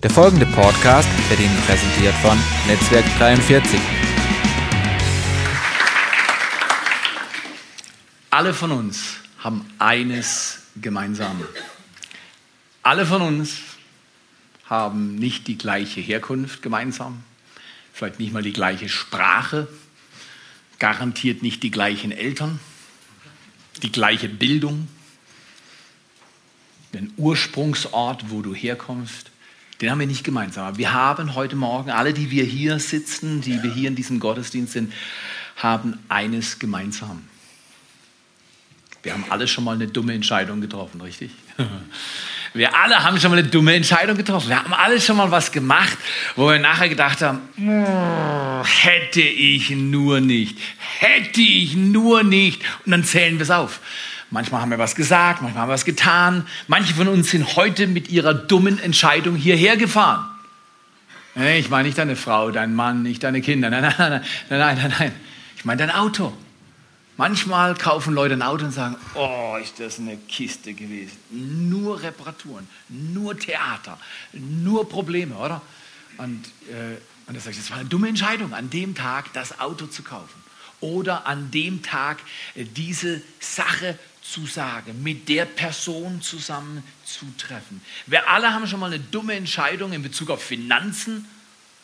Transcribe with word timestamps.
Der 0.00 0.10
folgende 0.10 0.46
Podcast 0.46 1.08
wird 1.28 1.40
Ihnen 1.40 1.56
präsentiert 1.66 2.14
von 2.22 2.38
Netzwerk 2.68 3.04
43. 3.18 3.80
Alle 8.30 8.54
von 8.54 8.70
uns 8.70 9.16
haben 9.38 9.68
eines 9.80 10.62
gemeinsam. 10.80 11.44
Alle 12.84 13.06
von 13.06 13.22
uns 13.22 13.56
haben 14.66 15.16
nicht 15.16 15.48
die 15.48 15.58
gleiche 15.58 16.00
Herkunft 16.00 16.62
gemeinsam, 16.62 17.24
vielleicht 17.92 18.20
nicht 18.20 18.32
mal 18.32 18.44
die 18.44 18.52
gleiche 18.52 18.88
Sprache, 18.88 19.66
garantiert 20.78 21.42
nicht 21.42 21.64
die 21.64 21.72
gleichen 21.72 22.12
Eltern, 22.12 22.60
die 23.82 23.90
gleiche 23.90 24.28
Bildung, 24.28 24.86
den 26.94 27.12
Ursprungsort, 27.16 28.30
wo 28.30 28.42
du 28.42 28.54
herkommst, 28.54 29.32
den 29.80 29.90
haben 29.90 30.00
wir 30.00 30.06
nicht 30.06 30.24
gemeinsam. 30.24 30.66
Aber 30.66 30.78
wir 30.78 30.92
haben 30.92 31.34
heute 31.34 31.56
Morgen, 31.56 31.90
alle, 31.90 32.12
die 32.12 32.30
wir 32.30 32.44
hier 32.44 32.78
sitzen, 32.78 33.40
die 33.40 33.62
wir 33.62 33.72
hier 33.72 33.88
in 33.88 33.94
diesem 33.94 34.20
Gottesdienst 34.20 34.72
sind, 34.72 34.92
haben 35.56 35.98
eines 36.08 36.58
gemeinsam. 36.58 37.24
Wir 39.02 39.12
haben 39.12 39.24
alle 39.30 39.46
schon 39.46 39.64
mal 39.64 39.74
eine 39.74 39.86
dumme 39.86 40.12
Entscheidung 40.14 40.60
getroffen, 40.60 41.00
richtig? 41.00 41.30
Wir 42.54 42.74
alle 42.74 43.02
haben 43.04 43.20
schon 43.20 43.30
mal 43.30 43.38
eine 43.38 43.48
dumme 43.48 43.74
Entscheidung 43.74 44.16
getroffen. 44.16 44.48
Wir 44.48 44.58
haben 44.58 44.72
alle 44.72 45.00
schon 45.00 45.18
mal 45.18 45.30
was 45.30 45.52
gemacht, 45.52 45.98
wo 46.34 46.48
wir 46.48 46.58
nachher 46.58 46.88
gedacht 46.88 47.20
haben, 47.20 47.40
oh, 47.58 48.64
hätte 48.64 49.20
ich 49.20 49.70
nur 49.70 50.20
nicht, 50.20 50.58
hätte 50.98 51.42
ich 51.42 51.76
nur 51.76 52.22
nicht. 52.22 52.62
Und 52.84 52.92
dann 52.92 53.04
zählen 53.04 53.38
wir 53.38 53.42
es 53.42 53.50
auf. 53.50 53.80
Manchmal 54.30 54.60
haben 54.60 54.70
wir 54.70 54.78
was 54.78 54.94
gesagt, 54.94 55.40
manchmal 55.42 55.62
haben 55.62 55.68
wir 55.70 55.74
was 55.74 55.84
getan. 55.84 56.46
Manche 56.66 56.94
von 56.94 57.08
uns 57.08 57.30
sind 57.30 57.56
heute 57.56 57.86
mit 57.86 58.10
ihrer 58.10 58.34
dummen 58.34 58.78
Entscheidung 58.78 59.36
hierher 59.36 59.76
gefahren. 59.76 60.26
Ich 61.34 61.70
meine 61.70 61.86
nicht 61.86 61.98
deine 61.98 62.16
Frau, 62.16 62.50
dein 62.50 62.74
Mann, 62.74 63.02
nicht 63.02 63.22
deine 63.22 63.40
Kinder. 63.40 63.70
Nein, 63.70 63.82
nein, 63.82 63.94
nein, 63.98 64.22
nein, 64.48 64.58
nein, 64.58 64.76
nein. 64.76 64.94
nein. 64.98 65.12
Ich 65.56 65.64
meine 65.64 65.86
dein 65.86 65.90
Auto. 65.90 66.32
Manchmal 67.16 67.74
kaufen 67.74 68.14
Leute 68.14 68.34
ein 68.34 68.42
Auto 68.42 68.64
und 68.64 68.70
sagen, 68.70 68.94
oh, 69.14 69.56
ist 69.60 69.80
das 69.80 69.98
eine 69.98 70.16
Kiste 70.16 70.72
gewesen. 70.72 71.16
Nur 71.30 72.00
Reparaturen, 72.00 72.68
nur 72.88 73.36
Theater, 73.36 73.98
nur 74.32 74.88
Probleme, 74.88 75.34
oder? 75.34 75.60
Und, 76.18 76.46
äh, 76.68 76.96
und 77.26 77.36
da 77.36 77.40
sage 77.40 77.50
ich, 77.50 77.58
das 77.58 77.70
war 77.70 77.78
eine 77.78 77.88
dumme 77.88 78.08
Entscheidung, 78.08 78.54
an 78.54 78.70
dem 78.70 78.94
Tag 78.94 79.32
das 79.32 79.58
Auto 79.58 79.86
zu 79.86 80.04
kaufen. 80.04 80.42
Oder 80.80 81.26
an 81.26 81.50
dem 81.50 81.82
Tag 81.82 82.18
äh, 82.54 82.64
diese 82.64 83.20
Sache 83.40 83.98
zu 84.30 84.46
sagen, 84.46 85.02
mit 85.02 85.28
der 85.28 85.46
Person 85.46 86.20
zusammen 86.20 86.82
zu 87.04 87.26
treffen. 87.38 87.80
Wir 88.06 88.28
alle 88.28 88.52
haben 88.52 88.66
schon 88.66 88.80
mal 88.80 88.92
eine 88.92 89.00
dumme 89.00 89.34
Entscheidung 89.34 89.92
in 89.92 90.02
Bezug 90.02 90.30
auf 90.30 90.42
Finanzen, 90.42 91.26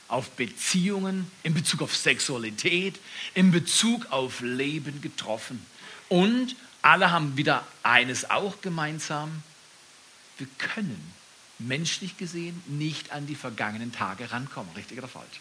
auf 0.09 0.31
Beziehungen, 0.33 1.31
in 1.43 1.55
Bezug 1.55 1.83
auf 1.83 1.97
Sexualität, 1.97 3.01
in 3.35 3.51
Bezug 3.51 4.11
auf 4.11 4.41
Leben 4.41 5.01
getroffen. 5.01 5.65
Und 6.09 6.55
alle 6.83 7.11
haben 7.11 7.37
wieder 7.37 7.67
eines 7.83 8.31
auch 8.31 8.61
gemeinsam. 8.61 9.43
Wir 10.37 10.49
können 10.59 11.13
menschlich 11.59 12.19
gesehen 12.19 12.63
nicht 12.67 13.13
an 13.13 13.27
die 13.27 13.37
vergangenen 13.37 13.93
Tage 13.93 14.31
rankommen, 14.31 14.71
richtig 14.77 14.99
oder 14.99 15.09
falsch? 15.09 15.41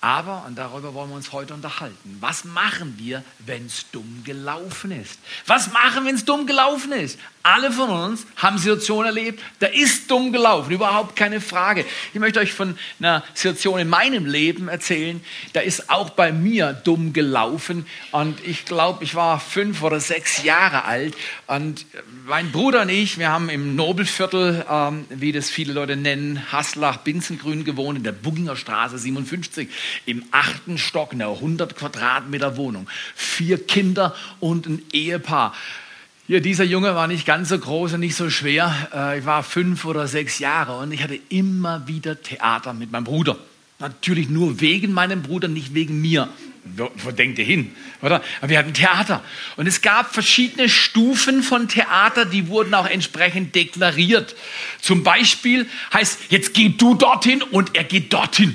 Aber, 0.00 0.44
und 0.46 0.56
darüber 0.56 0.94
wollen 0.94 1.10
wir 1.10 1.16
uns 1.16 1.32
heute 1.32 1.54
unterhalten, 1.54 2.18
was 2.20 2.44
machen 2.44 2.94
wir, 2.98 3.24
wenn 3.40 3.66
es 3.66 3.90
dumm 3.90 4.22
gelaufen 4.24 4.92
ist? 4.92 5.18
Was 5.46 5.72
machen, 5.72 6.06
wenn 6.06 6.14
es 6.14 6.24
dumm 6.24 6.46
gelaufen 6.46 6.92
ist? 6.92 7.18
Alle 7.42 7.72
von 7.72 7.88
uns 7.88 8.26
haben 8.36 8.58
Situationen 8.58 9.06
erlebt, 9.06 9.42
da 9.58 9.66
ist 9.66 10.08
dumm 10.08 10.32
gelaufen, 10.32 10.70
überhaupt 10.70 11.16
keine 11.16 11.40
Frage. 11.40 11.84
Ich 12.12 12.20
möchte 12.20 12.38
euch 12.38 12.52
von 12.52 12.78
einer 13.00 13.24
Situation 13.34 13.80
in 13.80 13.88
meinem 13.88 14.26
Leben 14.26 14.68
erzählen, 14.68 15.20
da 15.52 15.60
ist 15.60 15.90
auch 15.90 16.10
bei 16.10 16.30
mir 16.30 16.74
dumm 16.74 17.12
gelaufen. 17.12 17.86
Und 18.12 18.38
ich 18.46 18.66
glaube, 18.66 19.02
ich 19.02 19.16
war 19.16 19.40
fünf 19.40 19.82
oder 19.82 19.98
sechs 19.98 20.44
Jahre 20.44 20.84
alt 20.84 21.16
und 21.46 21.86
mein 22.26 22.52
Bruder 22.52 22.82
und 22.82 22.90
ich, 22.90 23.18
wir 23.18 23.30
haben 23.30 23.48
im 23.48 23.74
Nobelviertel, 23.74 24.64
ähm, 24.70 25.06
wie 25.08 25.32
das 25.32 25.50
viele 25.50 25.72
Leute 25.72 25.96
nennen, 25.96 26.44
Haslach-Binzengrün 26.52 27.64
gewohnt, 27.64 27.98
in 27.98 28.04
der 28.04 28.12
Bugginger 28.12 28.54
Straße 28.54 28.98
57 28.98 29.68
im 30.06 30.24
achten 30.30 30.78
Stock, 30.78 31.12
einer 31.12 31.28
100 31.28 31.76
Quadratmeter 31.76 32.56
Wohnung. 32.56 32.88
Vier 33.14 33.64
Kinder 33.64 34.14
und 34.40 34.66
ein 34.66 34.82
Ehepaar. 34.92 35.54
Hier, 36.26 36.42
dieser 36.42 36.64
Junge 36.64 36.94
war 36.94 37.06
nicht 37.06 37.24
ganz 37.24 37.48
so 37.48 37.58
groß 37.58 37.94
und 37.94 38.00
nicht 38.00 38.14
so 38.14 38.28
schwer. 38.28 38.90
Äh, 38.94 39.20
ich 39.20 39.24
war 39.24 39.42
fünf 39.42 39.86
oder 39.86 40.06
sechs 40.06 40.38
Jahre 40.38 40.76
und 40.76 40.92
ich 40.92 41.02
hatte 41.02 41.18
immer 41.30 41.88
wieder 41.88 42.22
Theater 42.22 42.74
mit 42.74 42.92
meinem 42.92 43.04
Bruder. 43.04 43.38
Natürlich 43.78 44.28
nur 44.28 44.60
wegen 44.60 44.92
meinem 44.92 45.22
Bruder, 45.22 45.48
nicht 45.48 45.72
wegen 45.72 46.02
mir. 46.02 46.28
Wo 46.76 47.10
denkt 47.12 47.38
ihr 47.38 47.46
hin? 47.46 47.74
Oder? 48.02 48.22
Aber 48.40 48.50
wir 48.50 48.58
hatten 48.58 48.74
Theater. 48.74 49.22
Und 49.56 49.66
es 49.66 49.80
gab 49.80 50.12
verschiedene 50.12 50.68
Stufen 50.68 51.42
von 51.42 51.68
Theater, 51.68 52.26
die 52.26 52.48
wurden 52.48 52.74
auch 52.74 52.86
entsprechend 52.86 53.54
deklariert. 53.54 54.36
Zum 54.82 55.02
Beispiel 55.02 55.66
heißt, 55.94 56.30
jetzt 56.30 56.52
geh 56.52 56.68
du 56.68 56.94
dorthin 56.94 57.42
und 57.42 57.74
er 57.74 57.84
geht 57.84 58.12
dorthin. 58.12 58.54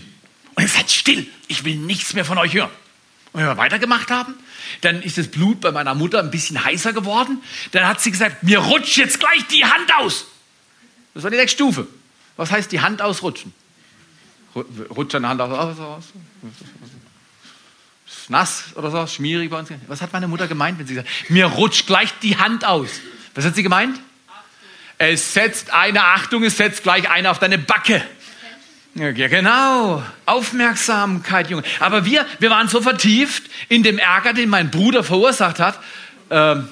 Und 0.56 0.64
ihr 0.64 0.70
seid 0.70 0.92
still. 0.92 1.28
Ich 1.48 1.64
will 1.64 1.76
nichts 1.76 2.14
mehr 2.14 2.26
von 2.26 2.38
euch 2.38 2.54
hören. 2.54 2.70
Und 3.32 3.42
wenn 3.42 3.48
wir 3.48 3.58
weitergemacht 3.58 4.12
haben, 4.12 4.36
dann 4.82 5.02
ist 5.02 5.18
das 5.18 5.28
Blut 5.28 5.62
bei 5.62 5.72
meiner 5.72 5.96
Mutter 5.96 6.20
ein 6.20 6.30
bisschen 6.30 6.64
heißer 6.64 6.94
geworden. 6.94 7.42
Dann 7.72 7.88
hat 7.88 8.00
sie 8.02 8.12
gesagt, 8.12 8.44
mir 8.44 8.60
rutscht 8.60 8.98
jetzt 8.98 9.20
gleich 9.20 9.46
die 9.48 9.66
Hand 9.66 9.92
aus. 9.96 10.26
Das 11.14 11.24
war 11.24 11.32
die 11.32 11.38
nächste 11.38 11.56
Stufe. 11.56 11.88
Was 12.38 12.52
heißt 12.52 12.72
die 12.72 12.82
Hand 12.82 13.02
ausrutschen? 13.02 13.54
Rutscht 14.56 15.16
eine 15.16 15.30
Hand 15.30 15.42
aus? 15.42 16.06
Ist 18.06 18.30
nass 18.30 18.66
oder 18.76 18.92
so, 18.92 19.08
schmierig 19.08 19.50
bei 19.50 19.60
uns. 19.60 19.70
Was 19.88 20.02
hat 20.02 20.14
meine 20.14 20.28
Mutter 20.28 20.48
gemeint, 20.48 20.78
wenn 20.78 20.88
sie 20.88 20.94
gesagt 20.94 21.10
mir 21.30 21.48
rutscht 21.48 21.88
gleich 21.88 22.14
die 22.22 22.38
Hand 22.38 22.66
aus? 22.66 22.90
Was 23.34 23.46
hat 23.46 23.56
sie 23.56 23.64
gemeint? 23.64 24.00
Es 25.00 25.34
setzt 25.34 25.74
eine 25.74 26.04
Achtung, 26.04 26.44
es 26.44 26.58
setzt 26.58 26.84
gleich 26.84 27.10
eine 27.10 27.32
auf 27.32 27.40
deine 27.40 27.58
Backe. 27.58 28.04
Ja, 28.96 29.12
genau. 29.12 30.04
Aufmerksamkeit, 30.28 31.50
Junge. 31.50 31.64
Aber 31.80 32.06
wir, 32.06 32.28
wir 32.40 32.52
waren 32.52 32.68
so 32.68 32.80
vertieft 32.80 33.44
in 33.68 33.82
dem 33.82 33.98
Ärger, 33.98 34.34
den 34.34 34.50
mein 34.50 34.70
Bruder 34.70 35.04
verursacht 35.04 35.60
hat. 35.60 35.80
Ähm, 36.30 36.70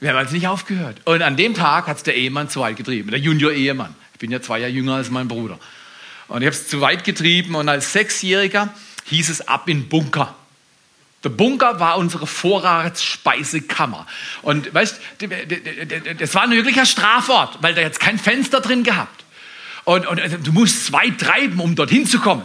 wir 0.00 0.10
haben 0.10 0.16
also 0.16 0.34
nicht 0.34 0.46
aufgehört. 0.46 0.98
Und 1.04 1.20
an 1.20 1.36
dem 1.36 1.52
Tag 1.54 1.86
hat 1.86 1.98
es 1.98 2.02
der 2.02 2.16
Ehemann 2.16 2.48
zu 2.48 2.60
weit 2.60 2.76
getrieben, 2.76 3.10
der 3.10 3.20
Junior-Ehemann. 3.20 3.94
Ich 4.14 4.18
bin 4.18 4.30
ja 4.30 4.40
zwei 4.40 4.60
Jahre 4.60 4.72
jünger 4.72 4.94
als 4.94 5.10
mein 5.10 5.28
Bruder. 5.28 5.58
Und 6.28 6.40
ich 6.40 6.46
habe 6.46 6.56
es 6.56 6.68
zu 6.68 6.80
weit 6.80 7.04
getrieben 7.04 7.54
und 7.54 7.68
als 7.68 7.92
Sechsjähriger 7.92 8.72
hieß 9.04 9.28
es 9.28 9.46
ab 9.46 9.68
in 9.68 9.88
Bunker. 9.88 10.34
Der 11.24 11.28
Bunker 11.28 11.78
war 11.78 11.98
unsere 11.98 12.26
Vorratsspeisekammer. 12.26 14.06
Und 14.42 14.72
weißt, 14.72 14.98
das 16.18 16.34
war 16.34 16.42
ein 16.42 16.52
wirklicher 16.52 16.86
Strafort, 16.86 17.58
weil 17.62 17.74
da 17.74 17.82
jetzt 17.82 18.00
kein 18.00 18.18
Fenster 18.18 18.60
drin 18.60 18.82
gehabt. 18.82 19.25
Und, 19.86 20.04
und 20.06 20.20
also, 20.20 20.36
du 20.36 20.52
musst 20.52 20.84
zwei 20.84 21.10
treiben, 21.10 21.60
um 21.60 21.76
dorthin 21.76 22.06
zu 22.06 22.18
kommen. 22.18 22.42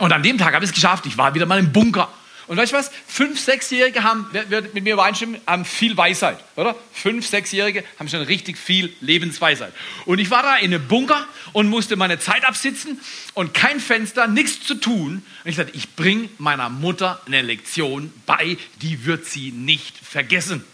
Und 0.00 0.12
an 0.12 0.24
dem 0.24 0.38
Tag 0.38 0.54
habe 0.54 0.64
ich 0.64 0.70
es 0.70 0.74
geschafft. 0.74 1.06
Ich 1.06 1.16
war 1.16 1.34
wieder 1.34 1.46
mal 1.46 1.58
im 1.58 1.72
Bunker. 1.72 2.08
Und 2.48 2.56
weißt 2.56 2.72
du 2.72 2.76
was? 2.76 2.90
Fünf, 3.06 3.38
Sechsjährige 3.38 4.02
haben, 4.02 4.26
wer, 4.32 4.50
wer 4.50 4.62
mit 4.62 4.82
mir 4.82 4.94
übereinstimmen, 4.94 5.40
haben 5.46 5.64
viel 5.64 5.96
Weisheit, 5.96 6.36
oder? 6.56 6.74
Fünf, 6.92 7.24
Sechsjährige 7.24 7.84
haben 7.96 8.08
schon 8.08 8.22
richtig 8.22 8.58
viel 8.58 8.92
Lebensweisheit. 9.00 9.72
Und 10.04 10.18
ich 10.18 10.32
war 10.32 10.42
da 10.42 10.56
in 10.56 10.74
einem 10.74 10.88
Bunker 10.88 11.24
und 11.52 11.68
musste 11.68 11.94
meine 11.94 12.18
Zeit 12.18 12.44
absitzen 12.44 12.98
und 13.34 13.54
kein 13.54 13.78
Fenster, 13.78 14.26
nichts 14.26 14.66
zu 14.66 14.74
tun. 14.74 15.22
Und 15.44 15.48
ich 15.48 15.54
sagte, 15.54 15.76
ich 15.76 15.94
bringe 15.94 16.28
meiner 16.38 16.70
Mutter 16.70 17.20
eine 17.24 17.42
Lektion 17.42 18.12
bei, 18.26 18.58
die 18.82 19.04
wird 19.04 19.26
sie 19.26 19.52
nicht 19.52 19.96
vergessen. 19.96 20.64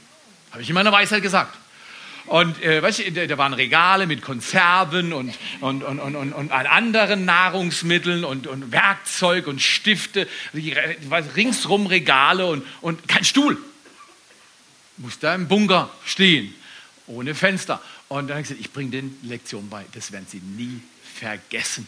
Habe 0.52 0.62
ich 0.62 0.70
in 0.70 0.74
meiner 0.74 0.92
Weisheit 0.92 1.22
gesagt. 1.22 1.58
Und 2.26 2.60
äh, 2.62 2.82
weißt 2.82 3.06
du, 3.06 3.26
da 3.28 3.38
waren 3.38 3.52
Regale 3.52 4.06
mit 4.06 4.20
Konserven 4.22 5.12
und, 5.12 5.34
und, 5.60 5.82
und, 5.84 6.00
und, 6.00 6.16
und, 6.16 6.32
und 6.32 6.52
anderen 6.52 7.24
Nahrungsmitteln 7.24 8.24
und, 8.24 8.46
und 8.46 8.72
Werkzeug 8.72 9.46
und 9.46 9.62
Stifte. 9.62 10.26
Ringsrum 10.54 11.86
Regale 11.86 12.46
und, 12.46 12.64
und 12.80 13.06
kein 13.06 13.24
Stuhl. 13.24 13.56
Muss 14.96 15.18
da 15.18 15.34
im 15.34 15.46
Bunker 15.46 15.90
stehen, 16.04 16.54
ohne 17.06 17.34
Fenster. 17.34 17.80
Und 18.08 18.28
dann 18.28 18.36
habe 18.36 18.40
ich 18.40 18.48
gesagt, 18.48 18.60
ich 18.60 18.72
bringe 18.72 18.90
den 18.90 19.16
Lektion 19.22 19.68
bei. 19.68 19.84
Das 19.92 20.10
werden 20.10 20.26
sie 20.28 20.40
nie 20.40 20.80
vergessen. 21.18 21.86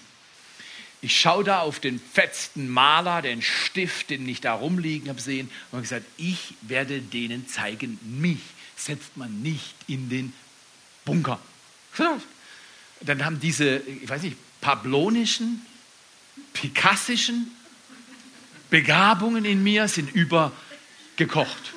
Ich 1.00 1.18
schaue 1.18 1.44
da 1.44 1.60
auf 1.60 1.78
den 1.78 2.00
fetzten 2.00 2.68
Maler, 2.68 3.22
den 3.22 3.40
Stift, 3.40 4.10
den 4.10 4.28
ich 4.28 4.40
da 4.40 4.54
rumliegen 4.54 5.08
habe 5.08 5.20
sehen 5.20 5.48
und 5.70 5.76
habe 5.76 5.82
gesagt, 5.82 6.06
ich 6.16 6.54
werde 6.62 7.00
denen 7.00 7.48
zeigen, 7.48 7.98
mich 8.02 8.40
setzt 8.78 9.16
man 9.16 9.42
nicht 9.42 9.74
in 9.86 10.08
den 10.08 10.32
Bunker. 11.04 11.38
Dann 13.00 13.24
haben 13.24 13.40
diese, 13.40 13.78
ich 13.78 14.08
weiß 14.08 14.22
nicht, 14.22 14.36
pablonischen, 14.60 15.64
pikassischen 16.52 17.50
Begabungen 18.70 19.44
in 19.44 19.62
mir 19.62 19.88
sind 19.88 20.14
übergekocht. 20.14 21.72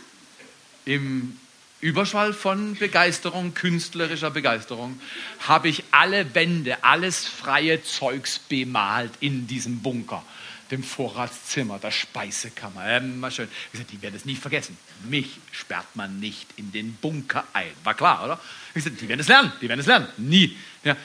Im 0.86 1.38
Überschwall 1.80 2.34
von 2.34 2.76
Begeisterung, 2.76 3.54
künstlerischer 3.54 4.30
Begeisterung, 4.30 5.00
habe 5.40 5.70
ich 5.70 5.84
alle 5.92 6.36
Wände, 6.36 6.84
alles 6.84 7.26
freie 7.26 7.84
Zeugs 7.84 8.40
bemalt 8.40 9.12
in 9.20 9.48
diesem 9.48 9.82
Bunker, 9.82 10.24
dem 10.72 10.84
Vorratszimmer, 10.84 11.80
der 11.80 11.92
Speisekammer. 11.92 12.98
Immer 12.98 13.30
schön. 13.30 13.48
Ich 13.74 13.80
sagte, 13.80 13.96
die 13.96 14.02
werden 14.02 14.16
es 14.16 14.26
nie 14.26 14.36
vergessen. 14.36 14.78
Mich 15.10 15.40
sperrt 15.52 15.96
man 15.96 16.20
nicht 16.20 16.48
in 16.56 16.72
den 16.72 16.96
Bunker 16.96 17.44
ein. 17.54 17.72
War 17.84 17.94
klar, 17.94 18.24
oder? 18.24 18.40
Ich 18.74 18.84
sagte, 18.84 19.00
die 19.00 19.08
werden 19.10 19.20
es 19.20 19.28
lernen, 19.28 19.52
die 19.62 19.70
werden 19.70 19.80
es 19.80 19.86
lernen. 19.86 20.08
Nie. 20.18 20.58
Ja. 20.84 20.96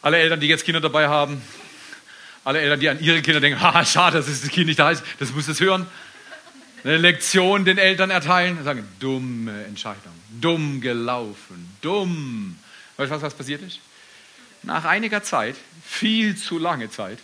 Alle 0.00 0.18
Eltern, 0.18 0.40
die 0.40 0.46
jetzt 0.46 0.64
Kinder 0.64 0.80
dabei 0.80 1.08
haben, 1.08 1.42
alle 2.44 2.60
Eltern, 2.60 2.80
die 2.80 2.88
an 2.88 3.00
ihre 3.00 3.20
Kinder 3.22 3.40
denken, 3.40 3.60
haha, 3.60 3.84
schade, 3.84 4.18
dass 4.18 4.26
das 4.26 4.50
Kind 4.50 4.66
nicht 4.66 4.78
da 4.78 4.90
ist, 4.90 5.04
das 5.18 5.32
muss 5.32 5.48
es 5.48 5.60
hören 5.60 5.86
eine 6.84 6.96
Lektion 6.96 7.64
den 7.64 7.78
Eltern 7.78 8.10
erteilen 8.10 8.62
sagen, 8.64 8.86
dumme 9.00 9.64
Entscheidung, 9.64 10.12
dumm 10.40 10.80
gelaufen, 10.80 11.70
dumm. 11.80 12.58
Weißt 12.96 13.10
du, 13.10 13.16
was, 13.16 13.22
was 13.22 13.34
passiert 13.34 13.62
ist? 13.62 13.80
Nach 14.62 14.84
einiger 14.84 15.22
Zeit, 15.22 15.56
viel 15.84 16.36
zu 16.36 16.58
lange 16.58 16.90
Zeit, 16.90 17.18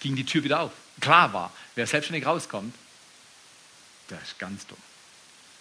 ging 0.00 0.16
die 0.16 0.24
Tür 0.24 0.44
wieder 0.44 0.60
auf. 0.60 0.72
Klar 1.00 1.32
war, 1.32 1.52
wer 1.74 1.86
selbstständig 1.86 2.26
rauskommt, 2.26 2.74
der 4.10 4.20
ist 4.20 4.38
ganz 4.38 4.66
dumm. 4.66 4.76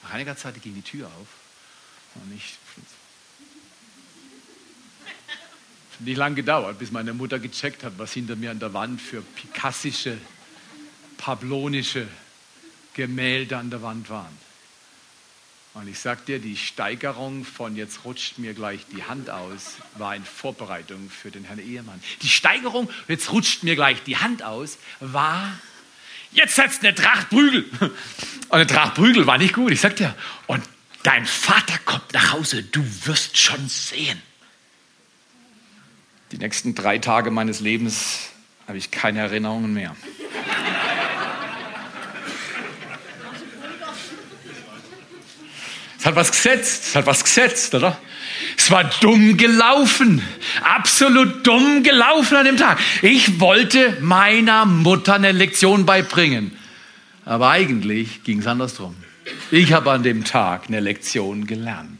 Nach 0.03 0.12
einiger 0.12 0.36
Zeit 0.36 0.62
ging 0.62 0.75
die 0.75 0.81
Tür 0.81 1.07
auf 1.07 1.27
und 2.15 2.36
ich 2.36 2.57
nicht 6.00 6.18
lang 6.18 6.36
gedauert, 6.36 6.80
bis 6.80 6.91
meine 6.91 7.13
Mutter 7.13 7.39
gecheckt 7.39 7.83
hat, 7.83 7.94
was 7.97 8.13
hinter 8.13 8.36
mir 8.36 8.51
an 8.51 8.59
der 8.59 8.74
Wand 8.74 9.01
für 9.01 9.21
pikassische, 9.21 10.18
pablonische 11.18 12.07
Gemälde 12.94 13.57
an 13.57 13.69
der 13.69 13.81
Wand 13.81 14.09
waren. 14.09 14.49
Und 15.80 15.88
ich 15.88 16.00
sag 16.00 16.26
dir, 16.26 16.40
die 16.40 16.58
Steigerung 16.58 17.46
von 17.46 17.78
jetzt 17.78 18.04
rutscht 18.04 18.38
mir 18.38 18.54
gleich 18.54 18.81
die 18.92 19.04
Hand 19.04 19.30
aus, 19.30 19.78
war 19.98 20.14
in 20.14 20.26
Vorbereitung 20.26 21.10
für 21.10 21.31
den 21.31 21.46
Herrn 21.46 21.60
Ehemann. 21.60 22.02
Die 22.22 22.28
Steigerung, 22.28 22.90
jetzt 23.08 23.31
rutscht 23.31 23.64
mir 23.64 23.76
gleich 23.76 24.04
die 24.04 24.18
Hand 24.18 24.44
aus, 24.44 24.78
war, 25.00 25.58
jetzt 26.34 26.56
setzt 26.56 26.84
eine 26.84 26.94
Tracht 26.94 27.30
Prügel. 27.30 27.64
Und 27.80 27.92
eine 28.50 28.68
Tracht 28.68 28.96
Prügel 28.96 29.26
war 29.26 29.38
nicht 29.38 29.54
gut. 29.54 29.72
Ich 29.72 29.80
sag 29.80 29.96
dir, 29.96 30.14
und 30.48 30.62
dein 31.04 31.26
Vater 31.26 31.78
kommt 31.86 32.12
nach 32.12 32.34
Hause, 32.34 32.62
du 32.62 32.84
wirst 33.06 33.38
schon 33.38 33.70
sehen. 33.70 34.22
Die 36.34 36.40
nächsten 36.40 36.76
drei 36.76 36.98
Tage 36.98 37.31
meines 37.31 37.62
Lebens 37.62 38.31
habe 38.68 38.78
ich 38.78 38.92
keine 38.92 39.20
Erinnerungen 39.20 39.74
mehr. 39.74 39.96
Es 46.00 46.06
hat 46.06 46.16
was 46.16 46.31
gesetzt, 46.31 46.86
es 46.88 46.96
hat 46.96 47.06
was 47.07 47.24
gesetzt, 47.24 47.75
oder? 47.75 47.98
Es 48.57 48.72
war 48.72 48.86
dumm 49.01 49.36
gelaufen, 49.36 50.22
absolut 50.63 51.46
dumm 51.46 51.84
gelaufen 51.84 52.38
an 52.38 52.46
dem 52.46 52.56
Tag. 52.56 52.80
Ich 53.01 53.42
wollte 53.42 53.98
meiner 54.00 54.66
Mutter 54.66 55.16
eine 55.16 55.34
Lektion 55.34 55.86
beibringen, 55.86 56.57
aber 57.25 57.50
eigentlich 57.50 58.24
ging 58.24 58.40
es 58.40 58.48
andersrum. 58.48 58.96
Ich 59.51 59.74
habe 59.74 59.92
an 59.92 60.04
dem 60.04 60.24
Tag 60.24 60.63
eine 60.69 60.80
Lektion 60.80 61.46
gelernt. 61.46 61.99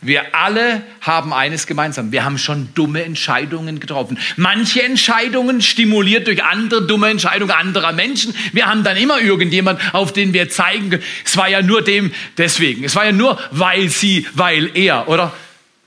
Wir 0.00 0.34
alle 0.34 0.82
haben 1.00 1.32
eines 1.32 1.66
gemeinsam. 1.66 2.12
Wir 2.12 2.24
haben 2.24 2.38
schon 2.38 2.68
dumme 2.74 3.04
Entscheidungen 3.04 3.80
getroffen. 3.80 4.18
Manche 4.36 4.82
Entscheidungen 4.82 5.60
stimuliert 5.60 6.28
durch 6.28 6.44
andere 6.44 6.86
dumme 6.86 7.08
Entscheidungen 7.08 7.50
anderer 7.50 7.92
Menschen. 7.92 8.32
Wir 8.52 8.66
haben 8.66 8.84
dann 8.84 8.96
immer 8.96 9.20
irgendjemand, 9.20 9.80
auf 9.94 10.12
den 10.12 10.32
wir 10.32 10.48
zeigen 10.50 10.90
können. 10.90 11.02
Es 11.24 11.36
war 11.36 11.48
ja 11.48 11.62
nur 11.62 11.82
dem 11.82 12.12
deswegen. 12.36 12.84
Es 12.84 12.94
war 12.94 13.06
ja 13.06 13.12
nur, 13.12 13.38
weil 13.50 13.88
sie, 13.88 14.26
weil 14.34 14.70
er, 14.76 15.08
oder? 15.08 15.32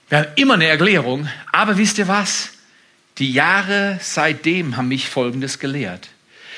Wir 0.10 0.18
haben 0.20 0.28
immer 0.36 0.56
eine 0.56 0.66
Erklärung. 0.66 1.30
Aber 1.54 1.78
wisst 1.78 1.98
ihr 1.98 2.10
was? 2.10 2.52
Die 3.18 3.32
Jahre 3.32 3.98
seitdem 4.02 4.76
haben 4.76 4.90
mich 4.90 5.08
Folgendes 5.08 5.60
gelehrt. 5.60 6.10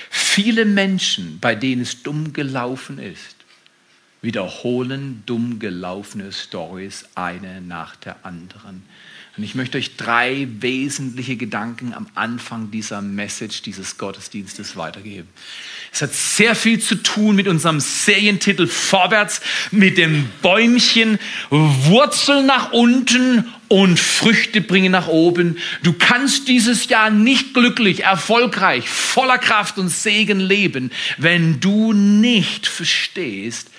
Viele 0.10 0.66
Menschen, 0.66 1.40
bei 1.40 1.54
denen 1.54 1.82
es 1.84 2.02
dumm 2.02 2.34
gelaufen 2.34 2.98
ist, 3.00 3.33
wiederholen 4.24 5.22
dumm 5.26 5.60
gelaufene 5.60 6.32
Stories 6.32 7.06
eine 7.14 7.62
nach 7.62 7.96
der 7.98 8.26
anderen. 8.26 8.82
Und 9.36 9.44
ich 9.44 9.56
möchte 9.56 9.80
euch 9.80 9.98
drei 9.98 10.48
wesentliche 10.60 11.36
Gedanken 11.36 11.94
am 11.94 12.08
Anfang 12.14 12.70
dieser 12.70 13.02
Message, 13.02 13.64
dieses 13.64 13.98
Gottesdienstes 13.98 14.76
weitergeben. 14.76 15.28
Es 15.92 16.04
hat 16.04 16.14
sehr 16.14 16.56
viel 16.56 16.80
zu 16.80 16.96
tun 16.96 17.36
mit 17.36 17.48
unserem 17.48 17.80
Serientitel 17.80 18.68
Vorwärts, 18.68 19.42
mit 19.72 19.98
dem 19.98 20.30
Bäumchen 20.44 21.18
Wurzeln 21.50 22.46
nach 22.46 22.74
unten 22.74 23.52
und 23.70 24.00
Früchte 24.00 24.62
bringen 24.62 24.92
nach 24.92 25.08
oben. 25.08 25.58
Du 25.82 25.94
kannst 25.94 26.48
dieses 26.48 26.88
Jahr 26.88 27.10
nicht 27.10 27.56
glücklich, 27.56 28.04
erfolgreich, 28.04 28.88
voller 28.88 29.40
Kraft 29.40 29.80
und 29.80 29.90
Segen 29.90 30.40
leben, 30.40 30.92
wenn 31.18 31.60
du 31.60 31.92
nicht 31.92 32.68
verstehst, 32.68 33.72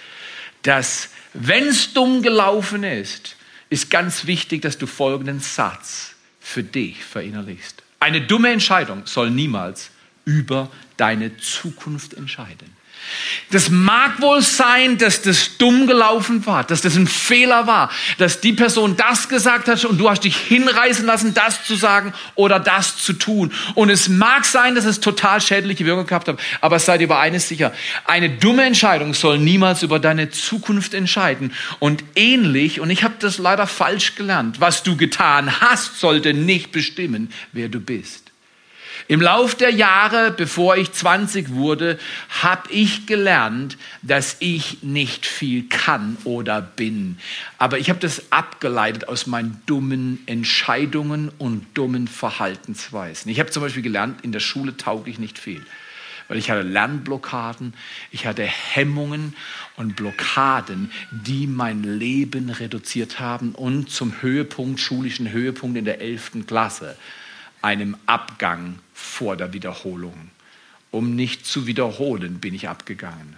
dass 0.64 1.10
wenn 1.32 1.68
es 1.68 1.92
dumm 1.92 2.22
gelaufen 2.22 2.84
ist, 2.84 3.36
ist 3.70 3.90
ganz 3.90 4.26
wichtig, 4.26 4.62
dass 4.62 4.78
du 4.78 4.86
folgenden 4.86 5.40
Satz 5.40 6.14
für 6.40 6.62
dich 6.62 7.04
verinnerlichst. 7.04 7.82
Eine 8.00 8.20
dumme 8.20 8.50
Entscheidung 8.50 9.06
soll 9.06 9.30
niemals 9.30 9.90
über 10.24 10.70
deine 10.96 11.36
Zukunft 11.38 12.14
entscheiden. 12.14 12.73
Das 13.50 13.70
mag 13.70 14.20
wohl 14.20 14.42
sein, 14.42 14.98
dass 14.98 15.22
das 15.22 15.58
dumm 15.58 15.86
gelaufen 15.86 16.44
war, 16.46 16.64
dass 16.64 16.82
das 16.82 16.96
ein 16.96 17.06
Fehler 17.06 17.66
war, 17.66 17.90
dass 18.18 18.40
die 18.40 18.52
Person 18.52 18.96
das 18.96 19.28
gesagt 19.28 19.68
hat 19.68 19.84
und 19.84 19.98
du 19.98 20.10
hast 20.10 20.24
dich 20.24 20.36
hinreißen 20.36 21.04
lassen, 21.04 21.34
das 21.34 21.64
zu 21.64 21.76
sagen 21.76 22.12
oder 22.34 22.58
das 22.58 22.96
zu 22.96 23.12
tun. 23.12 23.52
Und 23.74 23.90
es 23.90 24.08
mag 24.08 24.44
sein, 24.44 24.74
dass 24.74 24.84
es 24.84 25.00
total 25.00 25.40
schädliche 25.40 25.84
Wirkung 25.84 26.06
gehabt 26.06 26.28
hat, 26.28 26.40
aber 26.60 26.78
seid 26.78 27.00
über 27.00 27.18
eines 27.18 27.48
sicher. 27.48 27.72
Eine 28.06 28.30
dumme 28.30 28.64
Entscheidung 28.64 29.14
soll 29.14 29.38
niemals 29.38 29.82
über 29.82 29.98
deine 29.98 30.30
Zukunft 30.30 30.94
entscheiden. 30.94 31.52
Und 31.78 32.04
ähnlich, 32.14 32.80
und 32.80 32.90
ich 32.90 33.04
habe 33.04 33.14
das 33.18 33.38
leider 33.38 33.66
falsch 33.66 34.16
gelernt, 34.16 34.60
was 34.60 34.82
du 34.82 34.96
getan 34.96 35.60
hast, 35.60 36.00
sollte 36.00 36.34
nicht 36.34 36.72
bestimmen, 36.72 37.30
wer 37.52 37.68
du 37.68 37.80
bist. 37.80 38.23
Im 39.06 39.20
Lauf 39.20 39.54
der 39.54 39.70
Jahre, 39.70 40.30
bevor 40.30 40.78
ich 40.78 40.92
20 40.92 41.50
wurde, 41.50 41.98
habe 42.42 42.72
ich 42.72 43.06
gelernt, 43.06 43.76
dass 44.00 44.36
ich 44.38 44.82
nicht 44.82 45.26
viel 45.26 45.68
kann 45.68 46.16
oder 46.24 46.62
bin. 46.62 47.18
Aber 47.58 47.78
ich 47.78 47.90
habe 47.90 48.00
das 48.00 48.32
abgeleitet 48.32 49.06
aus 49.06 49.26
meinen 49.26 49.60
dummen 49.66 50.22
Entscheidungen 50.24 51.30
und 51.36 51.66
dummen 51.74 52.08
Verhaltensweisen. 52.08 53.30
Ich 53.30 53.40
habe 53.40 53.50
zum 53.50 53.62
Beispiel 53.62 53.82
gelernt, 53.82 54.24
in 54.24 54.32
der 54.32 54.40
Schule 54.40 54.74
tauge 54.78 55.10
ich 55.10 55.18
nicht 55.18 55.38
viel. 55.38 55.64
Weil 56.28 56.38
ich 56.38 56.50
hatte 56.50 56.62
Lernblockaden, 56.62 57.74
ich 58.10 58.26
hatte 58.26 58.44
Hemmungen 58.44 59.36
und 59.76 59.96
Blockaden, 59.96 60.90
die 61.10 61.46
mein 61.46 61.82
Leben 61.82 62.48
reduziert 62.48 63.20
haben 63.20 63.54
und 63.54 63.90
zum 63.90 64.22
Höhepunkt, 64.22 64.80
schulischen 64.80 65.30
Höhepunkt 65.30 65.76
in 65.76 65.84
der 65.84 66.00
11. 66.00 66.46
Klasse 66.46 66.96
einem 67.60 67.96
Abgang 68.06 68.78
vor 68.94 69.36
der 69.36 69.52
Wiederholung. 69.52 70.30
Um 70.90 71.14
nicht 71.14 71.44
zu 71.44 71.66
wiederholen, 71.66 72.38
bin 72.38 72.54
ich 72.54 72.68
abgegangen. 72.68 73.36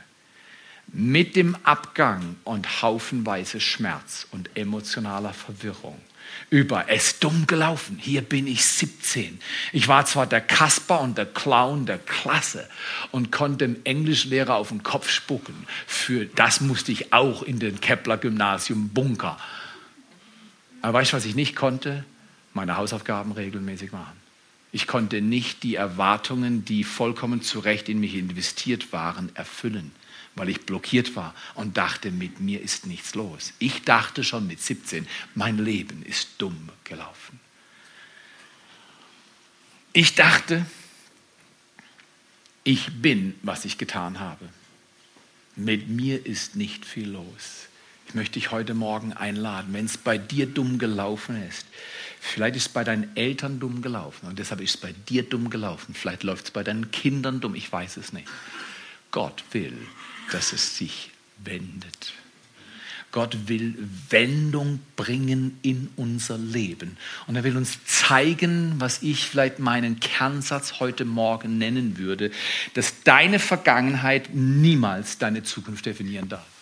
Mit 0.93 1.35
dem 1.35 1.57
Abgang 1.65 2.37
und 2.45 2.83
haufenweise 2.83 3.61
Schmerz 3.61 4.29
und 4.31 4.51
emotionaler 4.55 5.33
Verwirrung 5.33 6.01
über 6.51 6.89
es 6.89 7.19
dumm 7.19 7.47
gelaufen. 7.47 7.99
Hier 8.01 8.23
bin 8.23 8.47
ich 8.47 8.65
17. 8.65 9.41
Ich 9.73 9.89
war 9.89 10.07
zwar 10.07 10.27
der 10.27 10.41
Kasper 10.41 11.01
und 11.01 11.19
der 11.19 11.27
Clown 11.27 11.87
der 11.87 11.99
Klasse 11.99 12.69
und 13.11 13.33
konnte 13.33 13.67
dem 13.67 13.77
Englischlehrer 13.85 14.55
auf 14.55 14.69
den 14.69 14.83
Kopf 14.83 15.11
spucken. 15.11 15.67
Für 15.87 16.27
das 16.27 16.61
musste 16.61 16.93
ich 16.93 17.13
auch 17.13 17.43
in 17.43 17.59
den 17.59 17.81
Kepler 17.81 18.17
Gymnasium 18.17 18.91
Bunker. 18.91 19.39
Aber 20.83 20.99
weißt 20.99 21.13
du, 21.13 21.17
was 21.17 21.25
ich 21.25 21.35
nicht 21.35 21.57
konnte? 21.57 22.05
meine 22.57 22.79
Hausaufgaben 22.79 23.33
regelmäßig 23.33 23.93
machen. 23.93 24.26
Ich 24.77 24.87
konnte 24.87 25.23
nicht 25.23 25.63
die 25.63 25.77
Erwartungen, 25.77 26.67
die 26.67 26.85
vollkommen 26.85 27.41
zu 27.41 27.61
Recht 27.61 27.89
in 27.89 27.99
mich 27.99 28.15
investiert 28.15 28.93
waren, 28.93 29.35
erfüllen, 29.35 29.91
weil 30.35 30.51
ich 30.51 30.67
blockiert 30.67 31.17
war 31.17 31.35
und 31.55 31.79
dachte, 31.79 32.11
mit 32.11 32.41
mir 32.41 32.61
ist 32.61 32.85
nichts 32.85 33.15
los. 33.15 33.55
Ich 33.59 33.85
dachte 33.85 34.23
schon 34.23 34.47
mit 34.47 34.61
17, 34.61 35.09
mein 35.35 35.57
Leben 35.57 36.03
ist 36.03 36.29
dumm 36.37 36.69
gelaufen. 36.85 37.41
Ich 39.95 40.15
dachte, 40.15 40.67
ich 42.63 43.01
bin, 43.01 43.35
was 43.41 43.65
ich 43.65 43.79
getan 43.79 44.21
habe. 44.21 44.47
Mit 45.55 45.89
mir 45.89 46.27
ist 46.27 46.55
nicht 46.55 46.85
viel 46.85 47.09
los. 47.09 47.69
Ich 48.09 48.15
möchte 48.15 48.35
dich 48.35 48.51
heute 48.51 48.75
Morgen 48.75 49.15
einladen, 49.15 49.73
wenn 49.73 49.87
es 49.87 49.97
bei 49.97 50.19
dir 50.19 50.45
dumm 50.45 50.79
gelaufen 50.79 51.43
ist, 51.49 51.67
Vielleicht 52.27 52.57
ist 52.57 52.67
es 52.67 52.73
bei 52.73 52.83
deinen 52.83 53.17
Eltern 53.17 53.61
dumm 53.61 53.83
gelaufen 53.83 54.27
und 54.27 54.39
deshalb 54.39 54.61
ist 54.61 54.75
es 54.75 54.81
bei 54.81 54.93
dir 55.09 55.23
dumm 55.23 55.49
gelaufen. 55.49 55.95
Vielleicht 55.95 56.25
läuft 56.25 56.47
es 56.47 56.51
bei 56.51 56.65
deinen 56.65 56.91
Kindern 56.91 57.41
dumm, 57.41 57.55
ich 57.55 57.71
weiß 57.71 57.97
es 57.99 58.13
nicht. 58.13 58.27
Gott 59.13 59.45
will, 59.53 59.77
dass 60.33 60.53
es 60.53 60.77
sich 60.77 61.11
wendet. 61.39 62.15
Gott 63.13 63.49
will 63.49 63.75
Wendung 64.11 64.81
bringen 64.97 65.59
in 65.63 65.89
unser 65.97 66.37
Leben. 66.37 66.99
Und 67.29 67.37
er 67.37 67.45
will 67.45 67.57
uns 67.57 67.79
zeigen, 67.85 68.75
was 68.79 69.03
ich 69.03 69.27
vielleicht 69.27 69.59
meinen 69.59 70.01
Kernsatz 70.01 70.81
heute 70.81 71.05
Morgen 71.05 71.59
nennen 71.59 71.97
würde, 71.97 72.33
dass 72.75 73.05
deine 73.05 73.39
Vergangenheit 73.39 74.35
niemals 74.35 75.19
deine 75.19 75.45
Zukunft 75.45 75.87
definieren 75.87 76.29
darf. 76.29 76.56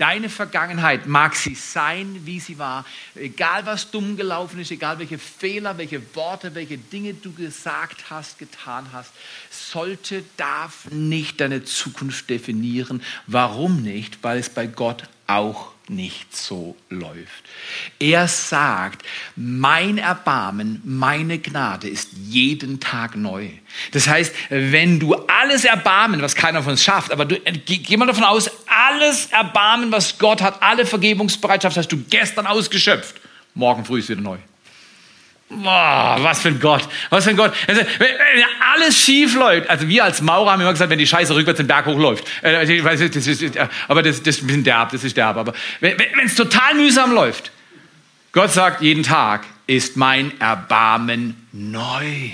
Deine 0.00 0.30
Vergangenheit 0.30 1.06
mag 1.06 1.36
sie 1.36 1.54
sein, 1.54 2.22
wie 2.24 2.40
sie 2.40 2.58
war, 2.58 2.86
egal 3.14 3.66
was 3.66 3.90
dumm 3.90 4.16
gelaufen 4.16 4.58
ist, 4.58 4.70
egal 4.70 4.98
welche 4.98 5.18
Fehler, 5.18 5.76
welche 5.76 6.00
Worte, 6.16 6.54
welche 6.54 6.78
Dinge 6.78 7.12
du 7.12 7.34
gesagt 7.34 8.08
hast, 8.08 8.38
getan 8.38 8.86
hast, 8.94 9.12
sollte, 9.50 10.24
darf 10.38 10.90
nicht 10.90 11.42
deine 11.42 11.64
Zukunft 11.64 12.30
definieren. 12.30 13.02
Warum 13.26 13.82
nicht? 13.82 14.24
Weil 14.24 14.38
es 14.38 14.48
bei 14.48 14.66
Gott 14.66 15.02
auch 15.26 15.72
nicht 15.90 16.34
so 16.36 16.76
läuft. 16.88 17.44
Er 17.98 18.28
sagt, 18.28 19.04
mein 19.36 19.98
Erbarmen, 19.98 20.80
meine 20.84 21.38
Gnade 21.38 21.88
ist 21.88 22.10
jeden 22.12 22.80
Tag 22.80 23.16
neu. 23.16 23.48
Das 23.92 24.08
heißt, 24.08 24.34
wenn 24.48 25.00
du 25.00 25.14
alles 25.14 25.64
Erbarmen, 25.64 26.22
was 26.22 26.34
keiner 26.34 26.62
von 26.62 26.72
uns 26.72 26.84
schafft, 26.84 27.12
aber 27.12 27.24
du, 27.24 27.36
geh 27.66 27.96
mal 27.96 28.06
davon 28.06 28.24
aus, 28.24 28.50
alles 28.66 29.26
Erbarmen, 29.26 29.92
was 29.92 30.18
Gott 30.18 30.40
hat, 30.40 30.62
alle 30.62 30.86
Vergebungsbereitschaft 30.86 31.76
hast 31.76 31.92
du 31.92 31.98
gestern 32.08 32.46
ausgeschöpft, 32.46 33.16
morgen 33.54 33.84
früh 33.84 33.98
ist 33.98 34.08
wieder 34.08 34.20
neu. 34.20 34.38
Boah, 35.52 36.16
was 36.20 36.40
für 36.40 36.48
ein 36.48 36.60
Gott, 36.60 36.88
was 37.10 37.24
für 37.24 37.30
ein 37.30 37.36
Gott. 37.36 37.52
Also, 37.66 37.82
wenn, 37.98 38.44
alles 38.72 38.96
schief 38.96 39.34
läuft, 39.34 39.68
also 39.68 39.88
wir 39.88 40.04
als 40.04 40.22
Maurer 40.22 40.52
haben 40.52 40.60
immer 40.60 40.70
gesagt, 40.70 40.90
wenn 40.90 40.98
die 40.98 41.08
Scheiße 41.08 41.34
rückwärts 41.34 41.56
den 41.56 41.66
Berg 41.66 41.86
hochläuft. 41.86 42.24
Äh, 42.42 42.64
das 43.08 43.26
ist, 43.26 43.58
aber 43.88 44.02
das, 44.04 44.22
das 44.22 44.38
ist 44.38 44.66
derb, 44.66 44.92
das 44.92 45.02
ist 45.02 45.16
derb. 45.16 45.36
Aber 45.36 45.52
wenn 45.80 45.96
es 46.24 46.36
total 46.36 46.74
mühsam 46.74 47.12
läuft, 47.12 47.50
Gott 48.30 48.52
sagt 48.52 48.80
jeden 48.80 49.02
Tag, 49.02 49.44
ist 49.66 49.96
mein 49.96 50.40
Erbarmen 50.40 51.48
neu. 51.50 52.30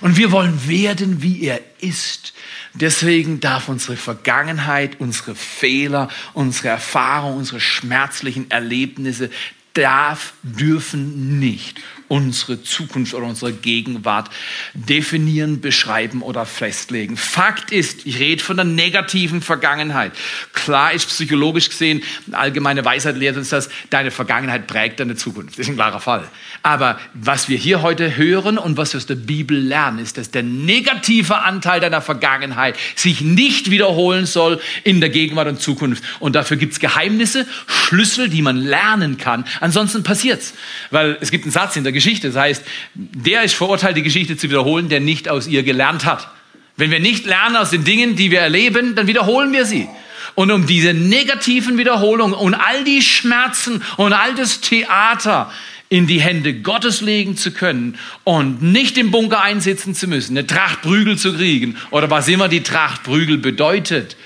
Und 0.00 0.16
wir 0.16 0.32
wollen 0.32 0.68
werden, 0.68 1.22
wie 1.22 1.44
er 1.44 1.60
ist. 1.78 2.34
Deswegen 2.74 3.38
darf 3.38 3.68
unsere 3.68 3.96
Vergangenheit, 3.96 4.96
unsere 4.98 5.36
Fehler, 5.36 6.08
unsere 6.32 6.68
Erfahrungen, 6.68 7.38
unsere 7.38 7.60
schmerzlichen 7.60 8.50
Erlebnisse 8.50 9.30
darf, 9.74 10.32
dürfen 10.42 11.38
nicht 11.38 11.80
unsere 12.08 12.62
Zukunft 12.62 13.14
oder 13.14 13.26
unsere 13.26 13.52
Gegenwart 13.52 14.30
definieren, 14.74 15.60
beschreiben 15.60 16.22
oder 16.22 16.46
festlegen. 16.46 17.16
Fakt 17.16 17.70
ist, 17.70 18.06
ich 18.06 18.18
rede 18.18 18.42
von 18.42 18.56
der 18.56 18.64
negativen 18.64 19.42
Vergangenheit. 19.42 20.12
Klar 20.52 20.92
ist 20.92 21.06
psychologisch 21.08 21.68
gesehen, 21.68 22.02
allgemeine 22.32 22.84
Weisheit 22.84 23.16
lehrt 23.16 23.36
uns 23.36 23.50
das, 23.50 23.68
deine 23.90 24.10
Vergangenheit 24.10 24.66
prägt 24.66 25.00
deine 25.00 25.16
Zukunft. 25.16 25.54
Das 25.54 25.60
ist 25.60 25.68
ein 25.68 25.76
klarer 25.76 26.00
Fall. 26.00 26.28
Aber 26.62 26.98
was 27.14 27.48
wir 27.48 27.56
hier 27.56 27.82
heute 27.82 28.16
hören 28.16 28.58
und 28.58 28.76
was 28.76 28.92
wir 28.92 28.98
aus 28.98 29.06
der 29.06 29.14
Bibel 29.14 29.58
lernen, 29.58 30.00
ist, 30.00 30.18
dass 30.18 30.30
der 30.30 30.42
negative 30.42 31.38
Anteil 31.38 31.80
deiner 31.80 32.02
Vergangenheit 32.02 32.76
sich 32.96 33.20
nicht 33.20 33.70
wiederholen 33.70 34.26
soll 34.26 34.60
in 34.84 35.00
der 35.00 35.08
Gegenwart 35.08 35.48
und 35.48 35.60
Zukunft. 35.60 36.02
Und 36.18 36.34
dafür 36.34 36.56
gibt 36.56 36.72
es 36.72 36.80
Geheimnisse, 36.80 37.46
Schlüssel, 37.66 38.28
die 38.28 38.42
man 38.42 38.56
lernen 38.56 39.18
kann. 39.18 39.44
Ansonsten 39.60 40.02
passiert's. 40.02 40.54
Weil 40.90 41.16
es 41.20 41.30
gibt 41.30 41.44
einen 41.44 41.52
Satz 41.52 41.76
in 41.76 41.84
der 41.84 41.92
Geschichte. 41.92 42.28
Das 42.28 42.36
heißt, 42.36 42.64
der 42.94 43.42
ist 43.44 43.54
verurteilt, 43.54 43.96
die 43.96 44.02
Geschichte 44.02 44.36
zu 44.36 44.50
wiederholen, 44.50 44.88
der 44.88 45.00
nicht 45.00 45.28
aus 45.28 45.46
ihr 45.46 45.62
gelernt 45.62 46.04
hat. 46.04 46.28
Wenn 46.76 46.90
wir 46.90 47.00
nicht 47.00 47.26
lernen 47.26 47.56
aus 47.56 47.70
den 47.70 47.84
Dingen, 47.84 48.16
die 48.16 48.30
wir 48.30 48.40
erleben, 48.40 48.94
dann 48.94 49.06
wiederholen 49.06 49.52
wir 49.52 49.64
sie. 49.64 49.88
Und 50.34 50.52
um 50.52 50.66
diese 50.66 50.94
negativen 50.94 51.78
Wiederholungen 51.78 52.34
und 52.34 52.54
all 52.54 52.84
die 52.84 53.02
Schmerzen 53.02 53.82
und 53.96 54.12
all 54.12 54.34
das 54.36 54.60
Theater 54.60 55.50
in 55.88 56.06
die 56.06 56.20
Hände 56.20 56.54
Gottes 56.54 57.00
legen 57.00 57.36
zu 57.36 57.52
können 57.52 57.98
und 58.24 58.62
nicht 58.62 58.98
im 58.98 59.10
Bunker 59.10 59.40
einsitzen 59.40 59.94
zu 59.94 60.06
müssen, 60.06 60.36
eine 60.36 60.46
Tracht 60.46 60.82
Prügel 60.82 61.16
zu 61.16 61.34
kriegen 61.34 61.76
oder 61.90 62.10
was 62.10 62.28
immer 62.28 62.48
die 62.48 62.62
Tracht 62.62 63.04
Prügel 63.04 63.38
bedeutet, 63.38 64.16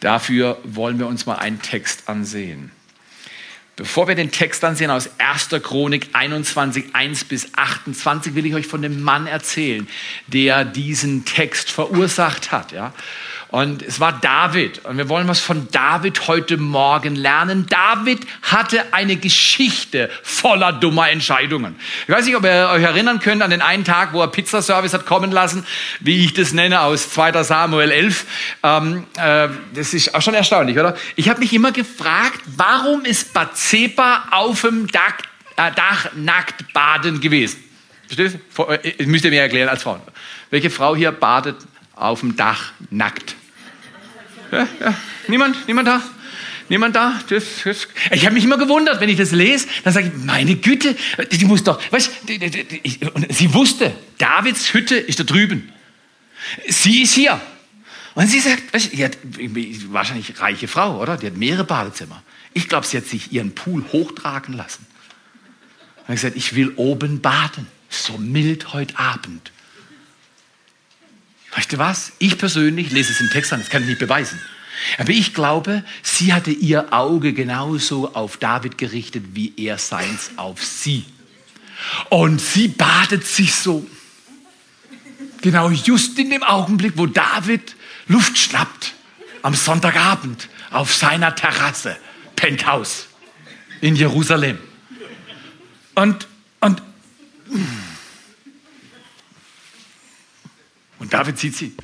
dafür 0.00 0.58
wollen 0.64 0.98
wir 0.98 1.06
uns 1.06 1.26
mal 1.26 1.36
einen 1.36 1.60
Text 1.60 2.08
ansehen. 2.08 2.70
Bevor 3.74 4.06
wir 4.06 4.14
den 4.14 4.30
Text 4.30 4.62
ansehen 4.64 4.90
aus 4.90 5.10
1. 5.18 5.48
Chronik 5.62 6.10
21, 6.12 6.94
1 6.94 7.24
bis 7.24 7.48
28, 7.56 8.34
will 8.34 8.44
ich 8.44 8.54
euch 8.54 8.66
von 8.66 8.82
dem 8.82 9.00
Mann 9.00 9.26
erzählen, 9.26 9.88
der 10.26 10.64
diesen 10.64 11.24
Text 11.24 11.70
verursacht 11.70 12.52
hat. 12.52 12.72
Ja? 12.72 12.92
Und 13.52 13.82
es 13.82 14.00
war 14.00 14.18
David. 14.18 14.82
Und 14.86 14.96
wir 14.96 15.10
wollen 15.10 15.28
was 15.28 15.40
von 15.40 15.68
David 15.70 16.26
heute 16.26 16.56
Morgen 16.56 17.14
lernen. 17.14 17.66
David 17.68 18.26
hatte 18.40 18.94
eine 18.94 19.16
Geschichte 19.16 20.08
voller 20.22 20.72
dummer 20.72 21.10
Entscheidungen. 21.10 21.76
Ich 22.08 22.14
weiß 22.14 22.24
nicht, 22.24 22.34
ob 22.34 22.44
ihr 22.44 22.70
euch 22.72 22.82
erinnern 22.82 23.20
könnt 23.20 23.42
an 23.42 23.50
den 23.50 23.60
einen 23.60 23.84
Tag, 23.84 24.14
wo 24.14 24.22
er 24.22 24.28
Pizzaservice 24.28 24.94
hat 24.94 25.04
kommen 25.04 25.30
lassen, 25.30 25.66
wie 26.00 26.24
ich 26.24 26.32
das 26.32 26.54
nenne, 26.54 26.80
aus 26.80 27.10
2. 27.10 27.42
Samuel 27.42 27.90
11. 27.90 28.26
Ähm, 28.62 29.04
äh, 29.18 29.48
das 29.74 29.92
ist 29.92 30.14
auch 30.14 30.22
schon 30.22 30.32
erstaunlich, 30.32 30.78
oder? 30.78 30.96
Ich 31.16 31.28
habe 31.28 31.40
mich 31.40 31.52
immer 31.52 31.72
gefragt, 31.72 32.40
warum 32.56 33.04
ist 33.04 33.34
Bathseba 33.34 34.28
auf 34.30 34.62
dem 34.62 34.86
Dach, 34.86 35.18
äh, 35.58 35.70
Dach 35.72 36.06
nackt 36.14 36.72
baden 36.72 37.20
gewesen? 37.20 37.62
Verstehst 38.06 38.38
du? 38.56 38.62
Äh, 38.62 39.04
müsst 39.04 39.26
ihr 39.26 39.30
mir 39.30 39.42
erklären 39.42 39.68
als 39.68 39.82
Frau. 39.82 40.00
Welche 40.48 40.70
Frau 40.70 40.96
hier 40.96 41.12
badet 41.12 41.56
auf 41.94 42.20
dem 42.20 42.34
Dach 42.34 42.72
nackt? 42.88 43.36
Ja. 44.52 44.68
Niemand? 45.28 45.66
Niemand 45.66 45.88
da? 45.88 46.02
Niemand 46.68 46.94
da? 46.94 47.20
Das, 47.28 47.44
das. 47.64 47.88
Ich 48.12 48.24
habe 48.24 48.34
mich 48.34 48.44
immer 48.44 48.58
gewundert, 48.58 49.00
wenn 49.00 49.08
ich 49.08 49.16
das 49.16 49.32
lese, 49.32 49.66
dann 49.84 49.92
sage 49.92 50.12
ich, 50.14 50.24
meine 50.24 50.56
Güte, 50.56 50.94
die 51.30 51.44
muss 51.44 51.64
doch, 51.64 51.80
weißt, 51.90 52.10
und 53.14 53.32
sie 53.32 53.52
wusste, 53.52 53.92
Davids 54.18 54.72
Hütte 54.72 54.96
ist 54.96 55.18
da 55.18 55.24
drüben. 55.24 55.72
Sie 56.68 57.02
ist 57.02 57.14
hier. 57.14 57.40
Und 58.14 58.26
sie 58.26 58.40
sagt, 58.40 58.72
weißt, 58.72 58.92
die 58.92 59.04
hat, 59.04 59.18
wahrscheinlich 59.90 60.38
reiche 60.40 60.68
Frau, 60.68 61.00
oder? 61.00 61.16
Die 61.16 61.26
hat 61.26 61.36
mehrere 61.36 61.64
Badezimmer. 61.64 62.22
Ich 62.52 62.68
glaube, 62.68 62.86
sie 62.86 62.98
hat 62.98 63.06
sich 63.06 63.32
ihren 63.32 63.54
Pool 63.54 63.84
hochtragen 63.92 64.54
lassen. 64.54 64.86
Und 66.02 66.08
hat 66.08 66.16
gesagt, 66.16 66.36
ich 66.36 66.54
will 66.54 66.72
oben 66.76 67.20
baden. 67.20 67.66
So 67.88 68.18
mild 68.18 68.72
heute 68.72 68.98
Abend. 68.98 69.50
Weißt 71.54 71.72
du 71.72 71.78
was? 71.78 72.12
Ich 72.18 72.38
persönlich 72.38 72.90
lese 72.90 73.12
es 73.12 73.20
im 73.20 73.30
Text 73.30 73.52
an, 73.52 73.60
das 73.60 73.70
kann 73.70 73.82
ich 73.82 73.88
nicht 73.88 73.98
beweisen. 73.98 74.40
Aber 74.98 75.10
ich 75.10 75.34
glaube, 75.34 75.84
sie 76.02 76.32
hatte 76.32 76.50
ihr 76.50 76.92
Auge 76.92 77.32
genauso 77.32 78.14
auf 78.14 78.38
David 78.38 78.78
gerichtet, 78.78 79.24
wie 79.34 79.52
er 79.56 79.78
seins 79.78 80.30
auf 80.36 80.64
sie. 80.64 81.04
Und 82.08 82.40
sie 82.40 82.68
badet 82.68 83.26
sich 83.26 83.54
so. 83.54 83.86
Genau 85.42 85.70
just 85.70 86.18
in 86.18 86.30
dem 86.30 86.42
Augenblick, 86.42 86.94
wo 86.96 87.06
David 87.06 87.76
Luft 88.08 88.38
schnappt. 88.38 88.94
Am 89.42 89.54
Sonntagabend 89.54 90.48
auf 90.70 90.94
seiner 90.94 91.34
Terrasse, 91.34 91.96
Penthouse 92.36 93.08
in 93.80 93.96
Jerusalem. 93.96 94.58
Und, 95.94 96.28
und, 96.60 96.80
und 101.02 101.12
David 101.12 101.36
sieht 101.36 101.56
sie. 101.56 101.74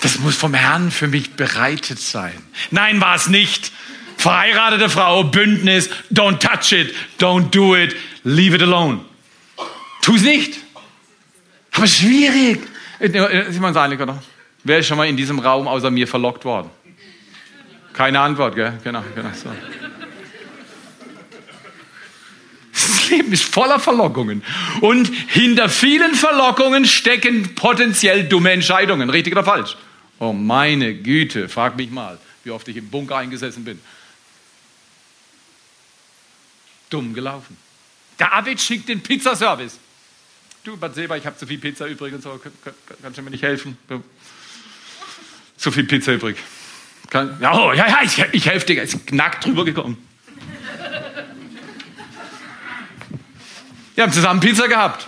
Das 0.00 0.18
muss 0.20 0.36
vom 0.36 0.54
Herrn 0.54 0.90
für 0.90 1.06
mich 1.06 1.32
bereitet 1.32 1.98
sein. 1.98 2.32
Nein, 2.70 2.98
war 3.00 3.14
es 3.14 3.28
nicht. 3.28 3.72
Verheiratete 4.16 4.88
Frau, 4.88 5.24
Bündnis, 5.24 5.90
don't 6.10 6.38
touch 6.38 6.72
it, 6.72 6.94
don't 7.18 7.50
do 7.50 7.76
it, 7.76 7.94
leave 8.24 8.56
it 8.56 8.62
alone. 8.62 9.00
Tu 10.02 10.16
es 10.16 10.22
nicht. 10.22 10.58
Aber 11.72 11.86
schwierig. 11.86 12.60
Ist 12.98 13.60
man 13.60 13.76
einig, 13.76 14.00
oder? 14.00 14.22
Wer 14.64 14.78
ist 14.78 14.86
schon 14.86 14.96
mal 14.96 15.08
in 15.08 15.16
diesem 15.16 15.38
Raum 15.38 15.68
außer 15.68 15.90
mir 15.90 16.08
verlockt 16.08 16.44
worden? 16.46 16.70
Keine 17.92 18.20
Antwort, 18.20 18.54
gell? 18.54 18.78
Genau, 18.82 19.04
genau. 19.14 19.30
So. 19.34 19.50
Leben 23.10 23.32
ist 23.32 23.44
voller 23.44 23.80
Verlockungen. 23.80 24.42
Und 24.80 25.10
hinter 25.28 25.68
vielen 25.68 26.14
Verlockungen 26.14 26.84
stecken 26.84 27.54
potenziell 27.54 28.24
dumme 28.28 28.52
Entscheidungen. 28.52 29.10
Richtig 29.10 29.32
oder 29.32 29.44
falsch? 29.44 29.76
Oh 30.18 30.32
meine 30.32 30.94
Güte, 30.94 31.48
frag 31.48 31.76
mich 31.76 31.90
mal, 31.90 32.18
wie 32.44 32.50
oft 32.50 32.68
ich 32.68 32.76
im 32.76 32.88
Bunker 32.88 33.16
eingesessen 33.16 33.64
bin. 33.64 33.80
Dumm 36.90 37.14
gelaufen. 37.14 37.56
David 38.18 38.60
schickt 38.60 38.88
den 38.88 39.00
Pizzaservice. 39.00 39.78
Du, 40.62 40.76
Bad 40.76 40.94
Seba, 40.94 41.16
ich 41.16 41.24
habe 41.24 41.38
zu 41.38 41.46
viel 41.46 41.58
Pizza 41.58 41.86
übrig 41.86 42.12
und 42.12 42.22
so. 42.22 42.38
Kannst 43.02 43.18
du 43.18 43.22
mir 43.22 43.30
nicht 43.30 43.42
helfen? 43.42 43.78
Zu 45.56 45.70
viel 45.70 45.84
Pizza 45.84 46.12
übrig. 46.12 46.36
Kann, 47.08 47.38
ja, 47.40 47.58
oh, 47.58 47.72
ja, 47.72 47.88
ja, 47.88 48.00
ich, 48.04 48.18
ich 48.32 48.46
helfe 48.46 48.66
dir. 48.66 48.82
Ist 48.82 49.06
knackt 49.06 49.46
drüber 49.46 49.64
gekommen. 49.64 49.96
Die 54.00 54.04
haben 54.04 54.12
zusammen 54.12 54.40
Pizza 54.40 54.66
gehabt. 54.66 55.06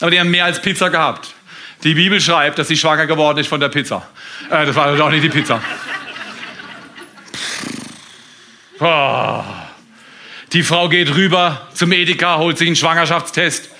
Aber 0.00 0.12
die 0.12 0.20
haben 0.20 0.30
mehr 0.30 0.44
als 0.44 0.62
Pizza 0.62 0.90
gehabt. 0.90 1.34
Die 1.82 1.94
Bibel 1.94 2.20
schreibt, 2.20 2.56
dass 2.56 2.68
sie 2.68 2.76
schwanger 2.76 3.08
geworden 3.08 3.38
ist 3.38 3.48
von 3.48 3.58
der 3.58 3.68
Pizza. 3.68 4.06
Äh, 4.48 4.64
das 4.64 4.76
war 4.76 4.94
doch 4.94 5.10
nicht 5.10 5.24
die 5.24 5.28
Pizza. 5.28 5.60
Oh. 8.78 9.42
Die 10.52 10.62
Frau 10.62 10.88
geht 10.88 11.12
rüber 11.16 11.66
zum 11.74 11.90
Edeka, 11.90 12.36
holt 12.36 12.58
sich 12.58 12.68
einen 12.68 12.76
Schwangerschaftstest, 12.76 13.70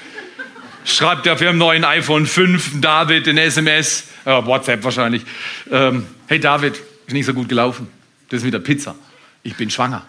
schreibt 0.84 1.26
der 1.26 1.36
für 1.36 1.50
einen 1.50 1.58
neuen 1.58 1.84
iPhone 1.84 2.26
5 2.26 2.80
David 2.80 3.28
in 3.28 3.38
SMS, 3.38 4.08
äh, 4.24 4.44
WhatsApp 4.44 4.82
wahrscheinlich. 4.82 5.22
Ähm, 5.70 6.04
hey 6.26 6.40
David, 6.40 6.74
ist 7.06 7.12
nicht 7.12 7.26
so 7.26 7.32
gut 7.32 7.48
gelaufen. 7.48 7.86
Das 8.28 8.38
ist 8.38 8.44
wieder 8.44 8.58
Pizza. 8.58 8.96
Ich 9.44 9.54
bin 9.54 9.70
schwanger. 9.70 10.04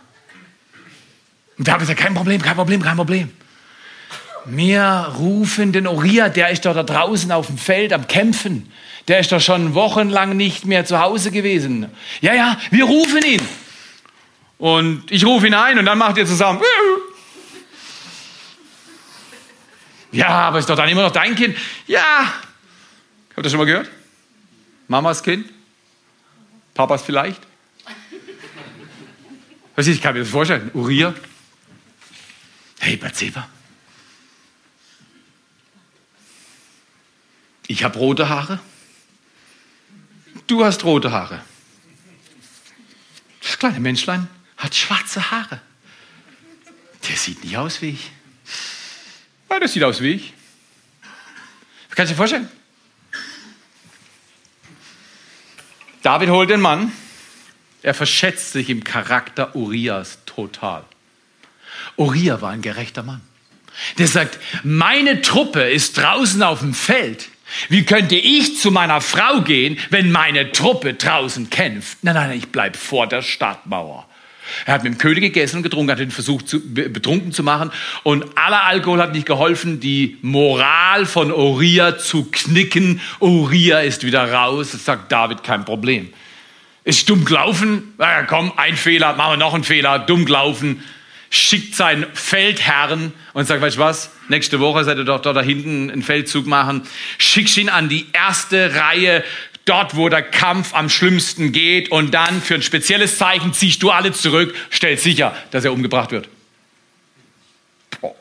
Und 1.55 1.67
David 1.67 1.85
sagt, 1.85 1.99
kein 1.99 2.15
Problem, 2.15 2.41
kein 2.41 2.55
Problem, 2.55 2.81
kein 2.81 2.95
Problem. 2.95 3.31
Wir 4.45 5.13
rufen 5.17 5.71
den 5.71 5.87
Uriah, 5.87 6.29
der 6.29 6.49
ist 6.49 6.65
doch 6.65 6.73
da 6.73 6.83
draußen 6.83 7.31
auf 7.31 7.47
dem 7.47 7.57
Feld 7.57 7.93
am 7.93 8.07
Kämpfen. 8.07 8.71
Der 9.07 9.19
ist 9.19 9.31
doch 9.31 9.41
schon 9.41 9.73
wochenlang 9.73 10.37
nicht 10.37 10.65
mehr 10.65 10.85
zu 10.85 10.99
Hause 10.99 11.31
gewesen. 11.31 11.89
Ja, 12.21 12.33
ja, 12.33 12.57
wir 12.71 12.85
rufen 12.85 13.23
ihn. 13.23 13.41
Und 14.57 15.09
ich 15.11 15.25
rufe 15.25 15.47
ihn 15.47 15.53
ein 15.53 15.79
und 15.79 15.85
dann 15.85 15.97
macht 15.97 16.17
ihr 16.17 16.25
zusammen. 16.25 16.61
Ja, 20.11 20.27
aber 20.29 20.59
ist 20.59 20.69
doch 20.69 20.75
dann 20.75 20.89
immer 20.89 21.03
noch 21.03 21.11
dein 21.11 21.35
Kind. 21.35 21.57
Ja. 21.87 22.33
Habt 23.35 23.45
ihr 23.45 23.49
schon 23.49 23.59
mal 23.59 23.65
gehört? 23.65 23.89
Mamas 24.87 25.23
Kind? 25.23 25.47
Papas 26.73 27.03
vielleicht? 27.03 27.41
Was 29.75 29.87
ich 29.87 30.01
kann 30.01 30.13
mir 30.13 30.21
das 30.21 30.29
vorstellen. 30.29 30.71
Uriah. 30.73 31.13
Hey, 32.79 32.97
Bathseba. 32.97 33.47
Ich 37.69 37.83
habe 37.83 37.99
rote 37.99 38.29
Haare. 38.29 38.59
Du 40.47 40.65
hast 40.65 40.83
rote 40.85 41.11
Haare. 41.11 41.43
Das 43.43 43.59
kleine 43.59 43.79
Menschlein 43.79 44.27
hat 44.57 44.73
schwarze 44.73 45.29
Haare. 45.29 45.61
Der 47.07 47.15
sieht 47.15 47.43
nicht 47.43 47.55
aus 47.57 47.79
wie 47.83 47.89
ich. 47.89 48.11
Ja, 49.51 49.59
das 49.59 49.73
sieht 49.73 49.83
aus 49.83 50.01
wie 50.01 50.13
ich. 50.13 50.33
Kannst 51.91 52.09
du 52.09 52.15
dir 52.15 52.17
vorstellen? 52.17 52.49
David 56.01 56.29
holt 56.29 56.49
den 56.49 56.61
Mann. 56.61 56.91
Er 57.83 57.93
verschätzt 57.93 58.51
sich 58.51 58.71
im 58.71 58.83
Charakter 58.83 59.55
Urias 59.55 60.17
total. 60.25 60.85
Uriah 61.97 62.41
war 62.41 62.49
ein 62.49 62.63
gerechter 62.63 63.03
Mann. 63.03 63.21
Der 63.99 64.07
sagt, 64.07 64.39
meine 64.63 65.21
Truppe 65.21 65.69
ist 65.69 65.97
draußen 65.97 66.41
auf 66.41 66.61
dem 66.61 66.73
Feld. 66.73 67.29
Wie 67.69 67.83
könnte 67.83 68.15
ich 68.15 68.57
zu 68.57 68.71
meiner 68.71 69.01
Frau 69.01 69.41
gehen, 69.41 69.77
wenn 69.89 70.11
meine 70.11 70.51
Truppe 70.51 70.93
draußen 70.93 71.49
kämpft? 71.49 71.99
Nein, 72.03 72.15
nein, 72.15 72.37
ich 72.37 72.49
bleib 72.49 72.75
vor 72.75 73.07
der 73.07 73.21
Stadtmauer. 73.21 74.05
Er 74.65 74.73
hat 74.73 74.83
mit 74.83 74.93
dem 74.93 74.97
König 74.97 75.21
gegessen 75.21 75.57
und 75.57 75.63
getrunken, 75.63 75.91
hat 75.91 75.99
ihn 75.99 76.11
versucht, 76.11 76.47
zu, 76.47 76.59
betrunken 76.73 77.31
zu 77.31 77.43
machen. 77.43 77.71
Und 78.03 78.37
aller 78.37 78.63
Alkohol 78.63 79.01
hat 79.01 79.13
nicht 79.13 79.25
geholfen, 79.25 79.79
die 79.79 80.17
Moral 80.21 81.05
von 81.05 81.31
Uriah 81.31 81.97
zu 81.97 82.27
knicken. 82.31 83.01
Uriah 83.19 83.81
ist 83.81 84.03
wieder 84.03 84.31
raus. 84.31 84.71
Sagt 84.71 85.11
David, 85.11 85.43
kein 85.43 85.65
Problem. 85.65 86.09
Ist 86.83 87.09
dumm 87.09 87.25
gelaufen? 87.25 87.93
Na 87.97 88.23
komm, 88.23 88.53
ein 88.55 88.75
Fehler, 88.75 89.13
machen 89.13 89.33
wir 89.33 89.37
noch 89.37 89.53
einen 89.53 89.63
Fehler. 89.63 89.99
Dumm 89.99 90.25
gelaufen. 90.25 90.83
Schickt 91.29 91.75
seinen 91.75 92.07
Feldherrn 92.13 93.13
und 93.33 93.45
sagt, 93.45 93.61
weißt 93.61 93.77
du 93.77 93.81
was? 93.81 94.11
Nächste 94.29 94.59
Woche 94.59 94.83
seid 94.83 94.97
ihr 94.97 95.03
doch 95.03 95.21
da 95.21 95.39
hinten 95.41 95.91
einen 95.91 96.01
Feldzug 96.01 96.47
machen. 96.47 96.87
Schickst 97.17 97.57
ihn 97.57 97.69
an 97.69 97.87
die 97.87 98.07
erste 98.13 98.73
Reihe 98.75 99.23
dort, 99.65 99.95
wo 99.95 100.09
der 100.09 100.23
Kampf 100.23 100.73
am 100.73 100.89
schlimmsten 100.89 101.51
geht 101.51 101.91
und 101.91 102.11
dann 102.11 102.41
für 102.41 102.55
ein 102.55 102.63
spezielles 102.63 103.17
Zeichen 103.17 103.53
ziehst 103.53 103.83
du 103.83 103.91
alle 103.91 104.11
zurück, 104.11 104.55
stellst 104.71 105.03
sicher, 105.03 105.35
dass 105.51 105.65
er 105.65 105.73
umgebracht 105.73 106.11
wird. 106.11 106.29
Boah, 108.01 108.15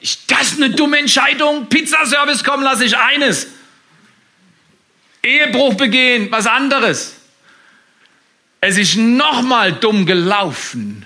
ist 0.00 0.30
das 0.30 0.56
eine 0.56 0.70
dumme 0.70 0.98
Entscheidung? 0.98 1.68
Pizzaservice 1.68 2.44
kommen 2.44 2.62
lasse 2.62 2.84
ich 2.84 2.96
eines. 2.96 3.48
Ehebruch 5.22 5.74
begehen, 5.74 6.28
was 6.30 6.46
anderes. 6.46 7.16
Es 8.60 8.76
ist 8.78 8.96
nochmal 8.96 9.72
dumm 9.72 10.06
gelaufen, 10.06 11.05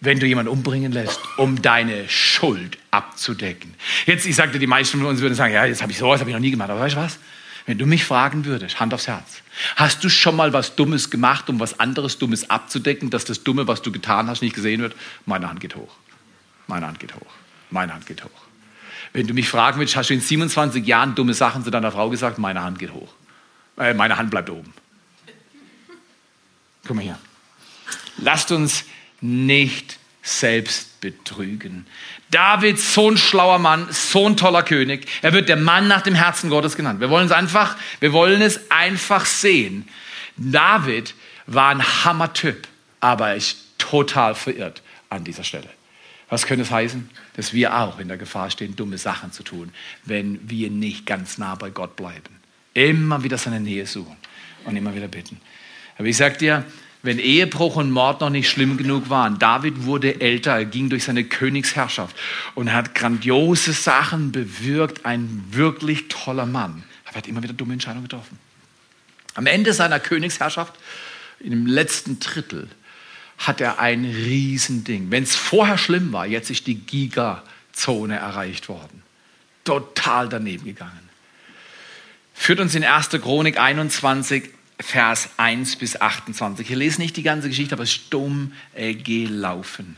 wenn 0.00 0.20
du 0.20 0.26
jemanden 0.26 0.50
umbringen 0.50 0.92
lässt, 0.92 1.20
um 1.36 1.62
deine 1.62 2.08
Schuld 2.08 2.78
abzudecken. 2.90 3.74
Jetzt, 4.04 4.26
ich 4.26 4.36
sagte, 4.36 4.58
die 4.58 4.66
meisten 4.66 4.98
von 4.98 5.08
uns 5.08 5.20
würden 5.20 5.34
sagen, 5.34 5.54
ja, 5.54 5.64
jetzt 5.64 5.82
habe 5.82 5.92
ich 5.92 5.98
sowas, 5.98 6.20
habe 6.20 6.30
ich 6.30 6.34
noch 6.34 6.40
nie 6.40 6.50
gemacht. 6.50 6.70
Aber 6.70 6.80
weißt 6.80 6.96
du 6.96 7.00
was? 7.00 7.18
Wenn 7.64 7.78
du 7.78 7.86
mich 7.86 8.04
fragen 8.04 8.44
würdest, 8.44 8.78
Hand 8.78 8.94
aufs 8.94 9.08
Herz, 9.08 9.42
hast 9.74 10.04
du 10.04 10.08
schon 10.08 10.36
mal 10.36 10.52
was 10.52 10.76
Dummes 10.76 11.10
gemacht, 11.10 11.48
um 11.48 11.58
was 11.58 11.80
anderes 11.80 12.18
Dummes 12.18 12.48
abzudecken, 12.48 13.10
dass 13.10 13.24
das 13.24 13.42
Dumme, 13.42 13.66
was 13.66 13.82
du 13.82 13.90
getan 13.90 14.28
hast, 14.28 14.40
nicht 14.40 14.54
gesehen 14.54 14.80
wird? 14.80 14.94
Meine 15.24 15.48
Hand 15.48 15.60
geht 15.60 15.74
hoch. 15.74 15.96
Meine 16.68 16.86
Hand 16.86 17.00
geht 17.00 17.14
hoch. 17.14 17.32
Meine 17.70 17.92
Hand 17.92 18.06
geht 18.06 18.22
hoch. 18.22 18.30
Wenn 19.12 19.26
du 19.26 19.34
mich 19.34 19.48
fragen 19.48 19.78
würdest, 19.78 19.96
hast 19.96 20.10
du 20.10 20.14
in 20.14 20.20
27 20.20 20.86
Jahren 20.86 21.14
dumme 21.14 21.34
Sachen 21.34 21.64
zu 21.64 21.70
deiner 21.70 21.90
Frau 21.90 22.08
gesagt? 22.10 22.38
Meine 22.38 22.62
Hand 22.62 22.78
geht 22.78 22.92
hoch. 22.92 23.12
Äh, 23.78 23.94
meine 23.94 24.16
Hand 24.16 24.30
bleibt 24.30 24.50
oben. 24.50 24.72
Guck 26.86 26.96
mal 26.96 27.02
hier. 27.02 27.18
Lasst 28.18 28.52
uns 28.52 28.84
nicht 29.26 29.98
selbst 30.22 31.00
betrügen. 31.00 31.86
David, 32.30 32.80
so 32.80 33.10
ein 33.10 33.16
schlauer 33.16 33.58
Mann, 33.58 33.86
so 33.90 34.28
ein 34.28 34.36
toller 34.36 34.62
König. 34.64 35.06
Er 35.22 35.32
wird 35.32 35.48
der 35.48 35.56
Mann 35.56 35.86
nach 35.86 36.02
dem 36.02 36.14
Herzen 36.14 36.50
Gottes 36.50 36.76
genannt. 36.76 37.00
Wir 37.00 37.10
wollen 37.10 37.26
es 37.26 37.32
einfach, 37.32 37.76
wir 38.00 38.12
wollen 38.12 38.42
es 38.42 38.70
einfach 38.70 39.24
sehen. 39.24 39.88
David 40.36 41.14
war 41.46 41.70
ein 41.70 42.04
Hammertyp, 42.04 42.66
aber 43.00 43.28
er 43.28 43.36
ist 43.36 43.58
total 43.78 44.34
verirrt 44.34 44.82
an 45.10 45.22
dieser 45.22 45.44
Stelle. 45.44 45.68
Was 46.28 46.46
könnte 46.46 46.64
es 46.64 46.72
heißen? 46.72 47.08
Dass 47.36 47.52
wir 47.52 47.76
auch 47.76 48.00
in 48.00 48.08
der 48.08 48.16
Gefahr 48.16 48.50
stehen, 48.50 48.74
dumme 48.74 48.98
Sachen 48.98 49.30
zu 49.30 49.44
tun, 49.44 49.72
wenn 50.04 50.40
wir 50.48 50.70
nicht 50.70 51.06
ganz 51.06 51.38
nah 51.38 51.54
bei 51.54 51.70
Gott 51.70 51.94
bleiben. 51.94 52.40
Immer 52.74 53.22
wieder 53.22 53.38
seine 53.38 53.60
Nähe 53.60 53.86
suchen 53.86 54.16
und 54.64 54.76
immer 54.76 54.94
wieder 54.94 55.06
bitten. 55.06 55.40
Aber 55.98 56.08
ich 56.08 56.16
sage 56.16 56.36
dir, 56.36 56.64
wenn 57.06 57.18
Ehebruch 57.18 57.76
und 57.76 57.90
Mord 57.90 58.20
noch 58.20 58.30
nicht 58.30 58.50
schlimm 58.50 58.76
genug 58.76 59.08
waren. 59.08 59.38
David 59.38 59.84
wurde 59.84 60.20
älter, 60.20 60.52
er 60.52 60.64
ging 60.64 60.90
durch 60.90 61.04
seine 61.04 61.24
Königsherrschaft 61.24 62.14
und 62.54 62.72
hat 62.72 62.94
grandiose 62.94 63.72
Sachen 63.72 64.32
bewirkt, 64.32 65.06
ein 65.06 65.44
wirklich 65.50 66.08
toller 66.08 66.46
Mann. 66.46 66.82
Aber 67.04 67.14
er 67.14 67.18
hat 67.18 67.28
immer 67.28 67.42
wieder 67.42 67.54
dumme 67.54 67.72
Entscheidungen 67.72 68.08
getroffen. 68.08 68.38
Am 69.34 69.46
Ende 69.46 69.72
seiner 69.72 70.00
Königsherrschaft, 70.00 70.74
im 71.40 71.66
letzten 71.66 72.18
Drittel, 72.18 72.68
hat 73.38 73.60
er 73.60 73.78
ein 73.78 74.04
Riesending. 74.04 75.10
Wenn 75.10 75.22
es 75.22 75.36
vorher 75.36 75.78
schlimm 75.78 76.12
war, 76.12 76.26
jetzt 76.26 76.50
ist 76.50 76.66
die 76.66 76.74
Gigazone 76.74 78.16
erreicht 78.16 78.68
worden. 78.68 79.02
Total 79.64 80.28
daneben 80.28 80.64
gegangen. 80.64 81.08
Führt 82.34 82.60
uns 82.60 82.74
in 82.74 82.84
1. 82.84 83.10
Chronik 83.10 83.58
21 83.58 84.50
Vers 84.78 85.30
1 85.38 85.76
bis 85.76 86.00
28. 86.00 86.70
Ich 86.70 86.76
lese 86.76 87.00
nicht 87.00 87.16
die 87.16 87.22
ganze 87.22 87.48
Geschichte, 87.48 87.74
aber 87.74 87.84
es 87.84 87.96
ist 87.96 88.12
dumm 88.12 88.52
äh, 88.74 88.94
gelaufen. 88.94 89.96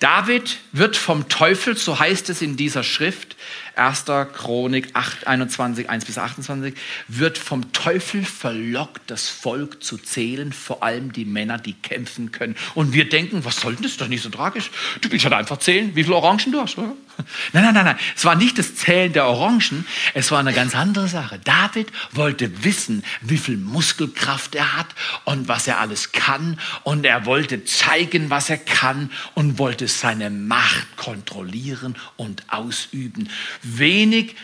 David 0.00 0.58
wird 0.72 0.96
vom 0.96 1.28
Teufel, 1.28 1.76
so 1.76 1.98
heißt 1.98 2.28
es 2.28 2.42
in 2.42 2.56
dieser 2.56 2.82
Schrift, 2.82 3.36
1. 3.76 4.04
Chronik 4.32 4.90
8, 4.94 5.26
21, 5.26 5.90
1 5.90 6.04
bis 6.04 6.18
28, 6.18 6.74
wird 7.08 7.38
vom 7.38 7.72
Teufel 7.72 8.24
verlockt, 8.24 9.10
das 9.10 9.28
Volk 9.28 9.82
zu 9.82 9.98
zählen, 9.98 10.52
vor 10.52 10.82
allem 10.82 11.12
die 11.12 11.24
Männer, 11.24 11.58
die 11.58 11.74
kämpfen 11.74 12.32
können. 12.32 12.56
Und 12.74 12.92
wir 12.92 13.08
denken, 13.08 13.44
was 13.44 13.60
soll 13.60 13.74
denn 13.74 13.82
das? 13.82 13.92
Ist 13.92 14.00
doch 14.00 14.08
nicht 14.08 14.22
so 14.22 14.30
tragisch. 14.30 14.70
Du 15.00 15.10
willst 15.10 15.24
halt 15.24 15.34
einfach 15.34 15.58
zählen, 15.58 15.94
wie 15.94 16.04
viele 16.04 16.16
Orangen 16.16 16.52
du 16.52 16.60
hast. 16.60 16.78
Oder? 16.78 16.92
Nein, 17.52 17.64
nein, 17.64 17.74
nein, 17.74 17.84
nein. 17.84 17.98
Es 18.16 18.24
war 18.24 18.34
nicht 18.34 18.58
das 18.58 18.74
Zählen 18.74 19.12
der 19.12 19.26
Orangen, 19.26 19.86
es 20.14 20.30
war 20.30 20.40
eine 20.40 20.52
ganz 20.52 20.74
andere 20.74 21.06
Sache. 21.06 21.38
David 21.38 21.88
wollte 22.12 22.64
wissen, 22.64 23.04
wie 23.20 23.38
viel 23.38 23.56
Muskelkraft 23.56 24.54
er 24.54 24.76
hat 24.76 24.88
und 25.24 25.46
was 25.46 25.68
er 25.68 25.78
alles 25.78 26.12
kann. 26.12 26.58
Und 26.82 27.06
er 27.06 27.24
wollte 27.26 27.64
zeigen, 27.64 28.30
was 28.30 28.50
er 28.50 28.58
kann 28.58 29.10
und 29.34 29.58
wollte 29.58 29.86
seine 29.86 30.30
Macht 30.30 30.96
kontrollieren 30.96 31.94
und 32.16 32.42
ausüben. 32.48 33.28
Wenig 33.64 34.36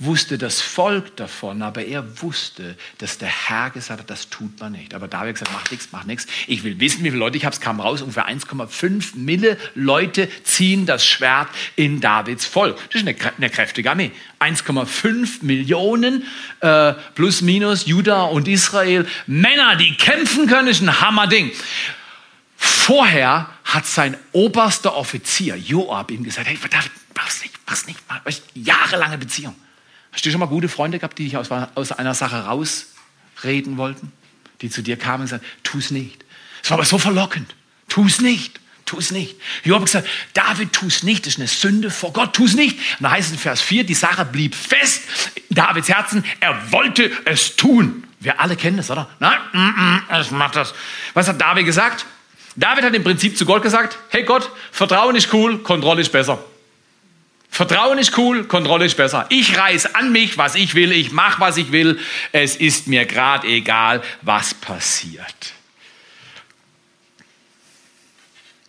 wusste 0.00 0.38
das 0.38 0.62
Volk 0.62 1.14
davon, 1.16 1.60
aber 1.60 1.84
er 1.84 2.22
wusste, 2.22 2.74
dass 2.98 3.18
der 3.18 3.28
Herr 3.28 3.68
gesagt 3.68 4.00
hat, 4.00 4.10
das 4.10 4.30
tut 4.30 4.58
man 4.58 4.72
nicht. 4.72 4.94
Aber 4.94 5.08
David 5.08 5.28
hat 5.28 5.34
gesagt, 5.34 5.52
mach 5.52 5.70
nichts, 5.70 5.88
mach 5.92 6.04
nichts. 6.04 6.26
Ich 6.46 6.64
will 6.64 6.80
wissen, 6.80 7.04
wie 7.04 7.10
viele 7.10 7.18
Leute 7.18 7.36
ich 7.36 7.44
habe. 7.44 7.54
Es 7.54 7.60
kam 7.60 7.80
raus, 7.80 8.00
ungefähr 8.00 8.26
1,5 8.26 9.16
Mille 9.16 9.58
Leute 9.74 10.28
ziehen 10.42 10.86
das 10.86 11.04
Schwert 11.04 11.48
in 11.76 12.00
Davids 12.00 12.46
Volk. 12.46 12.76
Das 12.90 13.02
ist 13.02 13.08
eine, 13.08 13.16
eine 13.36 13.50
kräftige 13.50 13.90
Armee. 13.90 14.10
1,5 14.40 15.44
Millionen 15.44 16.24
äh, 16.60 16.94
plus 17.14 17.42
minus 17.42 17.84
Juda 17.84 18.24
und 18.24 18.48
Israel. 18.48 19.06
Männer, 19.26 19.76
die 19.76 19.94
kämpfen 19.96 20.46
können, 20.46 20.68
ist 20.68 20.80
ein 20.80 21.02
Hammerding. 21.02 21.52
Vorher 22.56 23.50
hat 23.64 23.86
sein 23.86 24.16
oberster 24.32 24.96
Offizier, 24.96 25.56
Joab, 25.56 26.10
ihm 26.10 26.24
gesagt, 26.24 26.48
hey, 26.48 26.58
David, 26.70 26.90
mach's 27.70 27.86
nicht, 27.86 27.98
mach's. 28.08 28.42
Jahrelange 28.54 29.16
Beziehung. 29.16 29.54
Hast 30.12 30.26
du 30.26 30.30
schon 30.30 30.40
mal 30.40 30.46
gute 30.46 30.68
Freunde 30.68 30.98
gehabt, 30.98 31.18
die 31.18 31.24
dich 31.24 31.36
aus, 31.36 31.50
aus 31.50 31.92
einer 31.92 32.14
Sache 32.14 32.44
rausreden 32.44 33.76
wollten? 33.76 34.12
Die 34.60 34.68
zu 34.68 34.82
dir 34.82 34.96
kamen 34.96 35.22
und 35.22 35.28
sagten, 35.28 35.46
es 35.78 35.90
nicht. 35.90 36.24
Es 36.62 36.70
war 36.70 36.78
aber 36.78 36.84
so 36.84 36.98
verlockend. 36.98 37.54
Tu 37.88 38.04
es 38.04 38.20
nicht. 38.20 38.60
Tu 38.84 38.98
es 38.98 39.12
nicht. 39.12 39.36
Job 39.62 39.78
hat 39.78 39.86
gesagt, 39.86 40.08
David, 40.34 40.72
tu 40.72 40.86
es 40.88 41.04
nicht. 41.04 41.24
Das 41.24 41.34
ist 41.34 41.38
eine 41.38 41.48
Sünde 41.48 41.90
vor 41.90 42.12
Gott. 42.12 42.34
Tu 42.34 42.44
es 42.44 42.54
nicht. 42.54 42.76
Und 42.98 43.04
da 43.04 43.12
heißt 43.12 43.28
es 43.28 43.32
in 43.34 43.38
Vers 43.38 43.60
4, 43.60 43.84
die 43.84 43.94
Sache 43.94 44.24
blieb 44.24 44.54
fest 44.54 45.02
in 45.48 45.54
Davids 45.54 45.88
Herzen. 45.88 46.24
Er 46.40 46.72
wollte 46.72 47.10
es 47.24 47.54
tun. 47.54 48.04
Wir 48.18 48.40
alle 48.40 48.56
kennen 48.56 48.76
das, 48.76 48.90
oder? 48.90 49.08
Nein, 49.20 49.38
mm, 49.52 49.58
mm, 49.58 50.02
es 50.10 50.30
macht 50.32 50.56
das. 50.56 50.74
Was 51.14 51.28
hat 51.28 51.40
David 51.40 51.64
gesagt? 51.64 52.04
David 52.56 52.84
hat 52.84 52.94
im 52.94 53.04
Prinzip 53.04 53.38
zu 53.38 53.46
Gott 53.46 53.62
gesagt, 53.62 53.96
hey 54.08 54.24
Gott, 54.24 54.50
Vertrauen 54.72 55.14
ist 55.14 55.32
cool, 55.32 55.58
Kontrolle 55.58 56.02
ist 56.02 56.10
besser. 56.10 56.44
Vertrauen 57.50 57.98
ist 57.98 58.16
cool, 58.16 58.44
Kontrolle 58.44 58.86
ist 58.86 58.96
besser. 58.96 59.26
Ich 59.28 59.58
reiß 59.58 59.94
an 59.94 60.12
mich, 60.12 60.38
was 60.38 60.54
ich 60.54 60.74
will, 60.74 60.92
ich 60.92 61.10
mache, 61.10 61.40
was 61.40 61.56
ich 61.56 61.72
will. 61.72 61.98
Es 62.32 62.56
ist 62.56 62.86
mir 62.86 63.06
gerade 63.06 63.46
egal, 63.48 64.02
was 64.22 64.54
passiert. 64.54 65.52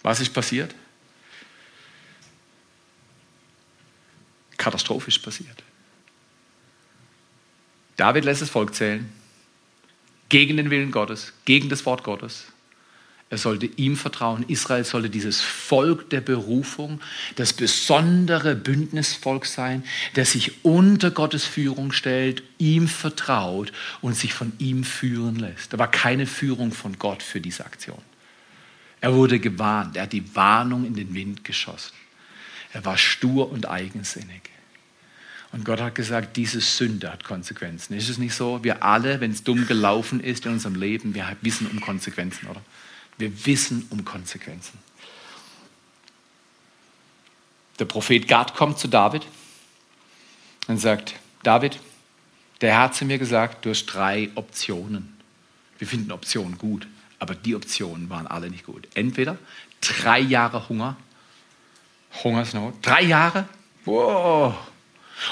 Was 0.02 0.20
ist 0.20 0.34
passiert? 0.34 0.74
Katastrophisch 4.58 5.20
passiert. 5.20 5.64
David 7.98 8.26
lässt 8.26 8.42
das 8.42 8.50
Volk 8.50 8.74
zählen, 8.74 9.12
gegen 10.30 10.58
den 10.58 10.72
Willen 10.72 10.92
Gottes, 10.92 11.34
gegen 11.46 11.70
das 11.70 11.86
Wort 11.86 12.04
Gottes. 12.04 12.51
Er 13.32 13.38
sollte 13.38 13.66
ihm 13.78 13.96
vertrauen. 13.96 14.44
Israel 14.50 14.84
sollte 14.84 15.10
dieses 15.10 15.40
Volk 15.40 16.10
der 16.10 16.20
Berufung, 16.20 17.00
das 17.38 17.54
besondere 17.54 18.56
Bündnisvolk 18.56 19.46
sein, 19.46 19.86
das 20.16 20.34
sich 20.34 20.66
unter 20.66 21.12
Gottes 21.12 21.46
Führung 21.46 21.94
stellt, 21.94 22.44
ihm 22.58 22.90
vertraut 22.90 23.72
und 24.02 24.18
sich 24.18 24.34
von 24.34 24.52
ihm 24.60 24.84
führen 24.84 25.38
lässt. 25.38 25.72
Da 25.72 25.80
war 25.80 25.90
keine 25.90 26.28
Führung 26.28 26.74
von 26.74 27.00
Gott 27.00 27.24
für 27.24 27.40
diese 27.40 27.66
Aktion. 27.66 28.02
Er 29.00 29.14
wurde 29.16 29.40
gewarnt. 29.40 29.96
Er 29.96 30.04
hat 30.04 30.14
die 30.14 30.36
Warnung 30.36 30.86
in 30.86 30.96
den 30.96 31.14
Wind 31.14 31.46
geschossen. 31.46 31.94
Er 32.74 32.84
war 32.84 32.98
stur 32.98 33.50
und 33.50 33.66
eigensinnig. 33.66 34.42
Und 35.54 35.64
Gott 35.64 35.80
hat 35.80 35.96
gesagt, 35.96 36.36
diese 36.36 36.60
Sünde 36.60 37.10
hat 37.10 37.24
Konsequenzen. 37.24 37.94
Ist 37.94 38.10
es 38.10 38.18
nicht 38.18 38.34
so? 38.34 38.62
Wir 38.64 38.84
alle, 38.84 39.22
wenn 39.22 39.32
es 39.32 39.44
dumm 39.44 39.68
gelaufen 39.68 40.20
ist 40.20 40.46
in 40.46 40.52
unserem 40.52 40.76
Leben, 40.76 41.14
wir 41.14 41.34
wissen 41.42 41.68
um 41.68 41.80
Konsequenzen, 41.80 42.48
oder? 42.48 42.62
Wir 43.22 43.46
wissen 43.46 43.86
um 43.92 44.04
Konsequenzen. 44.04 44.80
Der 47.78 47.86
Prophet 47.86 48.28
Gad 48.28 48.56
kommt 48.56 48.80
zu 48.80 48.88
David 48.88 49.28
und 50.68 50.80
sagt, 50.80 51.14
David, 51.44 51.80
der 52.62 52.74
Herr 52.74 52.82
hat 52.82 52.96
zu 52.96 53.06
mir 53.06 53.20
gesagt, 53.20 53.64
du 53.64 53.70
hast 53.70 53.86
drei 53.86 54.32
Optionen. 54.34 55.16
Wir 55.78 55.88
finden 55.88 56.12
Optionen 56.12 56.58
gut, 56.58 56.88
aber 57.20 57.36
die 57.36 57.56
Optionen 57.56 58.10
waren 58.10 58.26
alle 58.26 58.50
nicht 58.50 58.66
gut. 58.66 58.88
Entweder 58.96 59.38
drei 59.82 60.20
Jahre 60.20 60.68
Hunger, 60.68 60.98
Hungersnot, 62.24 62.74
drei 62.82 63.04
Jahre, 63.04 63.48
wow. 63.86 64.56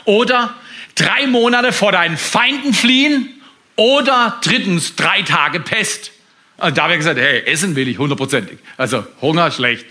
oder 0.06 0.54
drei 0.94 1.26
Monate 1.26 1.74
vor 1.74 1.92
deinen 1.92 2.18
Feinden 2.18 2.76
fliehen 2.76 3.42
oder 3.76 4.40
drittens 4.44 4.96
drei 4.96 5.24
Tage 5.24 5.60
Pest. 5.60 6.12
Und 6.60 6.78
da 6.78 6.84
habe 6.84 6.94
ich 6.94 7.00
gesagt, 7.00 7.20
hey, 7.20 7.44
essen 7.46 7.76
will 7.76 7.88
ich 7.88 7.98
hundertprozentig. 7.98 8.60
Also 8.78 9.06
Hunger 9.22 9.52
schlecht. 9.52 9.86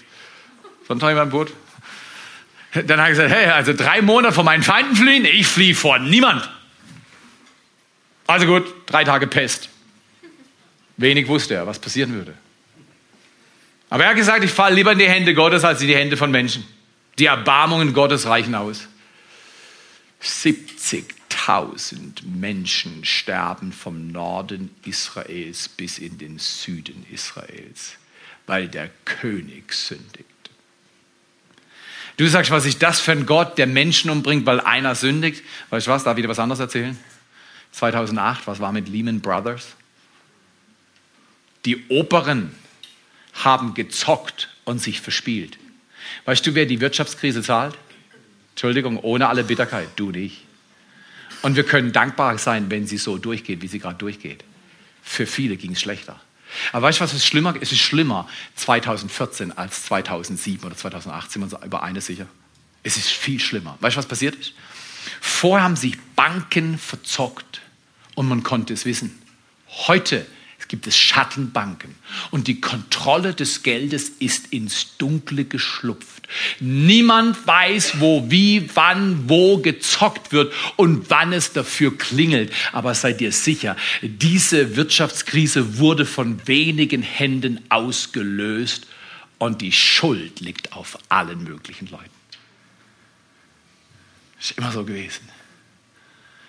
Sonst 0.87 1.02
habe 1.02 1.12
ich 1.12 1.18
mein 1.18 1.31
Boot. 1.31 1.52
Dann 2.74 3.00
habe 3.00 3.11
ich 3.11 3.16
gesagt, 3.18 3.35
hey, 3.35 3.46
also 3.46 3.72
drei 3.72 4.02
Monate 4.02 4.35
vor 4.35 4.44
meinen 4.44 4.62
Feinden 4.62 4.94
fliehen, 4.94 5.24
ich 5.24 5.46
fliehe 5.46 5.74
vor 5.74 5.98
niemand. 5.98 6.48
Also 8.26 8.46
gut, 8.46 8.66
drei 8.87 9.04
Tage 9.04 9.26
Pest. 9.26 9.70
Wenig 10.98 11.28
wusste 11.28 11.54
er, 11.54 11.66
was 11.66 11.78
passieren 11.78 12.12
würde. 12.12 12.35
Aber 13.88 14.04
er 14.04 14.11
hat 14.11 14.16
gesagt, 14.16 14.44
ich 14.44 14.50
falle 14.50 14.74
lieber 14.74 14.92
in 14.92 14.98
die 14.98 15.09
Hände 15.09 15.33
Gottes 15.33 15.64
als 15.64 15.81
in 15.81 15.88
die 15.88 15.96
Hände 15.96 16.18
von 16.18 16.31
Menschen. 16.31 16.66
Die 17.18 17.26
Erbarmungen 17.26 17.94
Gottes 17.94 18.26
reichen 18.26 18.54
aus. 18.54 18.87
70 20.20 21.17
1000 21.48 22.24
Menschen 22.26 23.06
sterben 23.06 23.72
vom 23.72 24.12
Norden 24.12 24.68
Israels 24.84 25.70
bis 25.70 25.98
in 25.98 26.18
den 26.18 26.38
Süden 26.38 27.06
Israels, 27.11 27.94
weil 28.46 28.68
der 28.68 28.90
König 29.06 29.72
sündigt. 29.72 30.26
Du 32.18 32.26
sagst, 32.26 32.50
was 32.50 32.66
ist 32.66 32.82
das 32.82 33.00
für 33.00 33.12
ein 33.12 33.24
Gott, 33.24 33.56
der 33.56 33.66
Menschen 33.66 34.11
umbringt, 34.11 34.44
weil 34.44 34.61
einer 34.61 34.94
sündigt? 34.94 35.42
Weißt 35.70 35.87
du 35.87 35.90
was, 35.90 36.04
darf 36.04 36.18
ich 36.18 36.22
dir 36.22 36.28
was 36.28 36.38
anderes 36.38 36.61
erzählen? 36.61 36.98
2008, 37.72 38.46
was 38.46 38.61
war 38.61 38.72
mit 38.72 38.88
Lehman 38.88 39.20
Brothers? 39.20 39.68
Die 41.64 41.88
Operen 41.88 42.54
haben 43.32 43.72
gezockt 43.72 44.50
und 44.64 44.80
sich 44.80 45.00
verspielt. 45.00 45.58
Weißt 46.26 46.46
du, 46.46 46.54
wer 46.54 46.66
die 46.66 46.80
Wirtschaftskrise 46.80 47.42
zahlt? 47.42 47.78
Entschuldigung, 48.50 48.98
ohne 48.98 49.28
alle 49.28 49.44
Bitterkeit, 49.44 49.88
du 49.96 50.11
nicht. 50.11 50.47
Und 51.42 51.57
wir 51.57 51.64
können 51.64 51.92
dankbar 51.92 52.38
sein, 52.38 52.70
wenn 52.70 52.87
sie 52.87 52.98
so 52.98 53.18
durchgeht, 53.18 53.62
wie 53.62 53.68
sie 53.68 53.79
gerade 53.79 53.98
durchgeht. 53.98 54.44
Für 55.03 55.27
viele 55.27 55.57
ging 55.57 55.72
es 55.72 55.81
schlechter. 55.81 56.20
Aber 56.72 56.87
weißt 56.87 57.01
du, 57.01 57.05
was 57.05 57.14
ist 57.14 57.27
schlimmer? 57.27 57.55
Es 57.61 57.72
ist 57.72 57.81
schlimmer 57.81 58.29
2014 58.57 59.53
als 59.53 59.85
2007 59.85 60.64
oder 60.64 60.77
2008, 60.77 61.31
sind 61.31 61.42
wir 61.42 61.57
uns 61.57 61.64
über 61.64 61.83
eines 61.83 62.07
sicher. 62.07 62.27
Es 62.83 62.96
ist 62.96 63.09
viel 63.09 63.38
schlimmer. 63.40 63.77
Weißt 63.81 63.96
du, 63.96 63.98
was 63.98 64.07
passiert 64.07 64.35
ist? 64.35 64.55
Vorher 65.20 65.64
haben 65.64 65.77
sich 65.77 65.98
Banken 66.16 66.79
verzockt 66.79 67.61
und 68.14 68.29
man 68.29 68.42
konnte 68.42 68.72
es 68.72 68.85
wissen. 68.85 69.18
Heute 69.87 70.27
gibt 70.68 70.87
es 70.87 70.96
Schattenbanken 70.96 71.94
und 72.31 72.46
die 72.46 72.61
Kontrolle 72.61 73.35
des 73.35 73.62
Geldes 73.62 74.11
ist 74.11 74.53
ins 74.53 74.96
Dunkle 74.98 75.44
geschlupft. 75.44 76.17
Niemand 76.61 77.47
weiß, 77.47 78.01
wo, 78.01 78.31
wie, 78.31 78.69
wann, 78.75 79.29
wo 79.29 79.59
gezockt 79.59 80.33
wird 80.33 80.53
und 80.77 81.09
wann 81.11 81.33
es 81.33 81.53
dafür 81.53 81.97
klingelt. 81.97 82.53
Aber 82.73 82.95
seid 82.95 83.21
ihr 83.21 83.33
sicher, 83.33 83.77
diese 84.03 84.77
Wirtschaftskrise 84.77 85.79
wurde 85.79 86.05
von 86.05 86.47
wenigen 86.47 87.03
Händen 87.03 87.61
ausgelöst 87.71 88.87
und 89.38 89.62
die 89.62 89.73
Schuld 89.73 90.41
liegt 90.41 90.73
auf 90.73 90.99
allen 91.09 91.45
möglichen 91.45 91.88
Leuten. 91.88 92.11
Ist 94.41 94.53
immer 94.53 94.73
so 94.73 94.85
gewesen. 94.85 95.29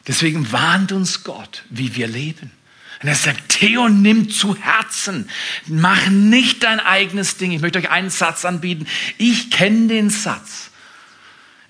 Deswegen 0.07 0.51
warnt 0.51 0.91
uns 0.91 1.23
Gott, 1.23 1.63
wie 1.69 1.95
wir 1.95 2.07
leben. 2.07 2.51
Und 3.01 3.07
er 3.07 3.15
sagt, 3.15 3.49
Theo, 3.49 3.87
nimm 3.87 4.29
zu 4.29 4.57
Herzen. 4.57 5.29
Mach 5.67 6.07
nicht 6.09 6.63
dein 6.63 6.79
eigenes 6.79 7.37
Ding. 7.37 7.51
Ich 7.51 7.61
möchte 7.61 7.79
euch 7.79 7.89
einen 7.89 8.09
Satz 8.09 8.43
anbieten. 8.43 8.87
Ich 9.17 9.51
kenne 9.51 9.87
den 9.87 10.09
Satz. 10.09 10.69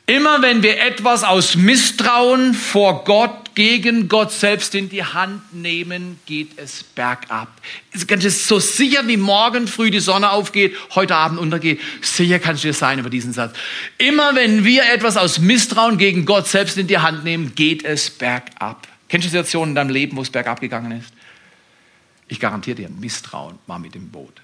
Immer 0.08 0.42
wenn 0.42 0.64
wir 0.64 0.82
etwas 0.82 1.24
aus 1.24 1.56
Misstrauen 1.56 2.56
vor 2.56 3.04
Gott, 3.04 3.50
gegen 3.54 4.08
Gott 4.08 4.32
selbst 4.32 4.74
in 4.74 4.90
die 4.90 5.04
Hand 5.04 5.54
nehmen, 5.54 6.18
geht 6.26 6.58
es 6.58 6.82
bergab. 6.82 7.50
Es 7.92 8.06
ist 8.06 8.48
so 8.48 8.58
sicher 8.58 9.06
wie 9.08 9.18
morgen 9.18 9.68
früh 9.68 9.92
die 9.92 10.00
Sonne 10.00 10.32
aufgeht, 10.32 10.76
heute 10.96 11.16
Abend 11.16 11.40
untergeht. 11.40 11.80
Sicher 12.02 12.40
kannst 12.40 12.64
du 12.64 12.70
dir 12.70 12.74
sein 12.74 13.00
über 13.00 13.10
diesen 13.10 13.34
Satz. 13.34 13.54
Immer 13.98 14.34
wenn 14.34 14.64
wir 14.64 14.92
etwas 14.92 15.18
aus 15.18 15.40
Misstrauen 15.40 15.98
gegen 15.98 16.26
Gott 16.26 16.48
selbst 16.48 16.78
in 16.78 16.88
die 16.88 17.00
Hand 17.00 17.24
nehmen, 17.24 17.54
geht 17.54 17.84
es 17.84 18.10
bergab. 18.10 18.88
Kennst 19.10 19.26
du 19.26 19.30
Situationen 19.30 19.72
in 19.72 19.76
deinem 19.76 19.90
Leben, 19.90 20.18
wo 20.18 20.22
es 20.22 20.30
bergab 20.30 20.62
gegangen 20.62 20.94
ist? 20.94 21.19
Ich 22.30 22.40
garantiere 22.40 22.76
dir, 22.76 22.90
Misstrauen 22.90 23.60
war 23.68 23.80
mit 23.80 23.96
dem 23.96 24.10
Boot. 24.10 24.42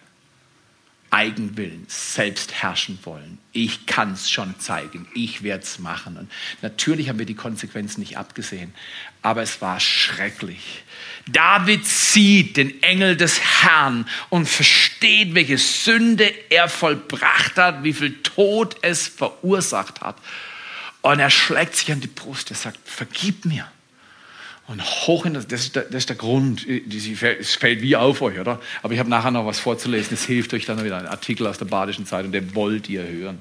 Eigenwillen, 1.12 1.86
selbst 1.88 2.52
herrschen 2.62 3.00
wollen. 3.04 3.38
Ich 3.54 3.86
kann 3.86 4.14
es 4.14 4.30
schon 4.30 4.60
zeigen, 4.60 5.08
ich 5.14 5.44
werde 5.44 5.64
es 5.64 5.80
machen. 5.80 6.18
Und 6.18 6.32
natürlich 6.62 7.08
haben 7.08 7.20
wir 7.20 7.28
die 7.28 7.36
Konsequenzen 7.36 8.02
nicht 8.02 8.18
abgesehen, 8.18 8.74
aber 9.22 9.44
es 9.44 9.62
war 9.62 9.80
schrecklich. 9.80 10.84
David 11.28 11.86
sieht 11.86 12.58
den 12.58 12.84
Engel 12.84 13.16
des 13.16 13.40
Herrn 13.40 14.10
und 14.30 14.50
versteht, 14.50 15.36
welche 15.36 15.60
Sünde 15.60 16.26
er 16.50 16.68
vollbracht 16.68 17.56
hat, 17.56 17.84
wie 17.84 17.94
viel 17.94 18.22
Tod 18.24 18.76
es 18.82 19.08
verursacht 19.08 20.02
hat. 20.02 20.18
Und 21.02 21.20
er 21.20 21.30
schlägt 21.30 21.76
sich 21.76 21.92
an 21.92 22.02
die 22.02 22.08
Brust, 22.08 22.50
er 22.50 22.58
sagt, 22.58 22.80
vergib 22.84 23.46
mir. 23.46 23.72
Und 24.68 24.82
hoch 24.82 25.26
in 25.26 25.36
das, 25.36 25.48
das 25.48 25.62
ist 25.62 25.76
der, 25.76 25.84
das 25.84 25.96
ist 25.96 26.10
der 26.10 26.16
Grund, 26.16 26.66
es 26.68 27.56
fällt 27.56 27.82
wie 27.82 27.96
auf 27.96 28.22
euch, 28.22 28.40
oder? 28.40 28.60
Aber 28.82 28.94
ich 28.94 29.00
habe 29.00 29.10
nachher 29.10 29.30
noch 29.30 29.46
was 29.46 29.60
vorzulesen, 29.60 30.16
es 30.16 30.26
hilft 30.26 30.54
euch 30.56 30.66
dann 30.66 30.84
wieder, 30.84 30.98
ein 30.98 31.06
Artikel 31.06 31.46
aus 31.46 31.60
der 31.60 31.66
Badischen 31.66 32.08
Zeitung, 32.08 32.32
den 32.32 32.56
wollt 32.56 32.90
ihr 32.90 33.06
hören. 33.08 33.40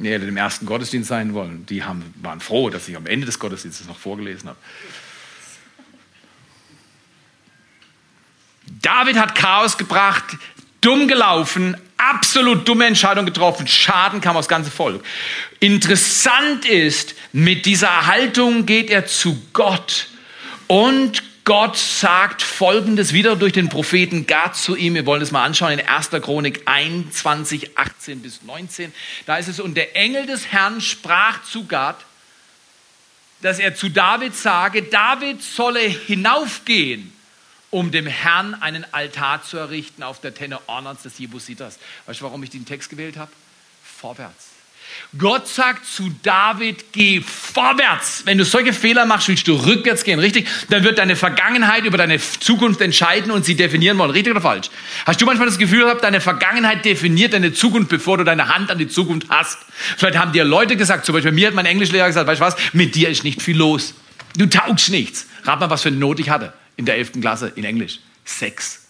Die 0.00 0.10
hätte 0.10 0.24
im 0.24 0.36
ersten 0.36 0.66
Gottesdienst 0.66 1.08
sein 1.08 1.34
wollen, 1.34 1.66
die 1.66 1.84
haben, 1.84 2.14
waren 2.22 2.40
froh, 2.40 2.70
dass 2.70 2.88
ich 2.88 2.96
am 2.96 3.06
Ende 3.06 3.26
des 3.26 3.38
Gottesdienstes 3.38 3.86
noch 3.86 3.98
vorgelesen 3.98 4.48
habe. 4.48 4.58
David 8.82 9.18
hat 9.18 9.34
Chaos 9.34 9.76
gebracht, 9.78 10.36
dumm 10.80 11.06
gelaufen, 11.06 11.76
absolut 12.08 12.66
dumme 12.66 12.86
Entscheidung 12.86 13.26
getroffen. 13.26 13.66
Schaden 13.66 14.20
kam 14.20 14.36
aus 14.36 14.48
ganze 14.48 14.70
Volk. 14.70 15.04
Interessant 15.58 16.64
ist, 16.64 17.14
mit 17.32 17.66
dieser 17.66 18.06
Haltung 18.06 18.66
geht 18.66 18.90
er 18.90 19.06
zu 19.06 19.40
Gott 19.52 20.08
und 20.66 21.22
Gott 21.44 21.76
sagt 21.76 22.42
Folgendes 22.42 23.12
wieder 23.12 23.34
durch 23.34 23.52
den 23.52 23.68
Propheten 23.68 24.26
Gad 24.26 24.56
zu 24.56 24.76
ihm. 24.76 24.94
Wir 24.94 25.06
wollen 25.06 25.20
das 25.20 25.32
mal 25.32 25.44
anschauen 25.44 25.72
in 25.72 25.80
1. 25.80 26.10
Chronik 26.22 26.62
21, 26.66 27.76
18 27.76 28.22
bis 28.22 28.42
19. 28.42 28.92
Da 29.26 29.36
ist 29.38 29.48
es, 29.48 29.58
und 29.58 29.74
der 29.74 29.96
Engel 29.96 30.26
des 30.26 30.46
Herrn 30.52 30.80
sprach 30.80 31.42
zu 31.42 31.66
Gad, 31.66 31.96
dass 33.42 33.58
er 33.58 33.74
zu 33.74 33.88
David 33.88 34.36
sage, 34.36 34.82
David 34.82 35.42
solle 35.42 35.80
hinaufgehen, 35.80 37.12
um 37.70 37.90
dem 37.90 38.06
Herrn 38.06 38.54
einen 38.54 38.84
Altar 38.92 39.42
zu 39.42 39.56
errichten 39.56 40.02
auf 40.02 40.20
der 40.20 40.34
Tenne 40.34 40.58
Ornans 40.66 41.02
des 41.02 41.18
Jebusiters. 41.18 41.78
Weißt 42.06 42.20
du, 42.20 42.24
warum 42.24 42.42
ich 42.42 42.50
den 42.50 42.66
Text 42.66 42.90
gewählt 42.90 43.16
habe? 43.16 43.30
Vorwärts. 43.82 44.50
Gott 45.18 45.46
sagt 45.46 45.86
zu 45.86 46.10
David, 46.22 46.92
geh 46.92 47.20
vorwärts. 47.20 48.22
Wenn 48.24 48.38
du 48.38 48.44
solche 48.44 48.72
Fehler 48.72 49.06
machst, 49.06 49.28
willst 49.28 49.46
du 49.46 49.54
rückwärts 49.54 50.02
gehen, 50.02 50.18
richtig? 50.18 50.48
Dann 50.68 50.82
wird 50.82 50.98
deine 50.98 51.14
Vergangenheit 51.14 51.84
über 51.84 51.96
deine 51.96 52.18
Zukunft 52.18 52.80
entscheiden 52.80 53.30
und 53.30 53.44
sie 53.44 53.54
definieren 53.54 53.98
wollen, 53.98 54.10
richtig 54.10 54.32
oder 54.32 54.40
falsch? 54.40 54.68
Hast 55.06 55.20
du 55.20 55.26
manchmal 55.26 55.46
das 55.46 55.58
Gefühl 55.58 55.84
gehabt, 55.84 56.02
deine 56.02 56.20
Vergangenheit 56.20 56.84
definiert 56.84 57.32
deine 57.32 57.52
Zukunft, 57.52 57.88
bevor 57.88 58.18
du 58.18 58.24
deine 58.24 58.48
Hand 58.48 58.70
an 58.70 58.78
die 58.78 58.88
Zukunft 58.88 59.28
hast? 59.28 59.58
Vielleicht 59.96 60.18
haben 60.18 60.32
dir 60.32 60.44
Leute 60.44 60.76
gesagt, 60.76 61.04
zum 61.04 61.14
Beispiel 61.14 61.32
mir 61.32 61.48
hat 61.48 61.54
mein 61.54 61.66
Englischlehrer 61.66 62.06
gesagt, 62.06 62.26
weißt 62.26 62.40
du 62.40 62.44
was, 62.44 62.56
mit 62.72 62.94
dir 62.94 63.08
ist 63.08 63.24
nicht 63.24 63.42
viel 63.42 63.56
los. 63.56 63.94
Du 64.36 64.46
taugst 64.46 64.90
nichts. 64.90 65.26
Rat 65.44 65.60
mal, 65.60 65.70
was 65.70 65.82
für 65.82 65.88
eine 65.88 65.98
Not 65.98 66.20
ich 66.20 66.30
hatte 66.30 66.52
in 66.80 66.86
der 66.86 66.96
11. 66.96 67.20
Klasse 67.20 67.52
in 67.54 67.64
Englisch. 67.64 68.00
Sechs. 68.24 68.86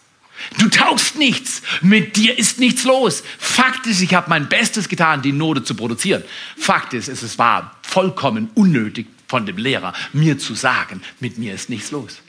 Du 0.58 0.68
taugst 0.68 1.16
nichts. 1.16 1.60
Mit 1.82 2.16
dir 2.16 2.38
ist 2.38 2.58
nichts 2.58 2.84
los. 2.84 3.22
Fakt 3.38 3.86
ist, 3.86 4.00
ich 4.00 4.14
habe 4.14 4.30
mein 4.30 4.48
Bestes 4.48 4.88
getan, 4.88 5.20
die 5.20 5.32
Note 5.32 5.64
zu 5.64 5.74
produzieren. 5.74 6.22
Fakt 6.56 6.94
ist, 6.94 7.08
es 7.08 7.38
war 7.38 7.76
vollkommen 7.82 8.48
unnötig 8.54 9.06
von 9.26 9.44
dem 9.44 9.58
Lehrer, 9.58 9.92
mir 10.12 10.38
zu 10.38 10.54
sagen, 10.54 11.02
mit 11.18 11.36
mir 11.36 11.52
ist 11.52 11.68
nichts 11.68 11.90
los. 11.90 12.20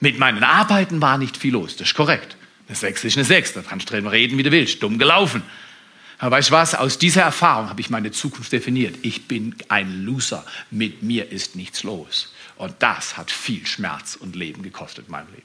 Mit 0.00 0.18
meinen 0.18 0.44
Arbeiten 0.44 1.00
war 1.00 1.16
nicht 1.16 1.36
viel 1.36 1.52
los. 1.52 1.76
Das 1.76 1.88
ist 1.88 1.94
korrekt. 1.94 2.36
Eine 2.68 2.76
Sechs 2.76 3.04
ist 3.04 3.16
eine 3.16 3.24
Sechs. 3.24 3.52
Da 3.52 3.62
kannst 3.62 3.90
du 3.90 4.10
reden, 4.10 4.36
wie 4.36 4.42
du 4.42 4.50
willst. 4.50 4.82
Dumm 4.82 4.98
gelaufen. 4.98 5.42
Aber 6.18 6.36
weißt 6.36 6.50
du 6.50 6.54
was? 6.54 6.74
Aus 6.74 6.98
dieser 6.98 7.22
Erfahrung 7.22 7.70
habe 7.70 7.80
ich 7.80 7.88
meine 7.88 8.10
Zukunft 8.10 8.52
definiert. 8.52 8.96
Ich 9.02 9.26
bin 9.26 9.54
ein 9.68 10.04
Loser. 10.04 10.44
Mit 10.70 11.02
mir 11.02 11.30
ist 11.30 11.56
nichts 11.56 11.82
los. 11.82 12.32
Und 12.60 12.74
das 12.80 13.16
hat 13.16 13.30
viel 13.30 13.64
Schmerz 13.66 14.16
und 14.16 14.36
Leben 14.36 14.62
gekostet 14.62 15.06
in 15.06 15.12
meinem 15.12 15.28
Leben. 15.30 15.42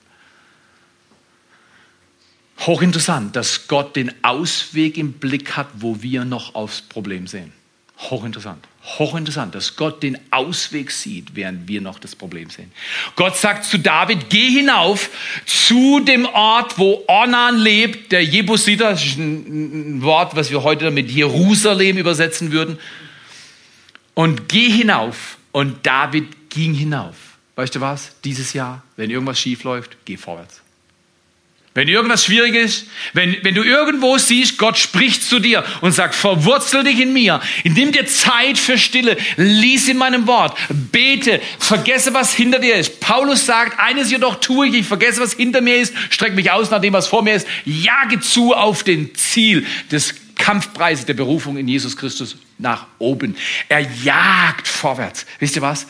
Hochinteressant, 2.59 3.33
dass 3.37 3.69
Gott 3.69 3.95
den 3.95 4.11
Ausweg 4.21 4.97
im 4.97 5.13
Blick 5.13 5.55
hat, 5.55 5.67
wo 5.75 6.01
wir 6.01 6.25
noch 6.25 6.55
aufs 6.55 6.81
Problem 6.81 7.25
sehen. 7.25 7.53
Hochinteressant. 7.97 8.67
Hochinteressant, 8.83 9.55
dass 9.55 9.77
Gott 9.77 10.03
den 10.03 10.19
Ausweg 10.29 10.91
sieht, 10.91 11.35
während 11.35 11.69
wir 11.69 11.79
noch 11.79 11.99
das 11.99 12.17
Problem 12.17 12.49
sehen. 12.49 12.73
Gott 13.15 13.37
sagt 13.37 13.63
zu 13.63 13.79
David, 13.79 14.29
geh 14.29 14.49
hinauf 14.49 15.09
zu 15.45 16.01
dem 16.01 16.25
Ort, 16.25 16.77
wo 16.77 17.05
Ornan 17.07 17.57
lebt, 17.57 18.11
der 18.11 18.25
Jebusiter, 18.25 18.89
das 18.91 19.05
ist 19.05 19.17
ein 19.17 20.01
Wort, 20.01 20.35
was 20.35 20.51
wir 20.51 20.63
heute 20.63 20.91
mit 20.91 21.09
Jerusalem 21.09 21.97
übersetzen 21.97 22.51
würden. 22.51 22.77
Und 24.13 24.49
geh 24.49 24.69
hinauf. 24.69 25.37
Und 25.53 25.85
David 25.85 26.34
ging 26.55 26.73
hinauf. 26.73 27.15
Weißt 27.55 27.75
du 27.75 27.81
was? 27.81 28.11
Dieses 28.23 28.53
Jahr, 28.53 28.81
wenn 28.97 29.09
irgendwas 29.09 29.39
schief 29.39 29.63
läuft, 29.63 29.97
geh 30.05 30.17
vorwärts. 30.17 30.61
Wenn 31.73 31.89
irgendwas 31.89 32.23
schwierig 32.23 32.55
ist, 32.55 32.87
wenn, 33.11 33.35
wenn 33.43 33.53
du 33.53 33.61
irgendwo 33.61 34.17
siehst, 34.17 34.57
Gott 34.57 34.77
spricht 34.77 35.23
zu 35.23 35.39
dir 35.39 35.65
und 35.81 35.91
sagt, 35.91 36.15
verwurzel 36.15 36.85
dich 36.85 37.01
in 37.01 37.11
mir, 37.11 37.41
nimm 37.65 37.91
dir 37.91 38.05
Zeit 38.05 38.57
für 38.57 38.77
Stille, 38.77 39.17
lies 39.35 39.89
in 39.89 39.97
meinem 39.97 40.25
Wort, 40.25 40.57
bete, 40.69 41.41
vergesse, 41.59 42.13
was 42.13 42.33
hinter 42.33 42.59
dir 42.59 42.75
ist. 42.75 43.01
Paulus 43.01 43.45
sagt, 43.45 43.77
eines 43.77 44.09
jedoch 44.09 44.39
tue 44.39 44.67
ich, 44.69 44.73
ich 44.73 44.85
vergesse, 44.85 45.19
was 45.19 45.33
hinter 45.33 45.59
mir 45.59 45.75
ist, 45.75 45.93
strecke 46.09 46.35
mich 46.35 46.49
aus 46.49 46.71
nach 46.71 46.79
dem, 46.79 46.93
was 46.93 47.09
vor 47.09 47.23
mir 47.23 47.35
ist, 47.35 47.47
jage 47.65 48.21
zu 48.21 48.53
auf 48.53 48.83
den 48.83 49.13
Ziel 49.13 49.65
des 49.91 50.15
Kampfpreises 50.35 51.05
der 51.05 51.13
Berufung 51.13 51.57
in 51.57 51.67
Jesus 51.67 51.97
Christus 51.97 52.37
nach 52.57 52.87
oben. 52.99 53.35
Er 53.67 53.81
jagt 53.81 54.69
vorwärts. 54.69 55.25
Wisst 55.39 55.57
ihr 55.57 55.61
was? 55.61 55.87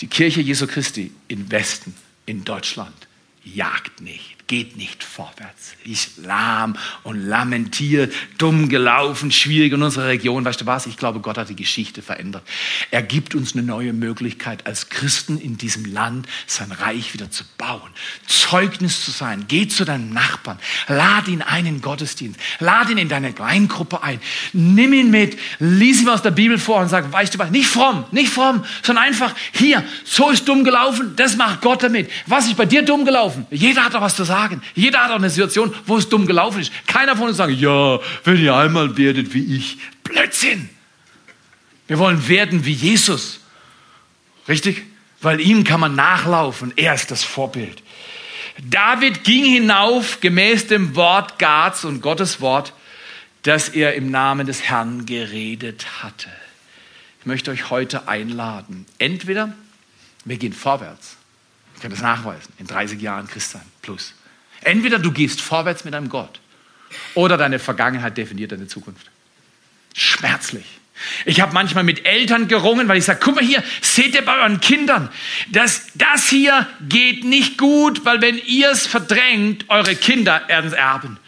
Die 0.00 0.06
Kirche 0.06 0.40
Jesu 0.40 0.66
Christi 0.66 1.12
im 1.28 1.50
Westen, 1.50 1.94
in 2.26 2.44
Deutschland, 2.44 3.08
jagt 3.44 4.00
nicht 4.00 4.37
geht 4.48 4.76
nicht 4.76 5.04
vorwärts. 5.04 5.74
Ist 5.84 6.18
lahm 6.24 6.76
und 7.04 7.22
lamentiert, 7.22 8.12
dumm 8.38 8.68
gelaufen, 8.68 9.30
schwierig 9.30 9.72
in 9.74 9.82
unserer 9.82 10.08
Region. 10.08 10.44
Weißt 10.44 10.62
du 10.62 10.66
was? 10.66 10.86
Ich 10.86 10.96
glaube, 10.96 11.20
Gott 11.20 11.38
hat 11.38 11.50
die 11.50 11.56
Geschichte 11.56 12.02
verändert. 12.02 12.42
Er 12.90 13.02
gibt 13.02 13.34
uns 13.34 13.52
eine 13.52 13.62
neue 13.62 13.92
Möglichkeit, 13.92 14.66
als 14.66 14.88
Christen 14.88 15.38
in 15.38 15.58
diesem 15.58 15.84
Land 15.84 16.26
sein 16.46 16.72
Reich 16.72 17.12
wieder 17.14 17.30
zu 17.30 17.44
bauen, 17.58 17.90
Zeugnis 18.26 19.04
zu 19.04 19.10
sein. 19.10 19.44
Geh 19.48 19.68
zu 19.68 19.84
deinem 19.84 20.12
Nachbarn, 20.12 20.58
lad 20.88 21.28
ihn 21.28 21.42
ein 21.42 21.66
in 21.66 21.82
Gottesdienst, 21.82 22.40
lad 22.58 22.88
ihn 22.88 22.98
in 22.98 23.10
deine 23.10 23.34
Kleingruppe 23.34 24.02
ein, 24.02 24.18
nimm 24.54 24.94
ihn 24.94 25.10
mit, 25.10 25.38
lies 25.58 26.00
ihm 26.00 26.08
aus 26.08 26.22
der 26.22 26.30
Bibel 26.30 26.58
vor 26.58 26.80
und 26.80 26.88
sag, 26.88 27.12
weißt 27.12 27.34
du 27.34 27.38
was? 27.38 27.50
Nicht 27.50 27.68
fromm, 27.68 28.04
nicht 28.12 28.32
fromm, 28.32 28.64
sondern 28.82 29.04
einfach 29.04 29.34
hier, 29.52 29.84
so 30.04 30.30
ist 30.30 30.48
dumm 30.48 30.64
gelaufen, 30.64 31.12
das 31.16 31.36
macht 31.36 31.60
Gott 31.60 31.82
damit. 31.82 32.10
Was 32.26 32.46
ist 32.46 32.56
bei 32.56 32.64
dir 32.64 32.82
dumm 32.82 33.04
gelaufen? 33.04 33.46
Jeder 33.50 33.84
hat 33.84 33.92
doch 33.92 34.00
was 34.00 34.16
zu 34.16 34.24
sagen 34.24 34.37
sagen. 34.38 34.62
Jeder 34.74 35.00
hat 35.00 35.10
auch 35.10 35.16
eine 35.16 35.30
Situation, 35.30 35.74
wo 35.86 35.96
es 35.96 36.08
dumm 36.08 36.26
gelaufen 36.26 36.60
ist. 36.60 36.72
Keiner 36.86 37.16
von 37.16 37.28
uns 37.28 37.36
sagt, 37.36 37.52
ja, 37.52 37.98
wenn 38.24 38.42
ihr 38.42 38.54
einmal 38.54 38.96
werdet 38.96 39.34
wie 39.34 39.56
ich. 39.56 39.78
Blödsinn. 40.04 40.68
Wir 41.88 41.98
wollen 41.98 42.28
werden 42.28 42.64
wie 42.64 42.72
Jesus. 42.72 43.40
Richtig? 44.48 44.84
Weil 45.20 45.40
ihm 45.40 45.64
kann 45.64 45.80
man 45.80 45.94
nachlaufen. 45.94 46.72
Er 46.76 46.94
ist 46.94 47.10
das 47.10 47.24
Vorbild. 47.24 47.82
David 48.62 49.24
ging 49.24 49.44
hinauf 49.44 50.20
gemäß 50.20 50.66
dem 50.66 50.94
Wort 50.94 51.38
Gads 51.38 51.84
und 51.84 52.00
Gottes 52.00 52.40
Wort, 52.40 52.72
das 53.42 53.68
er 53.68 53.94
im 53.94 54.10
Namen 54.10 54.46
des 54.46 54.62
Herrn 54.62 55.06
geredet 55.06 56.02
hatte. 56.02 56.28
Ich 57.20 57.26
möchte 57.26 57.50
euch 57.50 57.70
heute 57.70 58.08
einladen. 58.08 58.86
Entweder 58.98 59.52
wir 60.24 60.36
gehen 60.36 60.52
vorwärts. 60.52 61.16
Ich 61.76 61.82
kann 61.82 61.90
das 61.90 62.02
nachweisen. 62.02 62.52
In 62.58 62.66
30 62.66 63.00
Jahren 63.00 63.28
Christian 63.28 63.62
plus. 63.82 64.12
Entweder 64.62 64.98
du 64.98 65.12
gehst 65.12 65.40
vorwärts 65.40 65.84
mit 65.84 65.94
deinem 65.94 66.08
Gott 66.08 66.40
oder 67.14 67.36
deine 67.36 67.58
Vergangenheit 67.58 68.16
definiert 68.16 68.52
deine 68.52 68.66
Zukunft. 68.66 69.10
Schmerzlich. 69.94 70.64
Ich 71.24 71.40
habe 71.40 71.52
manchmal 71.52 71.84
mit 71.84 72.06
Eltern 72.06 72.48
gerungen, 72.48 72.88
weil 72.88 72.98
ich 72.98 73.04
sage, 73.04 73.20
guck 73.22 73.36
mal 73.36 73.44
hier, 73.44 73.62
seht 73.80 74.14
ihr 74.14 74.24
bei 74.24 74.36
euren 74.40 74.60
Kindern, 74.60 75.08
das, 75.48 75.86
das 75.94 76.28
hier 76.28 76.66
geht 76.88 77.24
nicht 77.24 77.56
gut, 77.56 78.04
weil 78.04 78.20
wenn 78.20 78.36
ihr 78.36 78.70
es 78.70 78.86
verdrängt, 78.86 79.66
eure 79.68 79.94
Kinder 79.94 80.42
werden 80.48 80.66
es 80.66 80.72
erben 80.72 81.18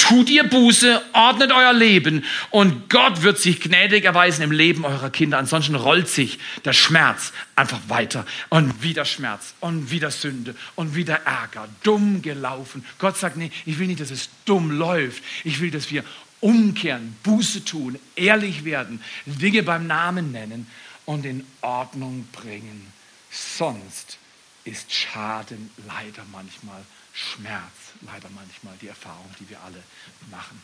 tut 0.00 0.30
ihr 0.30 0.44
Buße, 0.44 1.02
ordnet 1.12 1.50
euer 1.50 1.72
Leben 1.72 2.24
und 2.50 2.88
Gott 2.88 3.22
wird 3.22 3.38
sich 3.38 3.60
gnädig 3.60 4.04
erweisen 4.04 4.42
im 4.42 4.52
Leben 4.52 4.84
eurer 4.84 5.10
Kinder. 5.10 5.38
Ansonsten 5.38 5.74
rollt 5.74 6.08
sich 6.08 6.38
der 6.64 6.72
Schmerz 6.72 7.32
einfach 7.56 7.80
weiter 7.88 8.24
und 8.48 8.82
wieder 8.82 9.04
Schmerz 9.04 9.54
und 9.60 9.90
wieder 9.90 10.10
Sünde 10.10 10.54
und 10.76 10.94
wieder 10.94 11.22
Ärger, 11.24 11.68
dumm 11.82 12.22
gelaufen. 12.22 12.84
Gott 12.98 13.16
sagt, 13.16 13.36
nee, 13.36 13.50
ich 13.66 13.78
will 13.78 13.88
nicht, 13.88 14.00
dass 14.00 14.10
es 14.10 14.30
dumm 14.44 14.70
läuft. 14.70 15.22
Ich 15.44 15.60
will, 15.60 15.70
dass 15.70 15.90
wir 15.90 16.04
umkehren, 16.40 17.16
Buße 17.24 17.64
tun, 17.64 17.98
ehrlich 18.14 18.64
werden, 18.64 19.02
Dinge 19.26 19.62
beim 19.62 19.86
Namen 19.86 20.32
nennen 20.32 20.68
und 21.04 21.26
in 21.26 21.44
Ordnung 21.60 22.28
bringen. 22.32 22.92
Sonst 23.30 24.18
ist 24.64 24.92
Schaden 24.92 25.70
leider 25.86 26.24
manchmal 26.30 26.82
Schmerz 27.18 27.72
leider 28.02 28.28
manchmal 28.34 28.74
die 28.80 28.88
Erfahrung, 28.88 29.28
die 29.40 29.48
wir 29.50 29.60
alle 29.60 29.82
machen. 30.30 30.62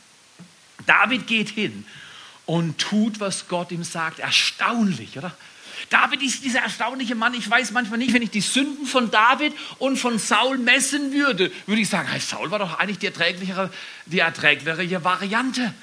David 0.87 1.27
geht 1.27 1.49
hin 1.49 1.85
und 2.47 2.79
tut, 2.79 3.21
was 3.21 3.49
Gott 3.49 3.73
ihm 3.73 3.85
sagt. 3.85 4.19
Erstaunlich, 4.19 5.19
oder? 5.19 5.37
David 5.91 6.23
ist 6.23 6.45
dieser 6.45 6.61
erstaunliche 6.61 7.15
Mann. 7.15 7.35
Ich 7.35 7.49
weiß 7.49 7.73
manchmal 7.73 7.99
nicht, 7.99 8.13
wenn 8.13 8.23
ich 8.23 8.31
die 8.31 8.41
Sünden 8.41 8.87
von 8.87 9.11
David 9.11 9.53
und 9.79 9.97
von 9.97 10.19
Saul 10.19 10.59
messen 10.59 11.13
würde, 11.13 11.51
würde 11.67 11.81
ich 11.81 11.89
sagen, 11.89 12.09
hey, 12.09 12.21
Saul 12.21 12.51
war 12.51 12.59
doch 12.59 12.79
eigentlich 12.79 12.99
die 12.99 13.07
erträglichere, 13.07 13.71
die 14.07 14.21
erträglichere 14.21 15.05
Variante. 15.05 15.75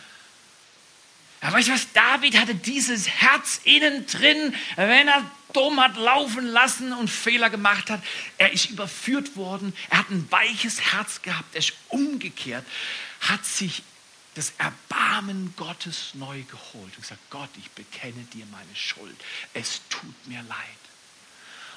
Aber 1.42 1.58
weißt 1.58 1.70
du 1.70 1.74
was? 1.74 1.92
David 1.92 2.40
hatte 2.40 2.56
dieses 2.56 3.08
Herz 3.10 3.62
innen 3.64 4.06
drin, 4.06 4.56
wenn 4.76 5.08
er 5.08 5.30
dumm 5.54 5.82
hat 5.82 5.98
laufen 5.98 6.46
lassen 6.46 6.94
und 6.94 7.10
Fehler 7.10 7.50
gemacht 7.50 7.90
hat. 7.90 8.02
Er 8.38 8.54
ist 8.54 8.70
überführt 8.70 9.36
worden. 9.36 9.74
Er 9.90 10.00
hat 10.00 10.10
ein 10.12 10.28
weiches 10.32 10.94
Herz 10.94 11.22
gehabt. 11.22 11.54
Er 11.54 11.60
ist 11.60 11.74
umgekehrt, 11.90 12.66
hat 13.22 13.44
sich 13.46 13.84
das 14.36 14.54
Erbarmen 14.60 15.54
Gottes 15.58 16.12
neu 16.14 16.44
geholt 16.44 16.96
und 16.96 17.02
gesagt, 17.02 17.30
Gott, 17.30 17.50
ich 17.58 17.70
bekenne 17.72 18.24
dir 18.34 18.46
meine 18.46 18.76
Schuld. 18.76 19.18
Es 19.54 19.82
tut 19.90 20.28
mir 20.28 20.42
leid. 20.44 20.58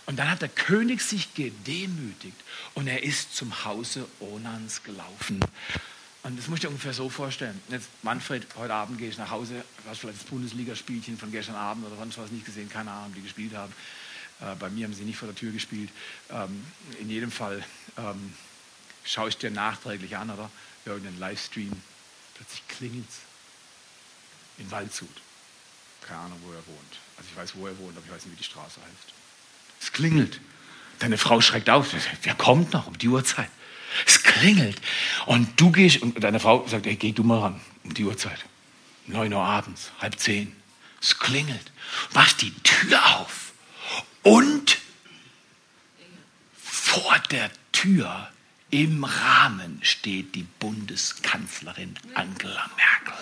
Und 0.07 0.19
dann 0.19 0.31
hat 0.31 0.43
der 0.43 0.51
König 0.51 1.01
sich 1.01 1.35
gedemütigt 1.35 2.37
und 2.75 2.87
er 2.87 3.03
ist 3.03 3.35
zum 3.35 3.65
Hause 3.65 4.07
Onans 4.21 4.83
gelaufen. 4.83 5.41
Und 6.25 6.39
das 6.39 6.49
musst 6.49 6.63
du 6.63 6.69
dir 6.69 6.71
ungefähr 6.71 6.95
so 6.95 7.11
vorstellen. 7.11 7.61
Jetzt, 7.69 7.89
Manfred, 8.03 8.47
heute 8.57 8.73
Abend 8.73 8.99
gehe 8.99 9.11
ich 9.11 9.19
nach 9.19 9.31
Hause, 9.31 9.63
hast 9.87 10.01
vielleicht 10.01 10.21
das 10.21 10.27
Bundesligaspielchen 10.27 11.19
von 11.19 11.31
gestern 11.31 11.55
Abend 11.55 11.87
oder 11.87 11.97
sonst 11.97 12.17
was 12.17 12.31
nicht 12.31 12.47
gesehen, 12.47 12.71
keine 12.71 12.91
Ahnung, 12.91 13.13
die 13.15 13.21
gespielt 13.21 13.55
haben. 13.55 13.73
Äh, 14.41 14.55
bei 14.57 14.71
mir 14.71 14.87
haben 14.87 14.95
sie 14.95 15.05
nicht 15.05 15.19
vor 15.19 15.29
der 15.29 15.37
Tür 15.37 15.53
gespielt. 15.53 15.91
Ähm, 16.31 16.65
in 16.99 17.11
jedem 17.11 17.31
Fall 17.31 17.63
ähm, 17.99 18.33
schaue 19.05 19.29
ich 19.29 19.37
dir 19.37 19.51
nachträglich 19.51 20.17
an, 20.17 20.31
oder? 20.31 20.51
Irgendeinen 20.87 21.19
Livestream. 21.19 21.73
Plötzlich 22.35 22.67
klingelt 22.69 23.09
es. 23.09 23.19
In 24.57 24.71
Waldshut. 24.71 25.09
Keine 26.01 26.21
Ahnung, 26.21 26.41
wo 26.43 26.53
er 26.53 26.67
wohnt. 26.67 26.99
Also 27.19 27.29
ich 27.31 27.37
weiß, 27.37 27.55
wo 27.57 27.67
er 27.67 27.79
wohnt, 27.79 27.99
aber 27.99 28.07
ich 28.07 28.13
weiß 28.13 28.25
nicht, 28.25 28.33
wie 28.33 28.39
die 28.39 28.45
Straße 28.45 28.81
heißt. 28.81 29.13
Es 29.83 29.93
klingelt. 29.93 30.41
Deine 31.01 31.19
Frau 31.19 31.43
schreckt 31.43 31.69
auf. 31.69 31.95
Wer 32.23 32.35
kommt 32.35 32.73
noch 32.73 32.87
um 32.87 32.97
die 32.97 33.09
Uhrzeit? 33.09 33.51
Es 34.07 34.23
klingelt. 34.23 34.81
Und 35.27 35.61
du 35.61 35.71
gehst, 35.71 36.03
und 36.03 36.23
deine 36.23 36.41
Frau 36.41 36.67
sagt, 36.67 36.87
hey, 36.87 36.97
geh 36.97 37.13
du 37.13 37.23
mal 37.23 37.41
ran, 37.41 37.61
um 37.85 37.95
die 37.95 38.05
Uhrzeit. 38.05 38.45
9 39.07 39.33
Uhr 39.33 39.43
abends, 39.43 39.93
halb 40.01 40.19
zehn. 40.19 40.55
Es 41.01 41.19
klingelt. 41.19 41.73
Mach 42.15 42.33
die 42.33 42.53
Tür 42.63 43.19
auf. 43.19 43.53
Und 44.23 44.79
vor 46.57 47.19
der 47.31 47.51
Tür 47.73 48.29
im 48.71 49.05
Rahmen 49.05 49.79
steht 49.83 50.35
die 50.35 50.47
Bundeskanzlerin 50.59 51.95
Angela 52.15 52.71
Merkel. 52.77 53.15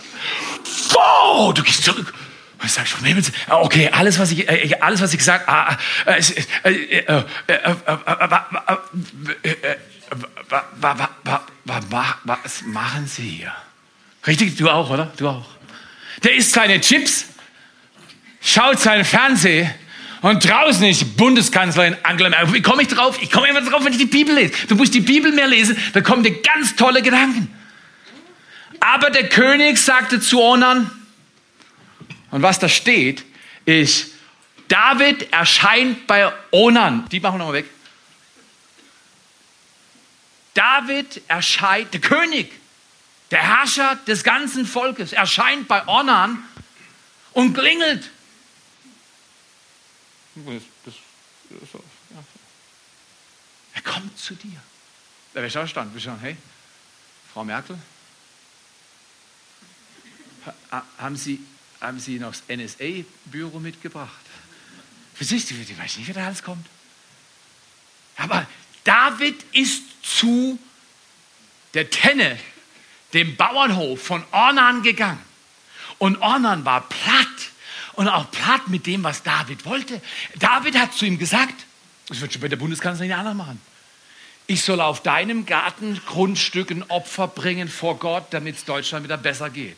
Oh, 0.94 1.52
du 1.52 1.62
gehst 1.62 1.84
zurück. 1.84 2.14
Ich 2.64 2.72
sage 2.72 2.86
schon, 2.86 3.00
okay, 3.50 3.88
alles, 3.90 4.20
was 4.20 4.30
ich, 4.30 4.48
äh, 4.48 4.76
alles, 4.80 5.00
was 5.00 5.12
ich 5.12 5.18
gesagt 5.18 5.48
habe, 5.48 5.76
was 12.24 12.62
machen 12.62 13.06
Sie 13.06 13.22
hier? 13.22 13.52
Richtig, 14.26 14.56
du 14.56 14.68
auch, 14.70 14.90
oder? 14.90 15.12
Du 15.16 15.28
auch. 15.28 15.46
Der 16.22 16.34
isst 16.34 16.52
seine 16.52 16.80
Chips, 16.80 17.26
schaut 18.40 18.78
seinen 18.78 19.04
Fernsehen 19.04 19.72
und 20.20 20.48
draußen 20.48 20.84
ist 20.86 21.16
Bundeskanzlerin 21.16 21.96
Angela 22.02 22.30
Merkel. 22.30 22.54
Wie 22.54 22.62
komme 22.62 22.82
ich 22.82 22.88
drauf? 22.88 23.18
Ich 23.20 23.30
komme 23.30 23.48
immer 23.48 23.62
drauf, 23.62 23.84
wenn 23.84 23.92
ich 23.92 23.98
die 23.98 24.06
Bibel 24.06 24.34
lese. 24.34 24.66
Du 24.68 24.76
musst 24.76 24.94
die 24.94 25.00
Bibel 25.00 25.32
mehr 25.32 25.48
lesen, 25.48 25.76
da 25.92 26.00
kommen 26.00 26.22
dir 26.22 26.40
ganz 26.42 26.76
tolle 26.76 27.02
Gedanken. 27.02 27.52
Aber 28.80 29.10
der 29.10 29.28
König 29.28 29.78
sagte 29.78 30.20
zu 30.20 30.40
Onan, 30.40 30.90
und 32.30 32.42
was 32.42 32.58
da 32.58 32.68
steht, 32.68 33.24
ist, 33.64 34.12
David 34.68 35.32
erscheint 35.32 36.06
bei 36.06 36.32
Onan. 36.50 37.08
Die 37.10 37.20
machen 37.20 37.34
wir 37.34 37.38
nochmal 37.38 37.54
weg. 37.54 37.66
David 40.54 41.22
erscheint, 41.28 41.94
der 41.94 42.00
König, 42.00 42.52
der 43.30 43.40
Herrscher 43.40 43.96
des 44.06 44.22
ganzen 44.24 44.66
Volkes, 44.66 45.12
erscheint 45.12 45.68
bei 45.68 45.86
Onan 45.86 46.44
und 47.32 47.54
klingelt. 47.54 48.10
Er 53.74 53.82
kommt 53.82 54.18
zu 54.18 54.34
dir. 54.34 54.60
Da 55.32 55.40
wäre 55.42 55.46
ich 55.64 55.70
stand. 55.70 55.94
Wir 55.94 56.00
schauen, 56.00 56.20
hey, 56.20 56.36
Frau 57.32 57.44
Merkel, 57.44 57.78
haben 60.98 61.16
Sie, 61.16 61.40
haben 61.80 61.98
Sie 61.98 62.18
noch 62.18 62.32
das 62.32 62.42
NSA-Büro 62.48 63.58
mitgebracht? 63.58 64.20
Du, 65.18 65.24
ich 65.24 65.78
weiß 65.78 65.98
nicht, 65.98 66.08
wie 66.08 66.12
da 66.12 66.26
alles 66.26 66.42
kommt. 66.42 66.66
Aber 68.16 68.46
David 68.84 69.36
ist 69.52 69.82
zu 70.02 70.58
der 71.74 71.90
Tenne, 71.90 72.38
dem 73.12 73.36
Bauernhof 73.36 74.02
von 74.02 74.24
Ornan 74.32 74.82
gegangen. 74.82 75.22
Und 75.98 76.20
Ornan 76.20 76.64
war 76.64 76.88
platt 76.88 77.28
und 77.94 78.08
auch 78.08 78.30
platt 78.30 78.68
mit 78.68 78.86
dem, 78.86 79.04
was 79.04 79.22
David 79.22 79.64
wollte. 79.64 80.00
David 80.36 80.78
hat 80.78 80.94
zu 80.94 81.04
ihm 81.04 81.18
gesagt, 81.18 81.66
das 82.08 82.20
wird 82.20 82.32
schon 82.32 82.42
bei 82.42 82.48
der 82.48 82.56
Bundeskanzlerin 82.56 83.10
nicht 83.10 83.18
anders 83.18 83.36
machen. 83.36 83.60
Ich 84.46 84.64
soll 84.64 84.80
auf 84.80 85.02
deinem 85.02 85.46
Gartengrundstück 85.46 86.70
ein 86.70 86.82
Opfer 86.90 87.28
bringen 87.28 87.68
vor 87.68 87.98
Gott, 87.98 88.26
damit 88.30 88.56
es 88.56 88.64
Deutschland 88.64 89.04
wieder 89.04 89.16
besser 89.16 89.50
geht. 89.50 89.76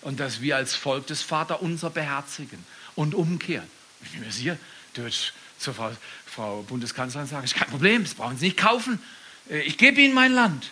Und 0.00 0.20
dass 0.20 0.40
wir 0.40 0.56
als 0.56 0.74
Volk 0.74 1.06
des 1.06 1.22
Vater 1.22 1.62
unser 1.62 1.90
beherzigen 1.90 2.64
und 2.94 3.14
umkehren. 3.14 3.68
Ich 4.02 4.12
bin 4.12 4.20
mir 4.20 4.32
sicher, 4.32 4.56
du 4.94 5.04
wirst 5.04 5.32
zur 5.58 5.74
Frau, 5.74 5.90
Frau 6.36 6.62
Bundeskanzlerin 6.68 7.26
sagen, 7.26 7.44
ist 7.44 7.54
kein 7.54 7.70
Problem, 7.70 8.04
das 8.04 8.12
brauchen 8.12 8.36
Sie 8.36 8.44
nicht 8.44 8.58
kaufen. 8.58 9.00
Äh, 9.48 9.60
ich 9.60 9.78
gebe 9.78 10.02
Ihnen 10.02 10.12
mein 10.12 10.34
Land. 10.34 10.70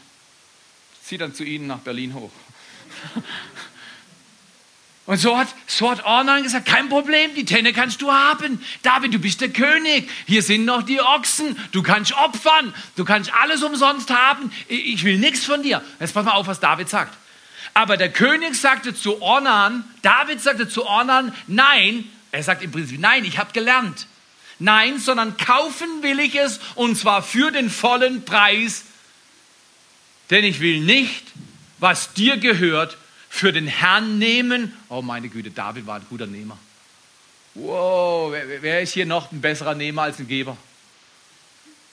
Ziehe 1.03 1.19
dann 1.19 1.35
zu 1.35 1.43
Ihnen 1.43 1.67
nach 1.67 1.79
Berlin 1.79 2.13
hoch. 2.13 2.31
Und 5.07 5.17
so 5.19 5.39
hat, 5.39 5.49
hat 5.81 6.05
Ornan 6.05 6.43
gesagt, 6.43 6.67
kein 6.67 6.91
Problem, 6.91 7.35
die 7.35 7.47
Tenne 7.47 7.73
kannst 7.73 8.03
du 8.03 8.13
haben. 8.13 8.63
David, 8.83 9.15
du 9.15 9.19
bist 9.19 9.41
der 9.41 9.51
König. 9.51 10.11
Hier 10.27 10.43
sind 10.43 10.67
noch 10.67 10.83
die 10.83 11.01
Ochsen. 11.01 11.59
Du 11.73 11.83
kannst 11.83 12.13
opfern. 12.13 12.75
Du 12.97 13.07
kannst 13.07 13.33
alles 13.33 13.63
umsonst 13.63 14.11
haben. 14.11 14.53
Ich 14.69 15.03
will 15.05 15.19
nichts 15.19 15.47
von 15.47 15.63
dir. 15.63 15.83
Jetzt 15.99 16.13
pass 16.13 16.27
mal 16.27 16.33
auf, 16.33 16.47
was 16.47 16.61
David 16.61 16.91
sagt. 16.91 17.17
Aber 17.73 17.97
der 17.97 18.13
König 18.13 18.55
sagte 18.55 18.95
zu 18.95 19.23
Ornan, 19.23 19.85
David 20.03 20.43
sagte 20.43 20.69
zu 20.69 20.85
Ornan, 20.87 21.35
nein. 21.47 22.05
Er 22.33 22.43
sagt 22.43 22.63
im 22.63 22.71
Prinzip, 22.71 23.01
nein, 23.01 23.25
ich 23.25 23.39
habe 23.39 23.53
gelernt. 23.53 24.07
Nein, 24.65 24.99
sondern 24.99 25.37
kaufen 25.37 26.03
will 26.03 26.19
ich 26.21 26.37
es 26.37 26.59
und 26.75 26.97
zwar 26.97 27.23
für 27.23 27.51
den 27.51 27.69
vollen 27.69 28.25
Preis. 28.25 28.85
Denn 30.31 30.43
ich 30.43 30.61
will 30.61 30.81
nicht, 30.81 31.23
was 31.79 32.15
dir 32.15 32.39
gehört, 32.39 32.97
für 33.29 33.53
den 33.53 33.67
Herrn 33.67 34.19
nehmen. 34.19 34.75
Oh 34.89 35.03
meine 35.03 35.29
Güte, 35.29 35.51
David 35.51 35.87
war 35.87 35.97
ein 35.97 36.07
guter 36.09 36.27
Nehmer. 36.27 36.57
Wow, 37.53 38.33
wer, 38.33 38.63
wer 38.63 38.81
ist 38.81 38.95
hier 38.95 39.05
noch 39.05 39.31
ein 39.33 39.43
besserer 39.43 39.75
Nehmer 39.75 40.03
als 40.03 40.19
ein 40.19 40.29
Geber? 40.29 40.57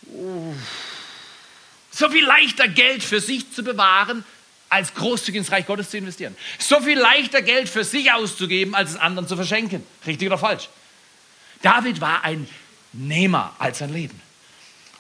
Uh. 0.07 0.55
So 1.91 2.09
viel 2.09 2.23
leichter 2.23 2.69
Geld 2.69 3.03
für 3.03 3.19
sich 3.19 3.51
zu 3.51 3.63
bewahren, 3.63 4.23
als 4.69 4.93
großzügig 4.93 5.39
ins 5.39 5.51
Reich 5.51 5.65
Gottes 5.65 5.89
zu 5.89 5.97
investieren. 5.97 6.37
So 6.57 6.79
viel 6.79 6.97
leichter 6.97 7.41
Geld 7.41 7.67
für 7.67 7.83
sich 7.83 8.13
auszugeben, 8.13 8.75
als 8.75 8.91
es 8.91 8.95
anderen 8.95 9.27
zu 9.27 9.35
verschenken. 9.35 9.83
Richtig 10.07 10.27
oder 10.29 10.37
falsch? 10.37 10.69
David 11.61 11.99
war 12.01 12.23
ein 12.23 12.47
Nehmer 12.93 13.55
als 13.59 13.79
sein 13.79 13.93
Leben 13.93 14.19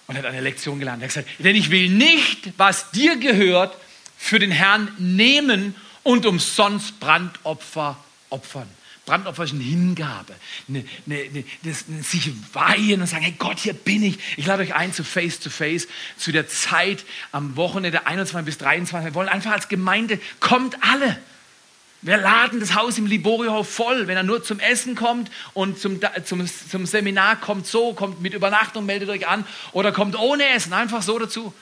und 0.07 0.17
hat 0.17 0.25
eine 0.25 0.41
Lektion 0.41 0.79
gelernt. 0.79 1.01
Er 1.01 1.07
hat 1.07 1.15
gesagt, 1.15 1.29
denn 1.39 1.55
ich 1.55 1.71
will 1.71 1.89
nicht, 1.89 2.53
was 2.57 2.91
dir 2.91 3.17
gehört, 3.17 3.77
für 4.17 4.39
den 4.39 4.51
Herrn 4.51 4.91
nehmen 4.97 5.75
und 6.03 6.25
umsonst 6.25 6.99
Brandopfer 6.99 7.97
opfern. 8.29 8.67
Brandopfer 9.05 9.43
ist 9.45 9.53
eine 9.53 9.63
Hingabe, 9.63 10.35
eine, 10.69 10.85
eine, 11.05 11.43
eine, 11.63 12.03
sich 12.03 12.31
weihen 12.53 13.01
und 13.01 13.07
sagen, 13.07 13.23
hey 13.23 13.35
Gott, 13.37 13.59
hier 13.59 13.73
bin 13.73 14.03
ich. 14.03 14.19
Ich 14.37 14.45
lade 14.45 14.61
euch 14.61 14.75
ein 14.75 14.93
zu 14.93 15.03
Face 15.03 15.39
to 15.39 15.49
Face, 15.49 15.87
zu 16.17 16.31
der 16.31 16.47
Zeit 16.47 17.03
am 17.31 17.55
Wochenende 17.55 18.05
21 18.05 18.45
bis 18.45 18.57
23. 18.59 19.11
Wir 19.11 19.15
wollen 19.15 19.27
einfach 19.27 19.51
als 19.51 19.69
Gemeinde, 19.69 20.19
kommt 20.39 20.77
alle. 20.81 21.17
Wir 22.03 22.17
laden 22.17 22.59
das 22.59 22.73
Haus 22.73 22.97
im 22.97 23.05
Liboriohof 23.05 23.69
voll, 23.69 24.07
wenn 24.07 24.17
er 24.17 24.23
nur 24.23 24.43
zum 24.43 24.59
Essen 24.59 24.95
kommt 24.95 25.29
und 25.53 25.79
zum, 25.79 25.99
zum, 26.23 26.47
zum 26.47 26.85
Seminar 26.87 27.35
kommt 27.35 27.67
so, 27.67 27.93
kommt 27.93 28.21
mit 28.21 28.33
Übernachtung, 28.33 28.87
meldet 28.87 29.09
euch 29.09 29.27
an 29.27 29.45
oder 29.71 29.91
kommt 29.91 30.17
ohne 30.17 30.47
Essen, 30.49 30.73
einfach 30.73 31.03
so 31.03 31.19
dazu. 31.19 31.53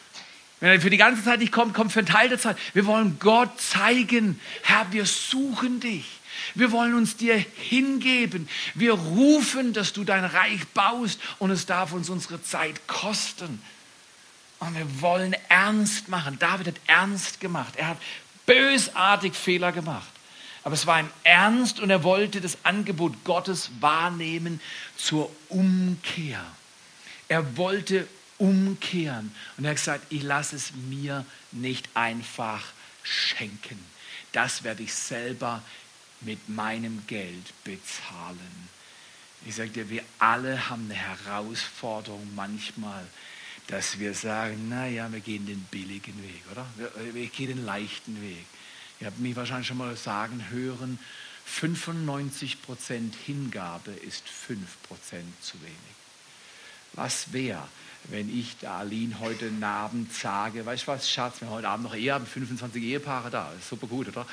Wenn 0.62 0.72
er 0.72 0.82
für 0.82 0.90
die 0.90 0.98
ganze 0.98 1.24
Zeit 1.24 1.40
nicht 1.40 1.52
kommt, 1.52 1.74
kommt 1.74 1.92
für 1.92 2.00
einen 2.00 2.08
Teil 2.08 2.30
der 2.30 2.40
Zeit. 2.40 2.58
Wir 2.74 2.86
wollen 2.86 3.18
Gott 3.20 3.60
zeigen, 3.60 4.40
Herr, 4.64 4.88
wir 4.92 5.06
suchen 5.06 5.82
dich. 5.82 6.06
Wir 6.56 6.72
wollen 6.72 6.94
uns 6.94 7.18
dir 7.18 7.36
hingeben. 7.36 8.48
Wir 8.76 8.94
rufen, 8.94 9.74
dass 9.74 9.92
du 9.92 10.06
dein 10.06 10.24
Reich 10.24 10.66
baust 10.74 11.20
und 11.40 11.52
es 11.52 11.66
darf 11.66 11.92
uns 11.92 12.10
unsere 12.10 12.42
Zeit 12.42 12.88
kosten. 12.88 13.62
Und 14.60 14.78
wir 14.78 15.02
wollen 15.02 15.36
ernst 15.50 16.08
machen. 16.08 16.38
David 16.40 16.68
hat 16.68 16.76
ernst 16.88 17.42
gemacht. 17.42 17.74
Er 17.76 17.90
hat 17.90 17.98
bösartig 18.46 19.34
Fehler 19.36 19.72
gemacht. 19.74 20.08
Aber 20.64 20.74
es 20.74 20.86
war 20.86 21.00
ihm 21.00 21.10
ernst 21.24 21.80
und 21.80 21.90
er 21.90 22.04
wollte 22.04 22.42
das 22.42 22.58
Angebot 22.64 23.24
Gottes 23.24 23.72
wahrnehmen 23.80 24.60
zur 24.98 25.32
Umkehr. 25.48 26.44
Er 27.28 27.58
wollte 27.58 28.08
umkehren. 28.38 29.34
Und 29.58 29.66
er 29.66 29.72
hat 29.72 29.78
gesagt, 29.78 30.06
ich 30.10 30.24
lasse 30.24 30.56
es 30.56 30.74
mir 30.74 31.26
nicht 31.52 31.90
einfach 31.94 32.64
schenken. 33.04 33.80
Das 34.32 34.64
werde 34.64 34.84
ich 34.84 34.94
selber 34.94 35.62
mit 36.22 36.50
meinem 36.50 37.06
Geld 37.08 37.54
bezahlen. 37.64 38.70
Ich 39.46 39.56
sage 39.56 39.70
dir, 39.70 39.90
wir 39.90 40.04
alle 40.18 40.70
haben 40.70 40.86
eine 40.86 40.96
Herausforderung 40.96 42.36
manchmal, 42.36 43.06
dass 43.68 44.00
wir 44.00 44.14
sagen, 44.14 44.68
naja, 44.70 45.12
wir 45.12 45.22
gehen 45.22 45.46
den 45.46 45.62
billigen 45.72 46.22
Weg, 46.24 46.44
oder? 46.52 46.66
Wir 47.14 47.28
gehen 47.28 47.48
den 47.48 47.66
leichten 47.66 48.22
Weg. 48.22 48.46
Ihr 49.00 49.08
habt 49.08 49.20
mich 49.20 49.36
wahrscheinlich 49.36 49.68
schon 49.68 49.78
mal 49.78 49.96
sagen 49.96 50.46
hören, 50.50 51.00
95% 51.48 53.14
Hingabe 53.26 53.92
ist 53.92 54.24
5% 54.28 54.62
zu 55.42 55.62
wenig. 55.62 55.76
was 56.94 57.32
wäre, 57.34 57.68
wenn 58.06 58.36
ich 58.36 58.58
der 58.58 58.72
Aline 58.72 59.20
heute 59.20 59.52
Abend 59.62 60.14
sage, 60.14 60.66
weißt 60.66 60.84
du 60.84 60.88
was, 60.88 61.10
Schatz, 61.10 61.42
wir 61.42 61.48
haben 61.48 61.56
heute 61.56 61.70
Abend 61.70 61.86
noch 61.86 61.96
Eheabend, 61.96 62.28
25 62.28 62.82
Ehepaare 62.84 63.30
da, 63.30 63.52
ist 63.58 63.70
super 63.70 63.88
gut, 63.88 64.08
oder? 64.08 64.26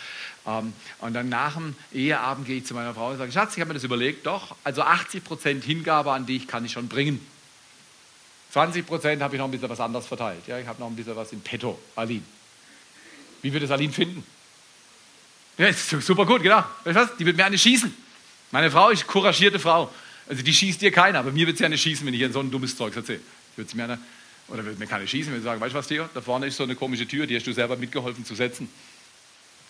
Ähm, 0.46 0.72
und 1.00 1.14
dann 1.14 1.28
nach 1.28 1.54
dem 1.54 1.74
Eheabend 1.92 2.46
gehe 2.46 2.58
ich 2.58 2.66
zu 2.66 2.74
meiner 2.74 2.94
Frau 2.94 3.10
und 3.10 3.18
sage, 3.18 3.32
Schatz, 3.32 3.54
ich 3.54 3.60
habe 3.60 3.68
mir 3.68 3.74
das 3.74 3.84
überlegt, 3.84 4.26
doch, 4.26 4.56
also 4.64 4.82
80 4.82 5.22
Prozent 5.24 5.64
Hingabe 5.64 6.12
an 6.12 6.26
dich 6.26 6.48
kann 6.48 6.64
ich 6.64 6.72
schon 6.72 6.88
bringen. 6.88 7.24
20 8.52 8.86
Prozent 8.86 9.22
habe 9.22 9.34
ich 9.34 9.38
noch 9.38 9.46
ein 9.46 9.50
bisschen 9.50 9.68
was 9.68 9.80
anderes 9.80 10.06
verteilt. 10.06 10.46
Ja, 10.46 10.58
ich 10.58 10.66
habe 10.66 10.80
noch 10.80 10.88
ein 10.88 10.96
bisschen 10.96 11.16
was 11.16 11.32
in 11.32 11.40
petto, 11.40 11.78
Aline. 11.96 12.22
Wie 13.42 13.52
wird 13.52 13.62
das 13.62 13.70
Aline 13.70 13.92
finden? 13.92 14.24
Ja, 15.58 15.66
ist 15.66 15.88
super 15.88 16.26
gut, 16.26 16.42
genau. 16.42 16.64
Weißt 16.84 16.96
du 16.96 17.00
was? 17.00 17.16
Die 17.16 17.24
wird 17.24 17.36
mir 17.36 17.46
eine 17.46 17.58
schießen. 17.58 17.92
Meine 18.50 18.70
Frau 18.70 18.90
ist 18.90 19.06
couragierte 19.06 19.58
Frau. 19.58 19.92
Also 20.28 20.42
die 20.42 20.52
schießt 20.52 20.82
dir 20.82 20.90
keiner, 20.90 21.20
aber 21.20 21.32
mir 21.32 21.46
wird 21.46 21.58
sie 21.58 21.64
eine 21.64 21.78
schießen, 21.78 22.06
wenn 22.06 22.14
ich 22.14 22.20
ihr 22.20 22.32
so 22.32 22.40
ein 22.40 22.50
dummes 22.50 22.76
Zeug 22.76 22.94
erzähle. 22.94 23.20
Wird 23.56 23.70
sie 23.70 23.76
mir 23.76 23.84
eine, 23.84 23.98
oder 24.48 24.64
wird 24.64 24.78
mir 24.78 24.86
keine 24.86 25.06
schießen, 25.06 25.32
wenn 25.32 25.40
sie 25.40 25.44
sagen, 25.44 25.60
weißt 25.60 25.72
du 25.72 25.78
was, 25.78 25.86
Theo, 25.86 26.08
da 26.12 26.20
vorne 26.20 26.46
ist 26.46 26.56
so 26.56 26.64
eine 26.64 26.74
komische 26.74 27.06
Tür, 27.06 27.26
die 27.26 27.36
hast 27.36 27.46
du 27.46 27.52
selber 27.52 27.76
mitgeholfen 27.76 28.24
zu 28.24 28.34
setzen. 28.34 28.68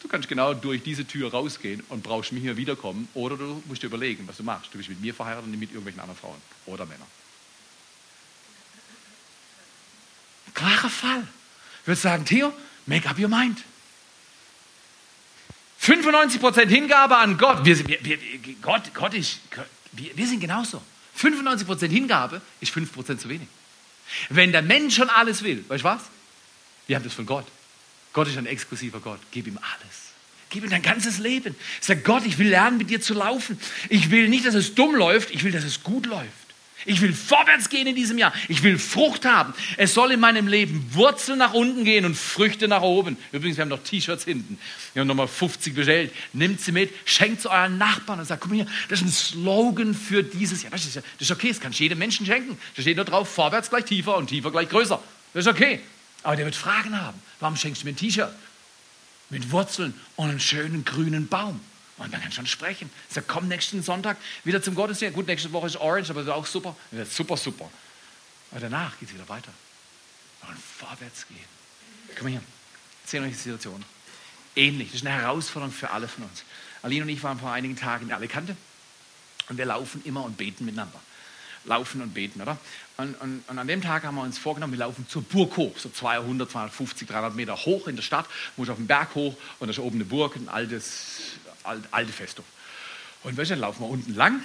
Du 0.03 0.09
kannst 0.09 0.28
genau 0.28 0.55
durch 0.55 0.82
diese 0.82 1.07
Tür 1.07 1.30
rausgehen 1.30 1.82
und 1.89 2.03
brauchst 2.03 2.32
mich 2.32 2.43
hier 2.43 2.57
wiederkommen 2.57 3.09
oder 3.14 3.37
du 3.37 3.62
musst 3.66 3.82
dir 3.82 3.87
überlegen, 3.87 4.26
was 4.26 4.37
du 4.37 4.43
machst. 4.43 4.72
Du 4.72 4.78
bist 4.78 4.89
mit 4.89 5.01
mir 5.01 5.14
verheiratet 5.14 5.45
und 5.45 5.51
nicht 5.51 5.61
mit 5.61 5.70
irgendwelchen 5.70 6.01
anderen 6.01 6.18
Frauen 6.18 6.41
oder 6.66 6.84
Männern. 6.87 7.07
Klarer 10.55 10.91
Fall. 10.91 11.26
Ich 11.82 11.87
würde 11.87 12.01
sagen, 12.01 12.24
Theo, 12.24 12.53
make 12.87 13.09
up 13.09 13.18
your 13.18 13.28
mind. 13.28 13.62
95% 15.87 16.68
Hingabe 16.68 17.16
an 17.16 17.39
Gott. 17.39 17.64
Wir, 17.64 17.87
wir, 17.87 18.05
wir, 18.05 18.18
Gott, 18.61 18.82
Gott 18.93 19.14
ist, 19.14 19.41
wir, 19.93 20.16
wir 20.16 20.26
sind 20.26 20.41
genauso. 20.41 20.82
95% 21.18 21.89
Hingabe 21.89 22.43
ist 22.61 22.74
5% 22.74 23.18
zu 23.18 23.28
wenig. 23.28 23.49
Wenn 24.28 24.53
der 24.53 24.62
Mensch 24.62 24.97
schon 24.97 25.09
alles 25.09 25.43
will, 25.43 25.64
weißt 25.68 25.84
du 25.84 25.89
was? 25.89 26.03
Wir 26.87 26.97
haben 26.97 27.05
das 27.05 27.14
von 27.14 27.26
Gott. 27.26 27.47
Gott 28.12 28.28
ist 28.28 28.37
ein 28.37 28.47
exklusiver 28.47 29.01
Gott. 29.01 29.20
Gib 29.30 29.47
ihm 29.47 29.59
alles. 29.59 30.07
Gib 30.51 30.64
ihm 30.64 30.70
dein 30.70 30.82
ganzes 30.82 31.18
Leben. 31.18 31.55
Sag 31.80 32.05
Gott, 32.05 32.24
ich 32.24 32.39
will 32.39 32.49
lernen, 32.49 32.78
mit 32.78 32.91
dir 32.91 33.01
zu 33.01 33.14
laufen. 33.14 33.59
Ich 33.89 34.11
will 34.11 34.28
nicht, 34.28 34.47
dass 34.47 34.55
es 34.55 34.74
dumm 34.74 34.95
läuft, 34.95 35.30
ich 35.30 35.45
will, 35.45 35.53
dass 35.53 35.64
es 35.64 35.82
gut 35.82 36.07
läuft. 36.07 36.45
Ich 36.87 37.01
will 37.01 37.12
vorwärts 37.12 37.68
gehen 37.68 37.87
in 37.87 37.97
diesem 37.97 38.16
Jahr. 38.16 38.32
Ich 38.49 38.62
will 38.62 38.78
Frucht 38.78 39.24
haben. 39.24 39.53
Es 39.76 39.93
soll 39.93 40.12
in 40.12 40.20
meinem 40.20 40.47
Leben 40.47 40.89
Wurzeln 40.93 41.39
nach 41.39 41.53
unten 41.53 41.84
gehen 41.84 42.05
und 42.05 42.16
Früchte 42.16 42.68
nach 42.68 42.82
oben. 42.82 43.16
Übrigens, 43.32 43.57
wir 43.57 43.62
haben 43.62 43.68
noch 43.68 43.82
T-Shirts 43.82 44.24
hinten. 44.24 44.59
Wir 44.95 45.01
haben 45.01 45.09
nochmal 45.09 45.26
50 45.26 45.74
bestellt. 45.74 46.12
Nehmt 46.32 46.61
sie 46.61 46.70
mit, 46.72 46.93
schenkt 47.05 47.43
sie 47.43 47.51
euren 47.51 47.76
Nachbarn 47.76 48.20
und 48.20 48.24
sagt, 48.24 48.43
guck 48.43 48.53
mal 48.53 48.57
hier, 48.57 48.66
das 48.89 49.01
ist 49.01 49.07
ein 49.07 49.12
Slogan 49.12 49.95
für 49.95 50.22
dieses 50.22 50.62
Jahr. 50.62 50.70
Das 50.70 50.87
ist, 50.87 51.30
okay, 51.30 51.49
das 51.49 51.61
kann 51.61 51.72
ich 51.72 51.78
jedem 51.80 51.99
Menschen 51.99 52.24
schenken. 52.24 52.57
Da 52.76 52.82
steht 52.82 52.97
nur 52.97 53.05
drauf, 53.05 53.28
vorwärts 53.28 53.68
gleich 53.68 53.84
tiefer 53.84 54.16
und 54.16 54.28
tiefer 54.28 54.53
gleich 54.53 54.68
größer. 54.68 55.03
Das 55.34 55.45
ist 55.45 55.53
okay. 55.53 55.80
Aber 56.22 56.37
der 56.37 56.45
wird 56.45 56.57
Fragen 56.57 57.01
haben. 57.01 57.20
Warum 57.41 57.57
schenkst 57.57 57.82
du 57.82 57.87
mir 57.87 57.93
ein 57.93 57.97
T-Shirt? 57.97 58.32
Mit 59.28 59.51
Wurzeln 59.51 59.93
und 60.14 60.30
einem 60.30 60.41
schönen 60.41 60.84
grünen 60.84 61.26
Baum. 61.26 61.61
Und 61.99 62.12
man 62.12 62.20
kann 62.20 62.32
schon 62.32 62.47
sprechen. 62.47 62.90
Sag, 63.09 63.26
komm 63.26 63.49
nächsten 63.49 63.82
Sonntag 63.82 64.18
wieder 64.44 64.62
zum 64.62 64.74
Gottesdienst. 64.74 65.14
Gut, 65.14 65.26
nächste 65.26 65.53
Woche 65.53 65.66
ist 65.66 65.76
Orange, 65.76 66.11
aber 66.11 66.20
das 66.20 66.28
ist 66.28 66.34
auch 66.34 66.47
super. 66.47 66.76
Das 66.90 67.16
super, 67.16 67.36
super. 67.36 67.70
Aber 68.51 68.61
danach 68.61 68.99
geht 68.99 69.09
es 69.09 69.14
wieder 69.14 69.28
weiter. 69.28 69.53
Und 70.47 70.59
vorwärts 70.59 71.26
gehen. 71.26 71.38
Komm 72.16 72.24
mal 72.24 72.30
hier. 72.30 72.42
Erzähl 73.03 73.22
euch 73.22 73.30
die 73.30 73.34
Situation. 73.34 73.84
Ähnlich. 74.55 74.88
Das 74.88 75.01
ist 75.01 75.07
eine 75.07 75.16
Herausforderung 75.16 75.72
für 75.72 75.90
alle 75.90 76.09
von 76.09 76.24
uns. 76.24 76.44
Aline 76.82 77.03
und 77.03 77.09
ich 77.09 77.22
waren 77.22 77.38
vor 77.38 77.51
einigen 77.51 77.76
Tagen 77.76 78.07
in 78.07 78.12
Alicante 78.12 78.57
und 79.49 79.59
wir 79.59 79.64
laufen 79.64 80.03
immer 80.05 80.24
und 80.24 80.36
beten 80.36 80.64
miteinander. 80.64 81.01
Laufen 81.64 82.01
und 82.01 82.14
beten, 82.14 82.40
oder? 82.40 82.59
Und, 82.97 83.20
und, 83.20 83.42
und, 83.49 83.59
an 83.59 83.66
dem 83.66 83.82
Tag 83.82 84.05
haben 84.05 84.14
wir 84.14 84.22
uns 84.22 84.38
vorgenommen, 84.38 84.72
wir 84.72 84.78
laufen 84.78 85.07
zur 85.09 85.22
Burg 85.22 85.57
hoch, 85.57 85.76
so 85.78 85.88
200, 85.88 86.49
250, 86.49 87.09
300 87.09 87.34
Meter 87.34 87.57
hoch 87.57 87.88
in 87.88 87.97
der 87.97 88.03
Stadt, 88.03 88.26
muss 88.57 88.68
auf 88.68 88.76
den 88.76 88.86
Berg 88.86 89.14
hoch 89.16 89.36
und 89.59 89.66
da 89.66 89.72
ist 89.72 89.80
oben 89.80 89.97
eine 89.97 90.05
Burg, 90.05 90.36
ein 90.36 90.49
altes 90.49 91.32
alte 91.67 92.12
Festung. 92.12 92.45
Und 93.23 93.39
dann 93.39 93.59
laufen 93.59 93.81
wir 93.81 93.89
unten 93.89 94.14
lang 94.14 94.41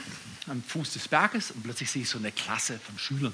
am 0.47 0.63
Fuß 0.63 0.93
des 0.93 1.07
Berges 1.07 1.51
und 1.51 1.63
plötzlich 1.63 1.91
sehe 1.91 2.01
ich 2.01 2.09
so 2.09 2.17
eine 2.17 2.31
Klasse 2.31 2.79
von 2.79 2.97
Schülern. 2.97 3.33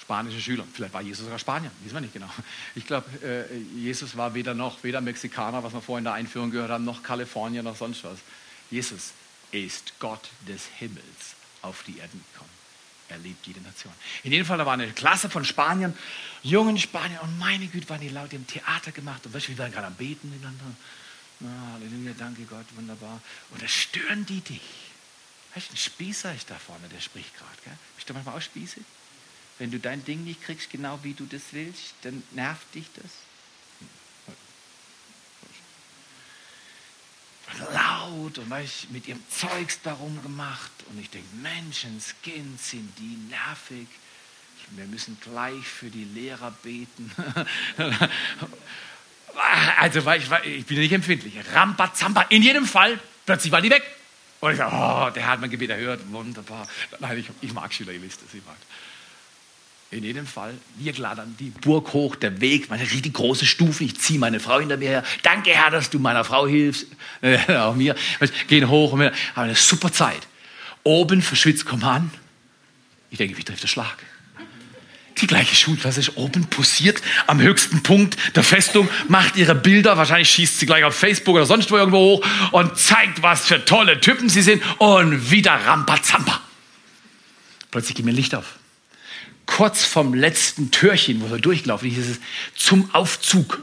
Spanische 0.00 0.40
Schüler. 0.40 0.64
Vielleicht 0.72 0.92
war 0.92 1.00
Jesus 1.00 1.24
sogar 1.24 1.38
Spanier, 1.38 1.70
wissen 1.82 1.94
wir 1.94 2.00
nicht 2.00 2.12
genau. 2.12 2.28
Ich 2.74 2.86
glaube, 2.86 3.06
äh, 3.22 3.56
Jesus 3.78 4.16
war 4.16 4.34
weder 4.34 4.52
noch, 4.52 4.82
weder 4.82 5.00
Mexikaner, 5.00 5.62
was 5.62 5.72
wir 5.72 5.80
vorhin 5.80 6.00
in 6.00 6.04
der 6.04 6.14
Einführung 6.14 6.50
gehört 6.50 6.70
haben, 6.70 6.84
noch 6.84 7.02
Kalifornier, 7.02 7.62
noch 7.62 7.76
sonst 7.76 8.04
was. 8.04 8.18
Jesus 8.70 9.12
ist 9.52 9.94
Gott 10.00 10.28
des 10.48 10.66
Himmels 10.78 11.36
auf 11.62 11.84
die 11.84 11.98
Erden 11.98 12.22
gekommen. 12.32 12.50
Er 13.08 13.18
liebt 13.18 13.46
jede 13.46 13.60
Nation. 13.60 13.92
In 14.24 14.32
jedem 14.32 14.46
Fall, 14.46 14.58
da 14.58 14.66
war 14.66 14.72
eine 14.72 14.90
Klasse 14.92 15.30
von 15.30 15.44
Spaniern, 15.44 15.96
jungen 16.42 16.78
Spaniern, 16.78 17.20
und 17.20 17.38
meine 17.38 17.66
Güte, 17.66 17.88
waren 17.88 18.00
die 18.00 18.08
laut, 18.08 18.32
haben 18.32 18.46
Theater 18.46 18.92
gemacht. 18.92 19.24
Und 19.26 19.34
weißt 19.34 19.46
du, 19.46 19.52
wir 19.52 19.58
waren 19.58 19.72
gerade 19.72 19.86
am 19.86 19.94
Beten 19.94 20.30
miteinander. 20.30 20.64
Oh, 21.44 21.72
Halleluja, 21.74 22.14
danke 22.18 22.44
Gott, 22.44 22.66
wunderbar. 22.74 23.20
Und 23.50 23.62
da 23.62 23.68
stören 23.68 24.24
die 24.26 24.40
dich. 24.40 24.60
Weißt 25.54 25.68
du, 25.68 25.74
ein 25.74 25.76
Spießer 25.76 26.34
ist 26.34 26.50
da 26.50 26.56
vorne, 26.56 26.88
der 26.88 27.00
spricht 27.00 27.36
gerade. 27.36 27.78
Bist 27.96 28.08
du 28.08 28.14
manchmal 28.14 28.36
auch 28.36 28.42
spießig? 28.42 28.82
Wenn 29.58 29.70
du 29.70 29.78
dein 29.78 30.04
Ding 30.04 30.24
nicht 30.24 30.42
kriegst, 30.42 30.70
genau 30.70 30.98
wie 31.02 31.14
du 31.14 31.26
das 31.26 31.42
willst, 31.52 31.94
dann 32.02 32.22
nervt 32.32 32.74
dich 32.74 32.86
das. 32.94 33.10
laut 37.72 38.38
und 38.38 38.50
weißt, 38.50 38.90
mit 38.90 39.06
ihrem 39.06 39.22
Zeugs 39.30 39.80
darum 39.82 40.22
gemacht. 40.22 40.70
Und 40.90 40.98
ich 40.98 41.10
denke, 41.10 41.28
Menschenskind 41.36 42.60
sind 42.60 42.98
die 42.98 43.16
nervig. 43.30 43.86
Wir 44.70 44.86
müssen 44.86 45.18
gleich 45.20 45.64
für 45.66 45.90
die 45.90 46.04
Lehrer 46.04 46.50
beten. 46.62 47.12
Also 49.80 50.00
ich, 50.12 50.30
ich 50.44 50.66
bin 50.66 50.78
nicht 50.78 50.92
empfindlich. 50.92 51.34
Rambazamba. 51.54 52.22
In 52.28 52.42
jedem 52.42 52.66
Fall, 52.66 52.98
plötzlich 53.26 53.52
war 53.52 53.60
die 53.60 53.70
weg. 53.70 53.82
Und 54.40 54.52
ich 54.52 54.58
sage, 54.58 54.74
oh, 54.74 55.10
der 55.14 55.26
hat 55.26 55.40
mein 55.40 55.50
Gebet 55.50 55.70
erhört. 55.70 56.00
Wunderbar. 56.10 56.66
Nein, 57.00 57.18
ich, 57.18 57.30
ich 57.40 57.54
mag 57.54 57.72
Schüler, 57.72 57.92
ihr 57.92 58.02
wisst 58.02 58.20
es, 58.26 58.34
ich 58.34 58.44
mag. 58.44 58.56
In 59.90 60.02
jedem 60.02 60.26
Fall, 60.26 60.54
wir 60.76 60.92
klettern 60.92 61.36
die 61.38 61.50
Burg 61.50 61.92
hoch, 61.92 62.16
der 62.16 62.40
Weg, 62.40 62.68
meine 62.68 62.82
richtig 62.82 63.14
große 63.14 63.46
Stufe. 63.46 63.84
Ich 63.84 63.98
ziehe 64.00 64.18
meine 64.18 64.40
Frau 64.40 64.58
hinter 64.58 64.76
mir 64.76 64.88
her. 64.88 65.04
Danke, 65.22 65.50
Herr, 65.50 65.70
dass 65.70 65.88
du 65.88 65.98
meiner 65.98 66.24
Frau 66.24 66.46
hilfst. 66.46 66.88
Auch 67.48 67.74
mir. 67.74 67.94
Gehen 68.48 68.68
hoch 68.68 68.92
und 68.92 69.00
wir 69.00 69.12
haben 69.36 69.44
eine 69.44 69.54
super 69.54 69.92
Zeit. 69.92 70.26
Oben 70.82 71.22
verschwitzt, 71.22 71.64
komm 71.64 71.84
an. 71.84 72.10
Ich 73.10 73.18
denke, 73.18 73.36
wie 73.36 73.44
trifft 73.44 73.62
der 73.62 73.68
Schlag? 73.68 73.96
Die 75.18 75.26
gleiche 75.26 75.54
Schulklasse 75.54 76.00
ist 76.00 76.16
oben 76.16 76.46
posiert 76.46 77.00
am 77.26 77.40
höchsten 77.40 77.82
Punkt 77.82 78.16
der 78.34 78.42
Festung, 78.42 78.88
macht 79.08 79.36
ihre 79.36 79.54
Bilder, 79.54 79.96
wahrscheinlich 79.96 80.30
schießt 80.30 80.58
sie 80.58 80.66
gleich 80.66 80.84
auf 80.84 80.94
Facebook 80.94 81.36
oder 81.36 81.46
sonst 81.46 81.70
wo 81.70 81.76
irgendwo 81.76 81.98
hoch 81.98 82.26
und 82.50 82.76
zeigt, 82.76 83.22
was 83.22 83.46
für 83.46 83.64
tolle 83.64 84.00
Typen 84.00 84.28
sie 84.28 84.42
sind 84.42 84.62
und 84.78 85.30
wieder 85.30 85.52
Rambazamba. 85.52 86.40
Plötzlich 87.70 87.96
geht 87.96 88.04
mir 88.04 88.12
Licht 88.12 88.34
auf. 88.34 88.56
Kurz 89.46 89.84
vom 89.84 90.14
letzten 90.14 90.70
Türchen, 90.70 91.20
wo 91.20 91.30
wir 91.30 91.38
durchgelaufen 91.38 91.90
ist 91.90 92.08
es 92.08 92.20
zum 92.56 92.92
Aufzug. 92.94 93.60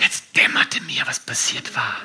Jetzt 0.00 0.24
dämmerte 0.36 0.80
mir, 0.82 1.02
was 1.06 1.20
passiert 1.20 1.76
war. 1.76 1.96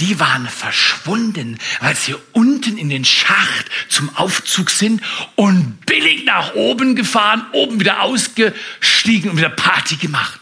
Die 0.00 0.18
waren 0.18 0.48
verschwunden, 0.48 1.58
als 1.80 2.04
sie 2.04 2.16
unten 2.32 2.76
in 2.76 2.88
den 2.88 3.04
Schacht 3.04 3.66
zum 3.88 4.14
Aufzug 4.16 4.70
sind 4.70 5.00
und 5.36 5.86
billig 5.86 6.24
nach 6.24 6.54
oben 6.54 6.96
gefahren, 6.96 7.46
oben 7.52 7.78
wieder 7.78 8.02
ausgestiegen 8.02 9.30
und 9.30 9.36
wieder 9.36 9.50
Party 9.50 9.96
gemacht. 9.96 10.40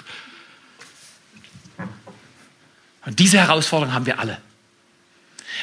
Und 3.05 3.19
diese 3.19 3.39
Herausforderung 3.39 3.93
haben 3.93 4.07
wir 4.07 4.19
alle. 4.19 4.41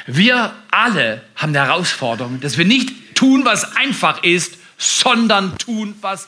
Wir 0.06 0.56
alle 0.70 1.24
haben 1.36 1.54
die 1.54 1.60
Herausforderung, 1.60 2.40
dass 2.40 2.58
wir 2.58 2.66
nicht 2.66 3.16
tun, 3.16 3.46
was 3.46 3.76
einfach 3.76 4.24
ist, 4.24 4.58
sondern 4.78 5.58
tun, 5.58 5.96
was 6.02 6.28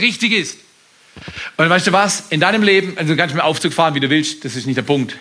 richtig 0.00 0.32
ist. 0.32 0.58
Und 1.56 1.68
weißt 1.68 1.86
du 1.86 1.92
was? 1.92 2.28
In 2.30 2.40
deinem 2.40 2.62
Leben, 2.62 2.96
also 2.98 3.12
du 3.12 3.16
kannst 3.16 3.34
mit 3.34 3.44
Aufzug 3.44 3.72
fahren, 3.72 3.94
wie 3.94 4.00
du 4.00 4.10
willst, 4.10 4.44
das 4.44 4.56
ist 4.56 4.66
nicht 4.66 4.76
der 4.76 4.82
Punkt. 4.82 5.16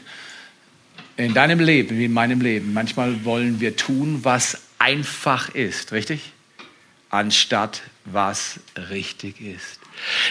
In 1.15 1.33
deinem 1.33 1.59
Leben, 1.59 1.97
wie 1.97 2.05
in 2.05 2.13
meinem 2.13 2.41
Leben, 2.41 2.73
manchmal 2.73 3.23
wollen 3.23 3.59
wir 3.59 3.75
tun, 3.75 4.19
was 4.23 4.57
einfach 4.79 5.53
ist, 5.53 5.91
richtig? 5.91 6.31
Anstatt 7.09 7.83
was 8.05 8.59
richtig 8.89 9.39
ist. 9.39 9.79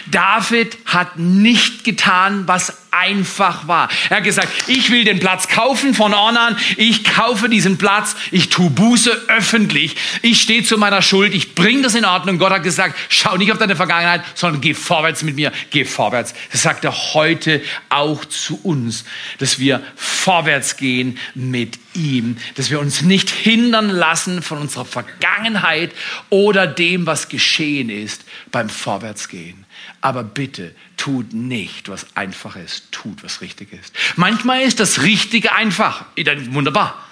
David 0.07 0.77
hat 0.85 1.17
nicht 1.17 1.83
getan, 1.83 2.43
was 2.47 2.77
einfach 2.91 3.67
war. 3.67 3.89
Er 4.09 4.17
hat 4.17 4.23
gesagt, 4.23 4.47
ich 4.67 4.91
will 4.91 5.03
den 5.03 5.19
Platz 5.19 5.47
kaufen 5.47 5.93
von 5.93 6.13
Ornan, 6.13 6.55
ich 6.77 7.03
kaufe 7.03 7.49
diesen 7.49 7.77
Platz, 7.77 8.15
ich 8.31 8.49
tue 8.49 8.69
Buße 8.69 9.25
öffentlich, 9.29 9.95
ich 10.21 10.41
stehe 10.41 10.63
zu 10.63 10.77
meiner 10.77 11.01
Schuld, 11.01 11.33
ich 11.33 11.55
bringe 11.55 11.81
das 11.81 11.95
in 11.95 12.05
Ordnung. 12.05 12.37
Gott 12.37 12.51
hat 12.51 12.63
gesagt, 12.63 12.95
schau 13.09 13.35
nicht 13.37 13.51
auf 13.51 13.57
deine 13.57 13.75
Vergangenheit, 13.75 14.21
sondern 14.35 14.61
geh 14.61 14.73
vorwärts 14.73 15.23
mit 15.23 15.35
mir, 15.35 15.51
geh 15.71 15.85
vorwärts. 15.85 16.33
Das 16.51 16.61
sagt 16.61 16.85
er 16.85 17.13
heute 17.13 17.61
auch 17.89 18.25
zu 18.25 18.59
uns, 18.63 19.05
dass 19.39 19.57
wir 19.57 19.81
vorwärts 20.23 20.77
gehen 20.77 21.17
mit 21.35 21.77
ihm, 21.93 22.37
dass 22.55 22.69
wir 22.69 22.79
uns 22.79 23.01
nicht 23.01 23.29
hindern 23.29 23.89
lassen 23.89 24.41
von 24.41 24.57
unserer 24.57 24.85
Vergangenheit 24.85 25.91
oder 26.29 26.65
dem, 26.65 27.05
was 27.05 27.27
geschehen 27.27 27.89
ist 27.89 28.23
beim 28.49 28.69
Vorwärtsgehen. 28.69 29.65
Aber 29.99 30.23
bitte 30.23 30.73
tut 30.95 31.33
nicht, 31.33 31.89
was 31.89 32.15
einfach 32.15 32.55
ist, 32.55 32.91
tut, 32.93 33.21
was 33.21 33.41
richtig 33.41 33.73
ist. 33.73 33.93
Manchmal 34.15 34.61
ist 34.61 34.79
das 34.79 35.01
Richtige 35.01 35.51
einfach, 35.53 36.05
wunderbar. 36.51 37.05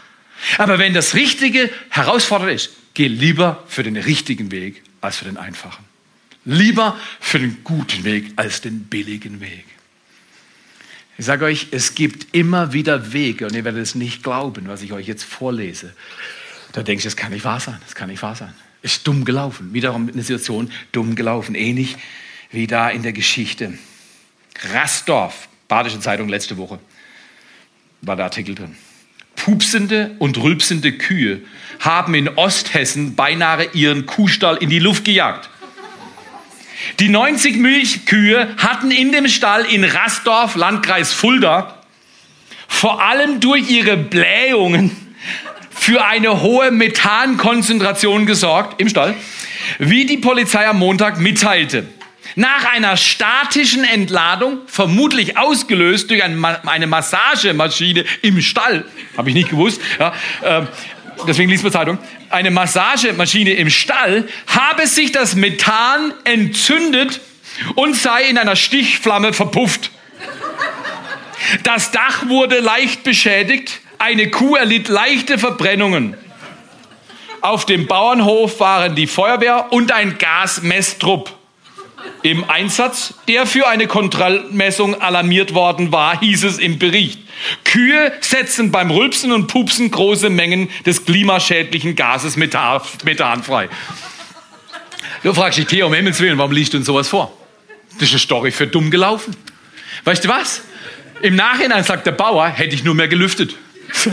Aber 0.57 0.79
wenn 0.79 0.93
das 0.93 1.13
Richtige 1.13 1.69
herausfordernd 1.89 2.53
ist, 2.53 2.71
geh 2.93 3.07
lieber 3.07 3.61
für 3.67 3.83
den 3.83 3.97
richtigen 3.97 4.51
Weg 4.51 4.83
als 5.01 5.17
für 5.17 5.25
den 5.25 5.37
einfachen. 5.37 5.83
Lieber 6.45 6.97
für 7.19 7.39
den 7.39 7.63
guten 7.65 8.05
Weg 8.05 8.31
als 8.37 8.61
den 8.61 8.85
billigen 8.85 9.41
Weg. 9.41 9.65
Ich 11.21 11.27
sage 11.27 11.45
euch, 11.45 11.67
es 11.69 11.93
gibt 11.93 12.33
immer 12.33 12.73
wieder 12.73 13.13
Wege 13.13 13.45
und 13.45 13.53
ihr 13.53 13.63
werdet 13.63 13.83
es 13.83 13.93
nicht 13.93 14.23
glauben, 14.23 14.67
was 14.67 14.81
ich 14.81 14.91
euch 14.91 15.05
jetzt 15.05 15.23
vorlese. 15.23 15.93
Da 16.71 16.81
denke 16.81 16.97
ich, 16.97 17.03
das 17.03 17.15
kann 17.15 17.31
nicht 17.31 17.45
wahr 17.45 17.59
sein, 17.59 17.77
das 17.85 17.93
kann 17.93 18.09
nicht 18.09 18.23
wahr 18.23 18.35
sein. 18.35 18.51
Ist 18.81 19.07
dumm 19.07 19.23
gelaufen. 19.23 19.71
Wiederum 19.71 20.09
eine 20.11 20.23
Situation 20.23 20.71
dumm 20.91 21.13
gelaufen. 21.13 21.53
Ähnlich 21.53 21.95
wie 22.49 22.65
da 22.65 22.89
in 22.89 23.03
der 23.03 23.13
Geschichte. 23.13 23.77
Rastorf, 24.73 25.47
Badische 25.67 25.99
Zeitung 25.99 26.27
letzte 26.27 26.57
Woche, 26.57 26.79
war 28.01 28.15
der 28.15 28.25
Artikel 28.25 28.55
drin. 28.55 28.75
Pupsende 29.35 30.15
und 30.17 30.41
rülpsende 30.41 30.91
Kühe 30.91 31.41
haben 31.81 32.15
in 32.15 32.29
Osthessen 32.29 33.13
beinahe 33.13 33.69
ihren 33.73 34.07
Kuhstall 34.07 34.57
in 34.57 34.71
die 34.71 34.79
Luft 34.79 35.05
gejagt. 35.05 35.51
Die 36.99 37.09
90 37.09 37.57
Milchkühe 37.57 38.55
hatten 38.57 38.91
in 38.91 39.11
dem 39.11 39.27
Stall 39.27 39.65
in 39.65 39.83
Rastorf, 39.83 40.55
Landkreis 40.55 41.13
Fulda, 41.13 41.77
vor 42.67 43.03
allem 43.03 43.39
durch 43.39 43.69
ihre 43.69 43.97
Blähungen 43.97 45.15
für 45.69 46.05
eine 46.05 46.41
hohe 46.41 46.71
Methankonzentration 46.71 48.25
gesorgt 48.25 48.79
im 48.79 48.89
Stall, 48.89 49.15
wie 49.79 50.05
die 50.05 50.17
Polizei 50.17 50.67
am 50.67 50.79
Montag 50.79 51.19
mitteilte. 51.19 51.87
Nach 52.35 52.71
einer 52.71 52.95
statischen 52.97 53.83
Entladung, 53.83 54.59
vermutlich 54.67 55.37
ausgelöst 55.37 56.09
durch 56.09 56.23
eine 56.23 56.87
Massagemaschine 56.87 58.05
im 58.21 58.41
Stall, 58.41 58.85
habe 59.17 59.29
ich 59.29 59.35
nicht 59.35 59.49
gewusst, 59.49 59.81
ja, 59.99 60.13
äh, 60.41 60.61
deswegen 61.27 61.49
liest 61.49 61.63
man 61.63 61.73
Zeitung, 61.73 61.97
eine 62.33 62.51
Massagemaschine 62.51 63.53
im 63.53 63.69
Stall, 63.69 64.27
habe 64.47 64.87
sich 64.87 65.11
das 65.11 65.35
Methan 65.35 66.13
entzündet 66.23 67.21
und 67.75 67.95
sei 67.95 68.23
in 68.23 68.37
einer 68.37 68.55
Stichflamme 68.55 69.33
verpufft. 69.33 69.91
Das 71.63 71.91
Dach 71.91 72.27
wurde 72.27 72.59
leicht 72.59 73.03
beschädigt, 73.03 73.81
eine 73.97 74.29
Kuh 74.29 74.55
erlitt 74.55 74.87
leichte 74.87 75.37
Verbrennungen. 75.37 76.15
Auf 77.41 77.65
dem 77.65 77.87
Bauernhof 77.87 78.59
waren 78.59 78.95
die 78.95 79.07
Feuerwehr 79.07 79.71
und 79.71 79.91
ein 79.91 80.17
Gasmesstrupp 80.17 81.40
im 82.23 82.49
Einsatz, 82.49 83.13
der 83.27 83.45
für 83.45 83.67
eine 83.67 83.87
Kontrollmessung 83.87 85.01
alarmiert 85.01 85.53
worden 85.53 85.91
war, 85.91 86.19
hieß 86.19 86.43
es 86.43 86.59
im 86.59 86.77
Bericht. 86.77 87.19
Kühe 87.63 88.11
setzen 88.21 88.71
beim 88.71 88.91
Rülpsen 88.91 89.31
und 89.31 89.47
Pupsen 89.47 89.89
große 89.89 90.29
Mengen 90.29 90.69
des 90.85 91.05
klimaschädlichen 91.05 91.95
Gases 91.95 92.35
Methan, 92.37 93.43
frei. 93.43 93.69
Du 95.23 95.33
fragst 95.33 95.57
dich, 95.57 95.65
Theo, 95.65 95.87
um 95.87 95.93
Himmels 95.93 96.19
Willen, 96.19 96.37
warum 96.37 96.51
liest 96.51 96.73
du 96.73 96.77
uns 96.77 96.85
sowas 96.85 97.07
vor? 97.07 97.35
Das 97.93 98.03
ist 98.03 98.11
eine 98.11 98.19
Story 98.19 98.51
für 98.51 98.67
dumm 98.67 98.91
gelaufen. 98.91 99.35
Weißt 100.03 100.23
du 100.23 100.29
was? 100.29 100.61
Im 101.21 101.35
Nachhinein 101.35 101.83
sagt 101.83 102.07
der 102.07 102.13
Bauer, 102.13 102.47
hätte 102.47 102.73
ich 102.75 102.83
nur 102.83 102.95
mehr 102.95 103.07
gelüftet. 103.07 103.55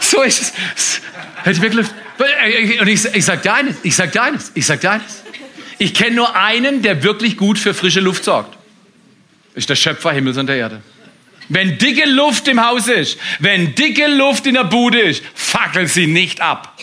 so 0.00 0.22
ist 0.22 0.42
es. 0.42 1.00
Hätte 1.42 1.50
ich 1.50 1.60
mehr 1.60 1.70
gelüftet. 1.70 1.96
Und 2.80 2.88
ich, 2.88 3.04
ich 3.04 3.24
sag 3.24 3.42
dir 3.42 3.54
eines, 3.54 3.76
ich 3.82 3.96
sag 3.96 4.12
dir 4.12 4.22
eines, 4.22 4.52
ich 4.54 4.66
sag 4.66 4.80
dir 4.80 4.92
eines. 4.92 5.22
Ich 5.78 5.94
kenne 5.94 6.16
nur 6.16 6.34
einen, 6.34 6.82
der 6.82 7.02
wirklich 7.02 7.36
gut 7.36 7.58
für 7.58 7.74
frische 7.74 8.00
Luft 8.00 8.24
sorgt. 8.24 8.56
Ist 9.54 9.68
der 9.68 9.76
Schöpfer 9.76 10.12
Himmels 10.12 10.36
und 10.36 10.46
der 10.46 10.56
Erde. 10.56 10.82
Wenn 11.48 11.78
dicke 11.78 12.08
Luft 12.08 12.48
im 12.48 12.64
Haus 12.64 12.88
ist, 12.88 13.18
wenn 13.38 13.74
dicke 13.74 14.08
Luft 14.08 14.46
in 14.46 14.54
der 14.54 14.64
Bude 14.64 15.00
ist, 15.00 15.22
fackel 15.34 15.86
sie 15.86 16.06
nicht 16.06 16.40
ab. 16.40 16.76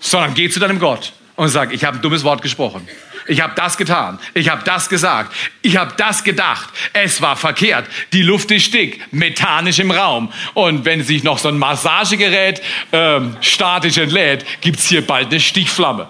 Sondern 0.00 0.34
geh 0.34 0.48
zu 0.48 0.60
deinem 0.60 0.78
Gott 0.78 1.12
und 1.34 1.48
sag, 1.48 1.72
ich 1.72 1.84
habe 1.84 1.98
ein 1.98 2.02
dummes 2.02 2.24
Wort 2.24 2.40
gesprochen. 2.42 2.88
Ich 3.28 3.40
habe 3.40 3.54
das 3.56 3.76
getan. 3.76 4.18
Ich 4.34 4.48
habe 4.48 4.62
das 4.64 4.88
gesagt. 4.88 5.34
Ich 5.62 5.76
habe 5.76 5.94
das 5.96 6.22
gedacht. 6.22 6.68
Es 6.92 7.20
war 7.20 7.36
verkehrt. 7.36 7.86
Die 8.12 8.22
Luft 8.22 8.50
ist 8.52 8.72
dick, 8.72 9.00
methanisch 9.12 9.80
im 9.80 9.90
Raum. 9.90 10.32
Und 10.54 10.84
wenn 10.84 11.02
sich 11.02 11.24
noch 11.24 11.38
so 11.38 11.48
ein 11.48 11.58
Massagegerät 11.58 12.62
ähm, 12.92 13.36
statisch 13.40 13.98
entlädt, 13.98 14.46
gibt's 14.60 14.88
hier 14.88 15.04
bald 15.04 15.28
eine 15.28 15.40
Stichflamme. 15.40 16.08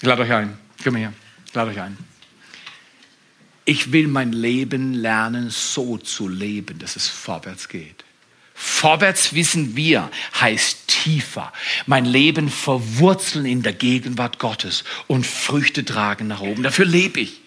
Ich 0.00 0.06
lade 0.06 0.22
euch 0.22 0.32
ein. 0.32 0.58
Komm 0.82 0.96
her. 0.96 1.12
Ich 1.46 1.54
lade 1.54 1.70
euch 1.70 1.80
ein. 1.80 1.96
Ich 3.64 3.92
will 3.92 4.08
mein 4.08 4.32
Leben 4.32 4.92
lernen, 4.92 5.48
so 5.50 5.96
zu 5.96 6.28
leben, 6.28 6.78
dass 6.78 6.96
es 6.96 7.08
vorwärts 7.08 7.68
geht. 7.68 8.04
Vorwärts 8.52 9.34
wissen 9.34 9.74
wir 9.74 10.10
heißt 10.40 10.86
tiefer. 10.86 11.52
Mein 11.86 12.04
Leben 12.04 12.48
verwurzeln 12.48 13.46
in 13.46 13.62
der 13.62 13.72
Gegenwart 13.72 14.38
Gottes 14.38 14.84
und 15.06 15.26
Früchte 15.26 15.84
tragen 15.84 16.28
nach 16.28 16.40
oben. 16.40 16.62
Dafür 16.62 16.84
lebe 16.84 17.20
ich. 17.20 17.40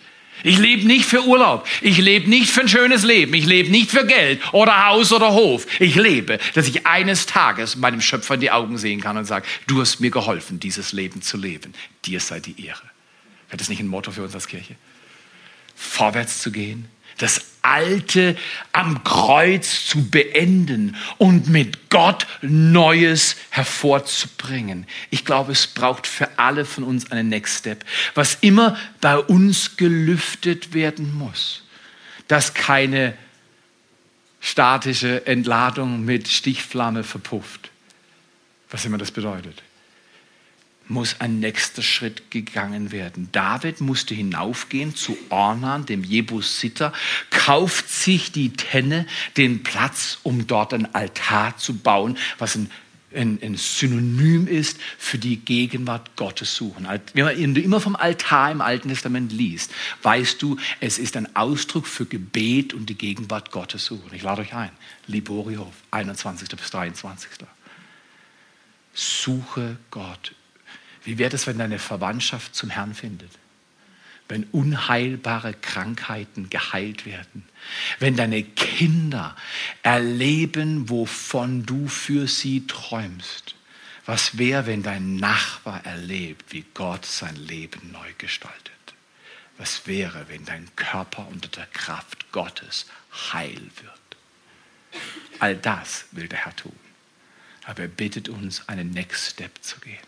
Ich 0.44 0.58
lebe 0.58 0.86
nicht 0.88 1.06
für 1.06 1.24
Urlaub. 1.26 1.68
Ich 1.82 1.98
lebe 1.98 2.30
nicht 2.30 2.50
für 2.50 2.62
ein 2.62 2.68
schönes 2.68 3.04
Leben. 3.04 3.34
Ich 3.34 3.46
lebe 3.46 3.70
nicht 3.70 3.90
für 3.90 4.06
Geld 4.06 4.42
oder 4.54 4.88
Haus 4.88 5.12
oder 5.12 5.34
Hof. 5.34 5.66
Ich 5.80 5.96
lebe, 5.96 6.40
dass 6.54 6.68
ich 6.68 6.86
eines 6.86 7.26
Tages 7.26 7.76
meinem 7.76 8.02
Schöpfer 8.02 8.36
in 8.36 8.42
die 8.42 8.52
Augen 8.52 8.78
sehen 8.78 9.02
kann 9.02 9.18
und 9.18 9.26
sage, 9.26 9.46
du 9.68 9.82
hast 9.82 10.00
mir 10.00 10.12
geholfen, 10.12 10.60
dieses 10.60 10.94
Leben 10.94 11.22
zu 11.22 11.38
leben. 11.38 11.74
Dir 12.06 12.20
sei 12.20 12.40
die 12.40 12.66
Ehre. 12.66 12.82
Wäre 13.50 13.58
das 13.58 13.70
nicht 13.70 13.80
ein 13.80 13.88
Motto 13.88 14.12
für 14.12 14.24
uns 14.24 14.36
als 14.36 14.48
Kirche? 14.48 14.76
Vorwärts 15.76 16.42
zu 16.42 16.52
gehen, 16.52 16.88
das 17.18 17.42
Alte 17.62 18.38
am 18.72 19.04
Kreuz 19.04 19.88
zu 19.88 20.10
beenden 20.10 20.96
und 21.18 21.50
mit 21.50 21.90
Gott 21.90 22.26
Neues 22.42 23.36
hervorzubringen. 23.50 24.86
Ich 25.10 25.26
glaube, 25.26 25.52
es 25.52 25.68
braucht 25.68 26.08
für 26.08 26.40
alle 26.40 26.64
von 26.64 26.86
uns 26.86 27.12
einen 27.12 27.28
Next 27.28 27.60
Step, 27.60 27.84
was 28.16 28.38
immer 28.42 28.78
bei 29.02 29.18
uns 29.18 29.76
gelüftet 29.76 30.74
werden 30.74 31.14
muss, 31.14 31.64
dass 32.30 32.54
keine 32.54 33.18
statische 34.40 35.26
Entladung 35.28 36.06
mit 36.06 36.30
Stichflamme 36.30 37.04
verpufft, 37.04 37.70
was 38.70 38.86
immer 38.86 38.98
das 38.98 39.12
bedeutet 39.12 39.62
muss 40.90 41.20
ein 41.20 41.40
nächster 41.40 41.82
Schritt 41.82 42.32
gegangen 42.32 42.92
werden. 42.92 43.30
David 43.32 43.82
musste 43.82 44.16
hinaufgehen 44.16 44.96
zu 44.96 45.18
Ornan, 45.30 45.86
dem 45.86 46.04
Jebusiter, 46.04 46.94
kauft 47.30 47.90
sich 47.90 48.32
die 48.32 48.54
Tenne, 48.54 49.06
den 49.36 49.64
Platz, 49.64 50.20
um 50.24 50.48
dort 50.48 50.74
ein 50.74 50.94
Altar 50.94 51.58
zu 51.58 51.78
bauen, 51.78 52.18
was 52.38 52.56
ein, 52.56 52.72
ein, 53.14 53.40
ein 53.42 53.56
Synonym 53.56 54.48
ist 54.48 54.80
für 54.98 55.18
die 55.18 55.38
Gegenwart 55.38 56.16
Gottes 56.16 56.56
suchen. 56.56 56.88
Wenn 57.14 57.56
du 57.56 57.62
immer 57.62 57.80
vom 57.80 57.96
Altar 57.96 58.52
im 58.52 58.62
Alten 58.62 58.90
Testament 58.90 59.32
liest, 59.32 59.72
weißt 60.04 60.42
du, 60.42 60.58
es 60.80 60.98
ist 61.00 61.18
ein 61.18 61.36
Ausdruck 61.36 61.88
für 61.88 62.06
Gebet 62.06 62.74
und 62.74 62.88
die 62.88 62.98
Gegenwart 62.98 63.52
Gottes 63.52 63.86
suchen. 63.86 64.12
Ich 64.14 64.24
lade 64.24 64.42
euch 64.42 64.54
ein. 64.54 64.72
Liborihof, 65.08 65.74
21. 65.92 66.50
bis 66.50 66.70
23. 66.72 67.30
Suche 68.94 69.78
Gott 69.92 70.34
wie 71.08 71.18
wäre 71.18 71.34
es, 71.34 71.48
wenn 71.48 71.58
deine 71.58 71.80
Verwandtschaft 71.80 72.54
zum 72.54 72.70
Herrn 72.70 72.94
findet? 72.94 73.32
Wenn 74.28 74.44
unheilbare 74.44 75.54
Krankheiten 75.54 76.50
geheilt 76.50 77.06
werden? 77.06 77.48
Wenn 78.00 78.18
deine 78.18 78.44
Kinder 78.44 79.34
erleben, 79.84 80.90
wovon 80.90 81.66
du 81.66 81.88
für 81.88 82.28
sie 82.28 82.68
träumst? 82.68 83.56
Was 84.06 84.38
wäre, 84.38 84.66
wenn 84.66 84.84
dein 84.84 85.16
Nachbar 85.16 85.86
erlebt, 85.86 86.52
wie 86.52 86.66
Gott 86.74 87.06
sein 87.06 87.38
Leben 87.38 87.94
neu 87.94 88.12
gestaltet? 88.18 88.74
Was 89.58 89.88
wäre, 89.88 90.26
wenn 90.28 90.44
dein 90.44 90.68
Körper 90.76 91.26
unter 91.30 91.48
der 91.48 91.68
Kraft 91.68 92.34
Gottes 92.34 92.86
heil 93.32 93.62
wird? 93.82 95.02
All 95.40 95.56
das 95.56 96.08
will 96.12 96.28
der 96.28 96.40
Herr 96.40 96.56
tun. 96.58 96.76
Aber 97.64 97.84
er 97.84 97.88
bittet 97.88 98.28
uns, 98.28 98.68
einen 98.68 98.92
Next 98.92 99.32
Step 99.32 99.64
zu 99.64 99.80
gehen 99.80 100.07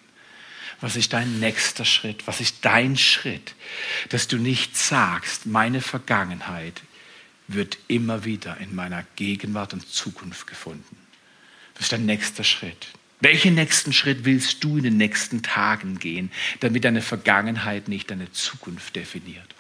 Was 0.81 0.95
ist 0.95 1.13
dein 1.13 1.39
nächster 1.39 1.83
Schritt? 1.85 2.25
Was 2.25 2.39
ist 2.39 2.57
dein 2.61 2.97
Schritt, 2.97 3.55
dass 4.09 4.27
du 4.27 4.37
nicht 4.37 4.77
sagst, 4.77 5.45
meine 5.45 5.81
Vergangenheit 5.81 6.81
wird 7.47 7.77
immer 7.87 8.23
wieder 8.23 8.57
in 8.57 8.73
meiner 8.75 9.03
Gegenwart 9.15 9.73
und 9.73 9.87
Zukunft 9.87 10.47
gefunden? 10.47 10.97
Was 11.75 11.83
ist 11.83 11.91
dein 11.91 12.05
nächster 12.05 12.43
Schritt? 12.43 12.87
Welchen 13.21 13.55
nächsten 13.55 13.91
Schritt 13.91 14.23
willst 14.23 14.63
du 14.63 14.77
in 14.77 14.83
den 14.83 14.97
nächsten 14.97 15.43
Tagen 15.43 15.99
gehen, 15.99 16.31
damit 16.61 16.85
deine 16.85 17.01
Vergangenheit 17.01 17.89
nicht 17.89 18.09
deine 18.09 18.31
Zukunft 18.31 18.95
definiert? 18.95 19.55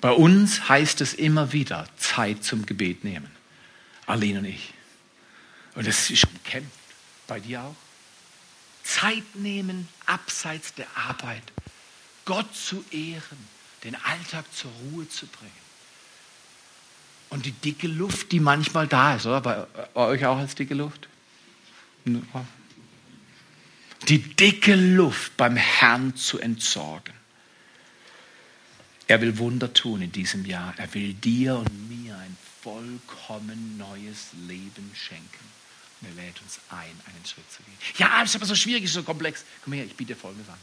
Bei 0.00 0.12
uns 0.12 0.68
heißt 0.68 1.00
es 1.00 1.14
immer 1.14 1.52
wieder 1.52 1.88
Zeit 1.96 2.44
zum 2.44 2.66
Gebet 2.66 3.02
nehmen. 3.04 3.30
Aline 4.06 4.40
und 4.40 4.44
ich. 4.44 4.74
Und 5.74 5.86
das 5.86 6.10
ist 6.10 6.26
umkämpft. 6.26 6.81
Bei 7.26 7.40
dir 7.40 7.62
auch? 7.62 7.76
Zeit 8.82 9.34
nehmen 9.34 9.88
abseits 10.06 10.74
der 10.74 10.86
Arbeit. 10.96 11.42
Gott 12.24 12.54
zu 12.54 12.84
ehren, 12.90 13.38
den 13.84 13.94
Alltag 13.94 14.44
zur 14.54 14.70
Ruhe 14.70 15.08
zu 15.08 15.26
bringen. 15.26 15.52
Und 17.30 17.46
die 17.46 17.52
dicke 17.52 17.88
Luft, 17.88 18.30
die 18.32 18.40
manchmal 18.40 18.86
da 18.86 19.16
ist, 19.16 19.26
oder? 19.26 19.40
Bei, 19.40 19.66
bei 19.94 20.00
euch 20.08 20.26
auch 20.26 20.36
als 20.36 20.54
dicke 20.54 20.74
Luft? 20.74 21.08
Die 24.08 24.18
dicke 24.18 24.74
Luft 24.74 25.36
beim 25.36 25.56
Herrn 25.56 26.14
zu 26.16 26.38
entsorgen. 26.38 27.14
Er 29.06 29.20
will 29.20 29.38
Wunder 29.38 29.72
tun 29.72 30.02
in 30.02 30.12
diesem 30.12 30.44
Jahr. 30.44 30.74
Er 30.76 30.92
will 30.94 31.14
dir 31.14 31.56
und 31.56 31.88
mir 31.88 32.16
ein 32.18 32.36
vollkommen 32.62 33.78
neues 33.78 34.28
Leben 34.46 34.90
schenken. 34.94 35.52
Und 36.02 36.08
er 36.08 36.24
lädt 36.24 36.42
uns 36.42 36.60
ein, 36.68 36.78
einen 37.06 37.24
Schritt 37.24 37.50
zu 37.50 37.62
gehen. 37.62 37.78
Ja, 37.96 38.22
es 38.22 38.30
ist 38.30 38.36
aber 38.36 38.46
so 38.46 38.54
schwierig, 38.54 38.84
ist 38.84 38.92
so 38.92 39.02
komplex. 39.02 39.44
Komm 39.64 39.72
her, 39.72 39.84
ich 39.84 39.96
biete 39.96 40.14
Folgendes 40.14 40.48
an. 40.48 40.58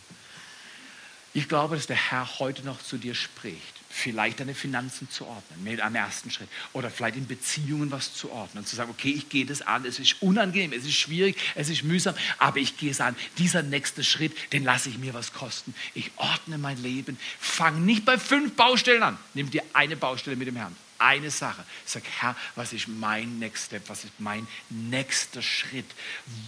Ich 1.34 1.48
glaube, 1.48 1.76
dass 1.76 1.88
der 1.88 2.12
Herr 2.12 2.40
heute 2.40 2.64
noch 2.64 2.82
zu 2.82 2.98
dir 2.98 3.16
spricht 3.16 3.80
vielleicht 3.90 4.40
deine 4.40 4.54
Finanzen 4.54 5.10
zu 5.10 5.26
ordnen, 5.26 5.64
mit 5.64 5.82
einem 5.82 5.96
ersten 5.96 6.30
Schritt. 6.32 6.48
Oder 6.74 6.90
vielleicht 6.90 7.18
in 7.18 7.28
Beziehungen 7.28 7.92
was 7.92 8.14
zu 8.14 8.32
ordnen 8.32 8.60
und 8.60 8.68
zu 8.68 8.76
sagen, 8.76 8.92
okay, 8.92 9.12
ich 9.12 9.30
gehe 9.30 9.46
das 9.46 9.62
an, 9.62 9.86
es 9.86 10.00
ist 10.00 10.22
unangenehm, 10.22 10.74
es 10.74 10.86
ist 10.86 10.94
schwierig, 10.94 11.38
es 11.56 11.70
ist 11.70 11.84
mühsam, 11.84 12.16
aber 12.38 12.58
ich 12.58 12.78
gehe 12.78 12.92
es 12.92 13.02
an. 13.02 13.16
Dieser 13.38 13.64
nächste 13.64 14.04
Schritt, 14.04 14.54
den 14.54 14.64
lasse 14.64 14.90
ich 14.90 14.98
mir 14.98 15.14
was 15.14 15.34
kosten. 15.34 15.74
Ich 15.96 16.12
ordne 16.18 16.58
mein 16.58 16.82
Leben, 16.82 17.18
fang 17.40 17.84
nicht 17.84 18.06
bei 18.06 18.18
fünf 18.18 18.56
Baustellen 18.56 19.04
an, 19.04 19.18
nimm 19.34 19.50
dir 19.50 19.64
eine 19.74 19.98
Baustelle 19.98 20.36
mit 20.36 20.48
dem 20.48 20.56
Herrn 20.56 20.76
eine 21.00 21.32
Sache. 21.32 21.66
Sag, 21.86 22.04
Herr, 22.20 22.36
was 22.56 22.74
ist 22.74 22.88
mein 22.88 23.40
Next 23.40 23.68
Step? 23.68 23.90
Was 23.90 24.04
ist 24.04 24.20
mein 24.20 24.48
nächster 24.70 25.42
Schritt? 25.42 25.86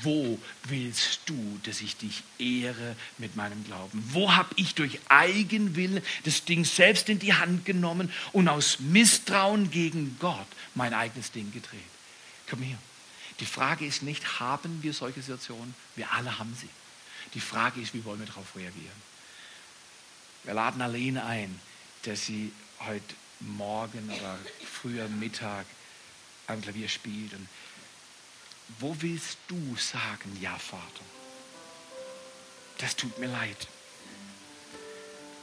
Wo 0.02 0.40
willst 0.66 1.22
du, 1.26 1.60
dass 1.64 1.82
ich 1.82 1.98
dich 1.98 2.24
ehre 2.38 2.96
mit 3.18 3.36
meinem 3.36 3.64
Glauben? 3.64 4.04
Wo 4.12 4.34
habe 4.34 4.50
ich 4.58 4.76
durch 4.76 5.00
Eigenwillen 5.10 6.04
das 6.24 6.46
Ding 6.46 6.66
selbst 6.66 7.10
in 7.10 7.20
die 7.20 7.34
Hand 7.34 7.66
genommen 7.66 8.12
und 8.34 8.48
aus 8.48 8.80
Misstrauen 8.80 9.72
gegen 9.72 10.18
Gott 10.20 10.48
mein 10.76 10.94
eigenes 10.94 11.32
Ding 11.32 11.52
gedreht? 11.52 11.80
Komm 12.50 12.62
her. 12.62 12.78
Die 13.40 13.46
Frage 13.46 13.86
ist 13.86 14.04
nicht, 14.04 14.40
haben 14.40 14.84
wir 14.84 14.94
solche 14.94 15.22
Situationen? 15.22 15.74
Wir 15.96 16.12
alle 16.12 16.38
haben 16.38 16.56
sie. 16.60 16.70
Die 17.34 17.40
Frage 17.40 17.82
ist, 17.82 17.94
wie 17.94 18.04
wollen 18.06 18.20
wir 18.20 18.28
darauf 18.28 18.56
reagieren? 18.56 19.12
Wir 20.44 20.54
laden 20.54 20.82
Aline 20.82 21.24
ein, 21.24 21.60
dass 22.04 22.26
sie 22.26 22.52
heute 22.80 23.16
Morgen 23.42 24.10
oder 24.10 24.38
früher 24.82 25.08
Mittag 25.08 25.66
am 26.48 26.62
Klavier 26.62 26.88
spielt. 26.88 27.34
Und 27.34 27.48
wo 28.80 28.96
willst 29.00 29.38
du 29.48 29.76
sagen, 29.78 30.38
ja, 30.40 30.58
Vater? 30.58 30.82
Das 32.78 32.96
tut 32.96 33.18
mir 33.20 33.28
leid. 33.28 33.68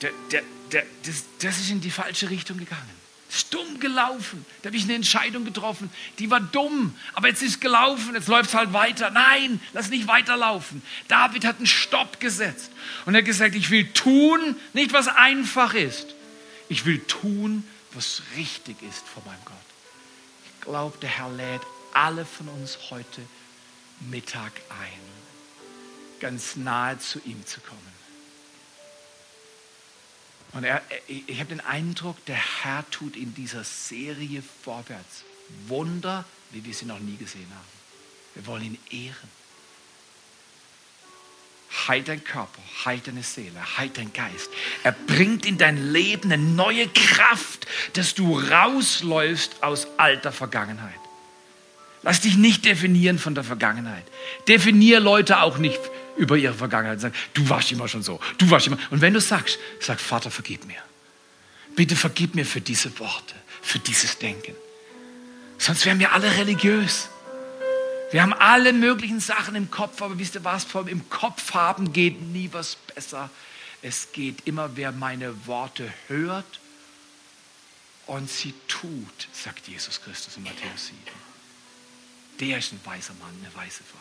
Der, 0.02 0.12
der, 0.30 0.42
der, 0.72 0.86
das, 1.04 1.24
das 1.40 1.58
ist 1.58 1.70
in 1.70 1.80
die 1.80 1.90
falsche 1.90 2.30
Richtung 2.30 2.58
gegangen. 2.58 2.98
Ist 3.28 3.52
dumm 3.52 3.78
gelaufen. 3.78 4.46
Da 4.62 4.68
habe 4.68 4.76
ich 4.76 4.84
eine 4.84 4.94
Entscheidung 4.94 5.44
getroffen. 5.44 5.90
Die 6.18 6.30
war 6.30 6.40
dumm, 6.40 6.94
aber 7.12 7.28
jetzt 7.28 7.42
ist 7.42 7.60
gelaufen. 7.60 8.14
Jetzt 8.14 8.28
läuft 8.28 8.50
es 8.50 8.54
halt 8.54 8.72
weiter. 8.72 9.10
Nein, 9.10 9.60
lass 9.74 9.90
nicht 9.90 10.06
weiterlaufen. 10.06 10.82
David 11.08 11.44
hat 11.44 11.58
einen 11.58 11.66
Stopp 11.66 12.20
gesetzt 12.20 12.70
und 13.04 13.14
er 13.14 13.18
hat 13.18 13.26
gesagt: 13.26 13.54
Ich 13.54 13.68
will 13.68 13.92
tun, 13.92 14.56
nicht 14.72 14.94
was 14.94 15.08
einfach 15.08 15.74
ist. 15.74 16.14
Ich 16.70 16.86
will 16.86 17.00
tun, 17.00 17.64
was 17.98 18.22
richtig 18.36 18.80
ist 18.82 19.04
vor 19.08 19.24
meinem 19.26 19.44
Gott. 19.44 19.56
Ich 20.44 20.60
glaube, 20.60 20.96
der 20.98 21.10
Herr 21.10 21.30
lädt 21.30 21.62
alle 21.92 22.24
von 22.24 22.48
uns 22.48 22.78
heute 22.90 23.20
Mittag 24.08 24.52
ein, 24.68 25.00
ganz 26.20 26.54
nahe 26.54 26.96
zu 27.00 27.18
ihm 27.24 27.44
zu 27.44 27.60
kommen. 27.60 27.98
Und 30.52 30.62
er, 30.62 30.80
ich 31.08 31.40
habe 31.40 31.48
den 31.48 31.60
Eindruck, 31.60 32.24
der 32.26 32.36
Herr 32.62 32.88
tut 32.92 33.16
in 33.16 33.34
dieser 33.34 33.64
Serie 33.64 34.44
vorwärts 34.62 35.24
Wunder, 35.66 36.24
wie 36.52 36.64
wir 36.64 36.74
sie 36.74 36.86
noch 36.86 37.00
nie 37.00 37.16
gesehen 37.16 37.50
haben. 37.52 37.68
Wir 38.34 38.46
wollen 38.46 38.64
ihn 38.64 38.78
ehren. 38.90 39.30
Halt 41.88 42.08
dein 42.08 42.22
Körper, 42.22 42.60
halt 42.84 43.06
deine 43.06 43.22
Seele, 43.22 43.78
halt 43.78 43.96
dein 43.96 44.12
Geist. 44.12 44.50
Er 44.84 44.92
bringt 44.92 45.46
in 45.46 45.56
dein 45.56 45.92
Leben 45.92 46.30
eine 46.30 46.42
neue 46.42 46.86
Kraft, 46.88 47.66
dass 47.94 48.14
du 48.14 48.38
rausläufst 48.38 49.62
aus 49.62 49.86
alter 49.96 50.30
Vergangenheit. 50.30 51.00
Lass 52.02 52.20
dich 52.20 52.36
nicht 52.36 52.64
definieren 52.64 53.18
von 53.18 53.34
der 53.34 53.42
Vergangenheit. 53.42 54.04
Definier 54.46 55.00
Leute 55.00 55.40
auch 55.40 55.58
nicht 55.58 55.80
über 56.16 56.36
ihre 56.36 56.54
Vergangenheit. 56.54 57.00
Sag, 57.00 57.14
du 57.34 57.48
warst 57.48 57.72
immer 57.72 57.88
schon 57.88 58.02
so, 58.02 58.20
du 58.36 58.50
warst 58.50 58.66
immer. 58.66 58.78
Und 58.90 59.00
wenn 59.00 59.14
du 59.14 59.20
sagst, 59.20 59.58
sag, 59.80 59.98
Vater, 59.98 60.30
vergib 60.30 60.66
mir. 60.66 60.82
Bitte 61.74 61.96
vergib 61.96 62.34
mir 62.34 62.44
für 62.44 62.60
diese 62.60 62.98
Worte, 62.98 63.34
für 63.62 63.78
dieses 63.78 64.18
Denken. 64.18 64.54
Sonst 65.58 65.86
wären 65.86 65.98
wir 65.98 66.12
alle 66.12 66.36
religiös. 66.36 67.08
Wir 68.10 68.22
haben 68.22 68.32
alle 68.32 68.72
möglichen 68.72 69.20
Sachen 69.20 69.54
im 69.54 69.70
Kopf, 69.70 70.00
aber 70.00 70.18
wisst 70.18 70.34
ihr 70.34 70.44
was, 70.44 70.64
vom 70.64 70.88
im 70.88 71.10
Kopf 71.10 71.52
haben 71.52 71.92
geht 71.92 72.22
nie 72.22 72.48
was 72.52 72.76
besser. 72.76 73.28
Es 73.82 74.12
geht 74.12 74.46
immer, 74.46 74.76
wer 74.76 74.92
meine 74.92 75.46
Worte 75.46 75.92
hört 76.08 76.60
und 78.06 78.30
sie 78.30 78.54
tut, 78.66 79.28
sagt 79.32 79.68
Jesus 79.68 80.00
Christus 80.00 80.38
in 80.38 80.44
Matthäus 80.44 80.86
7. 80.86 80.98
Der 82.40 82.58
ist 82.58 82.72
ein 82.72 82.80
weiser 82.84 83.12
Mann, 83.14 83.34
eine 83.44 83.54
weise 83.54 83.82
Frau. 83.84 83.98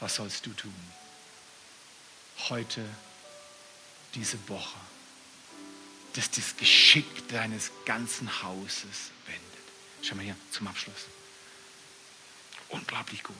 Was 0.00 0.16
sollst 0.16 0.44
du 0.44 0.50
tun? 0.50 0.74
Heute, 2.50 2.84
diese 4.14 4.36
Woche, 4.48 4.78
dass 6.12 6.30
das 6.30 6.56
Geschick 6.56 7.28
deines 7.28 7.70
ganzen 7.86 8.42
Hauses 8.42 9.12
wendet. 9.26 9.42
Schau 10.02 10.14
mal 10.16 10.24
hier 10.24 10.36
zum 10.50 10.66
Abschluss 10.66 11.06
unglaublich 12.72 13.22
gut. 13.22 13.36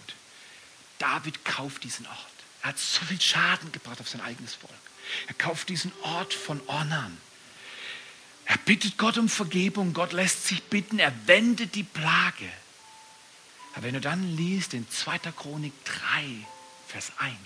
David 0.99 1.45
kauft 1.45 1.85
diesen 1.85 2.07
Ort. 2.07 2.17
Er 2.63 2.69
hat 2.69 2.79
so 2.79 3.05
viel 3.05 3.21
Schaden 3.21 3.73
gebracht 3.73 4.01
auf 4.01 4.09
sein 4.09 4.21
eigenes 4.21 4.55
Volk. 4.55 4.73
Er 5.27 5.35
kauft 5.35 5.69
diesen 5.69 5.93
Ort 6.03 6.33
von 6.33 6.61
Ornan. 6.69 7.19
Er 8.45 8.57
bittet 8.59 8.99
Gott 8.99 9.19
um 9.19 9.29
Vergebung. 9.29 9.95
Gott 9.95 10.13
lässt 10.13 10.47
sich 10.47 10.63
bitten. 10.65 10.99
Er 10.99 11.13
wendet 11.27 11.75
die 11.75 11.83
Plage. 11.83 12.49
Aber 13.75 13.85
wenn 13.85 13.95
du 13.95 14.01
dann 14.01 14.37
liest 14.37 14.75
in 14.75 14.89
2. 14.89 15.19
Chronik 15.37 15.73
3, 15.85 16.01
Vers 16.89 17.13
1, 17.19 17.37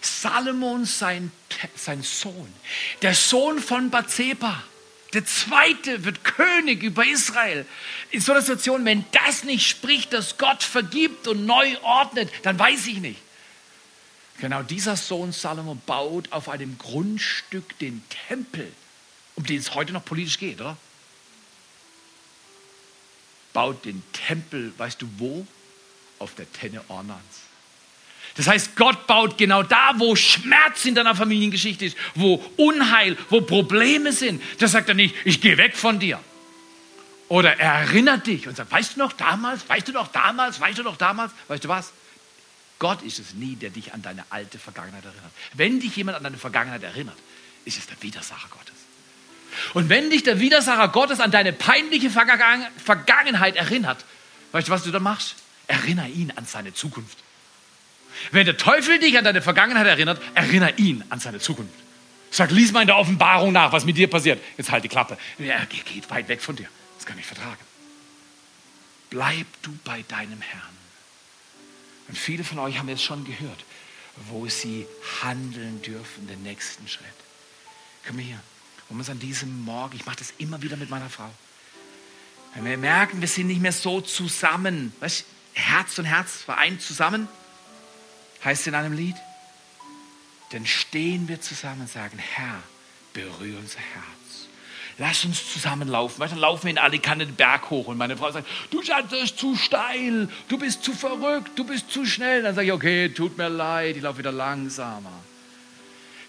Salomon, 0.00 0.84
sein, 0.84 1.32
sein 1.74 2.02
Sohn, 2.02 2.52
der 3.02 3.14
Sohn 3.14 3.60
von 3.60 3.90
Bathseba, 3.90 4.62
der 5.14 5.24
zweite 5.24 6.04
wird 6.04 6.22
König 6.22 6.82
über 6.82 7.06
Israel. 7.06 7.64
In 8.10 8.20
so 8.20 8.32
einer 8.32 8.42
Situation, 8.42 8.84
wenn 8.84 9.04
das 9.12 9.44
nicht 9.44 9.66
spricht, 9.66 10.12
dass 10.12 10.36
Gott 10.36 10.62
vergibt 10.62 11.26
und 11.28 11.46
neu 11.46 11.78
ordnet, 11.82 12.30
dann 12.42 12.58
weiß 12.58 12.86
ich 12.88 12.98
nicht. 12.98 13.20
Genau 14.38 14.62
dieser 14.62 14.96
Sohn 14.96 15.32
Salomo 15.32 15.74
baut 15.74 16.30
auf 16.32 16.48
einem 16.48 16.78
Grundstück 16.78 17.78
den 17.78 18.02
Tempel, 18.28 18.70
um 19.34 19.44
den 19.44 19.58
es 19.58 19.74
heute 19.74 19.92
noch 19.92 20.04
politisch 20.04 20.38
geht, 20.38 20.60
oder? 20.60 20.76
Baut 23.52 23.84
den 23.84 24.02
Tempel, 24.12 24.72
weißt 24.78 25.00
du 25.02 25.08
wo? 25.16 25.46
Auf 26.18 26.34
der 26.34 26.52
Tenne 26.52 26.82
Ornans. 26.88 27.47
Das 28.38 28.46
heißt, 28.46 28.76
Gott 28.76 29.08
baut 29.08 29.36
genau 29.36 29.64
da, 29.64 29.94
wo 29.96 30.14
Schmerz 30.14 30.84
in 30.84 30.94
deiner 30.94 31.16
Familiengeschichte 31.16 31.84
ist, 31.84 31.96
wo 32.14 32.36
Unheil, 32.56 33.18
wo 33.30 33.40
Probleme 33.40 34.12
sind. 34.12 34.40
Da 34.60 34.68
sagt 34.68 34.88
er 34.88 34.94
nicht, 34.94 35.12
ich 35.24 35.40
gehe 35.40 35.58
weg 35.58 35.76
von 35.76 35.98
dir. 35.98 36.20
Oder 37.26 37.58
er 37.58 37.72
erinnert 37.80 38.28
dich 38.28 38.46
und 38.46 38.56
sagt, 38.56 38.70
weißt 38.70 38.94
du 38.94 39.00
noch 39.00 39.12
damals, 39.12 39.68
weißt 39.68 39.88
du 39.88 39.92
noch 39.92 40.06
damals, 40.12 40.60
weißt 40.60 40.78
du 40.78 40.84
noch 40.84 40.96
damals, 40.96 41.32
weißt 41.48 41.64
du 41.64 41.68
was? 41.68 41.92
Gott 42.78 43.02
ist 43.02 43.18
es 43.18 43.34
nie, 43.34 43.56
der 43.56 43.70
dich 43.70 43.92
an 43.92 44.02
deine 44.02 44.24
alte 44.30 44.60
Vergangenheit 44.60 45.04
erinnert. 45.04 45.32
Wenn 45.54 45.80
dich 45.80 45.96
jemand 45.96 46.16
an 46.16 46.22
deine 46.22 46.38
Vergangenheit 46.38 46.84
erinnert, 46.84 47.18
ist 47.64 47.76
es 47.76 47.88
der 47.88 48.00
Widersacher 48.00 48.48
Gottes. 48.50 48.74
Und 49.74 49.88
wenn 49.88 50.10
dich 50.10 50.22
der 50.22 50.38
Widersacher 50.38 50.86
Gottes 50.86 51.18
an 51.18 51.32
deine 51.32 51.52
peinliche 51.52 52.08
Vergangenheit 52.08 53.56
erinnert, 53.56 54.04
weißt 54.52 54.68
du, 54.68 54.72
was 54.72 54.84
du 54.84 54.92
da 54.92 55.00
machst? 55.00 55.34
Erinnere 55.66 56.06
ihn 56.06 56.32
an 56.36 56.46
seine 56.46 56.72
Zukunft. 56.72 57.18
Wenn 58.30 58.46
der 58.46 58.56
Teufel 58.56 58.98
dich 58.98 59.16
an 59.18 59.24
deine 59.24 59.42
Vergangenheit 59.42 59.86
erinnert, 59.86 60.20
erinnere 60.34 60.74
ihn 60.76 61.04
an 61.10 61.20
seine 61.20 61.38
Zukunft. 61.38 61.74
Sag, 62.30 62.50
lies 62.50 62.72
mal 62.72 62.82
in 62.82 62.86
der 62.86 62.98
Offenbarung 62.98 63.52
nach, 63.52 63.72
was 63.72 63.84
mit 63.84 63.96
dir 63.96 64.08
passiert. 64.08 64.40
Jetzt 64.56 64.70
halt 64.70 64.84
die 64.84 64.88
Klappe. 64.88 65.16
Er 65.38 65.66
geht 65.66 66.10
weit 66.10 66.28
weg 66.28 66.42
von 66.42 66.56
dir. 66.56 66.68
Das 66.96 67.06
kann 67.06 67.18
ich 67.18 67.24
vertragen. 67.24 67.56
Bleib 69.10 69.46
du 69.62 69.76
bei 69.84 70.04
deinem 70.08 70.40
Herrn. 70.40 70.78
Und 72.08 72.18
viele 72.18 72.44
von 72.44 72.58
euch 72.58 72.78
haben 72.78 72.88
jetzt 72.88 73.02
schon 73.02 73.24
gehört, 73.24 73.64
wo 74.28 74.46
sie 74.48 74.86
handeln 75.22 75.80
dürfen, 75.82 76.26
den 76.26 76.42
nächsten 76.42 76.86
Schritt. 76.88 77.06
Komm 78.06 78.18
her. 78.18 78.40
Und 78.88 78.98
uns 78.98 79.10
an 79.10 79.18
diesem 79.18 79.64
Morgen, 79.64 79.96
ich 79.96 80.06
mache 80.06 80.16
das 80.16 80.32
immer 80.38 80.62
wieder 80.62 80.76
mit 80.76 80.90
meiner 80.90 81.10
Frau. 81.10 81.30
Wenn 82.54 82.64
wir 82.64 82.78
merken, 82.78 83.20
wir 83.20 83.28
sind 83.28 83.46
nicht 83.46 83.60
mehr 83.60 83.72
so 83.72 84.00
zusammen, 84.00 84.92
weißt, 85.00 85.24
Herz 85.52 85.98
und 85.98 86.06
Herz 86.06 86.42
vereint 86.42 86.80
zusammen, 86.80 87.28
heißt 88.44 88.66
in 88.66 88.74
einem 88.74 88.92
Lied, 88.92 89.16
dann 90.52 90.66
stehen 90.66 91.28
wir 91.28 91.40
zusammen 91.40 91.82
und 91.82 91.90
sagen, 91.90 92.18
Herr, 92.18 92.62
berühre 93.12 93.58
unser 93.58 93.80
Herz. 93.80 94.48
Lass 94.98 95.24
uns 95.24 95.52
zusammenlaufen. 95.52 96.18
Weißt, 96.18 96.32
dann 96.32 96.40
laufen 96.40 96.64
wir 96.64 96.70
in 96.70 96.78
Alicante 96.78 97.24
den 97.24 97.36
Berg 97.36 97.70
hoch 97.70 97.86
und 97.86 97.98
meine 97.98 98.16
Frau 98.16 98.32
sagt, 98.32 98.48
du 98.70 98.82
Schatz, 98.82 99.10
das 99.10 99.22
ist 99.22 99.38
zu 99.38 99.54
steil, 99.54 100.28
du 100.48 100.58
bist 100.58 100.82
zu 100.82 100.92
verrückt, 100.92 101.52
du 101.56 101.64
bist 101.64 101.90
zu 101.90 102.04
schnell. 102.04 102.42
Dann 102.42 102.54
sage 102.54 102.66
ich, 102.66 102.72
okay, 102.72 103.08
tut 103.10 103.38
mir 103.38 103.48
leid, 103.48 103.96
ich 103.96 104.02
laufe 104.02 104.18
wieder 104.18 104.32
langsamer. 104.32 105.12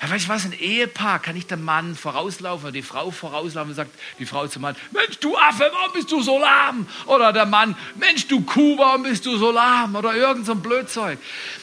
Ja, 0.02 0.10
weißt 0.10 0.26
du 0.26 0.30
was, 0.30 0.46
ein 0.46 0.54
Ehepaar 0.54 1.20
kann 1.20 1.36
nicht 1.36 1.50
der 1.50 1.58
Mann 1.58 1.94
vorauslaufen 1.94 2.66
oder 2.66 2.72
die 2.72 2.82
Frau 2.82 3.12
vorauslaufen 3.12 3.72
und 3.72 3.76
sagt 3.76 3.92
die 4.18 4.26
Frau 4.26 4.48
zum 4.48 4.62
Mann, 4.62 4.78
Mensch, 4.92 5.20
du 5.20 5.36
Affe, 5.36 5.70
warum 5.74 5.92
bist 5.94 6.10
du 6.10 6.22
so 6.22 6.40
lahm? 6.40 6.88
Oder 7.06 7.34
der 7.34 7.46
Mann, 7.46 7.76
Mensch, 7.96 8.26
du 8.28 8.42
Kuh, 8.42 8.78
warum 8.78 9.04
bist 9.04 9.26
du 9.26 9.36
so 9.36 9.52
lahm? 9.52 9.96
Oder 9.96 10.16
irgend 10.16 10.46
so 10.46 10.54
ein 10.54 10.62
Blödzeug. 10.62 11.20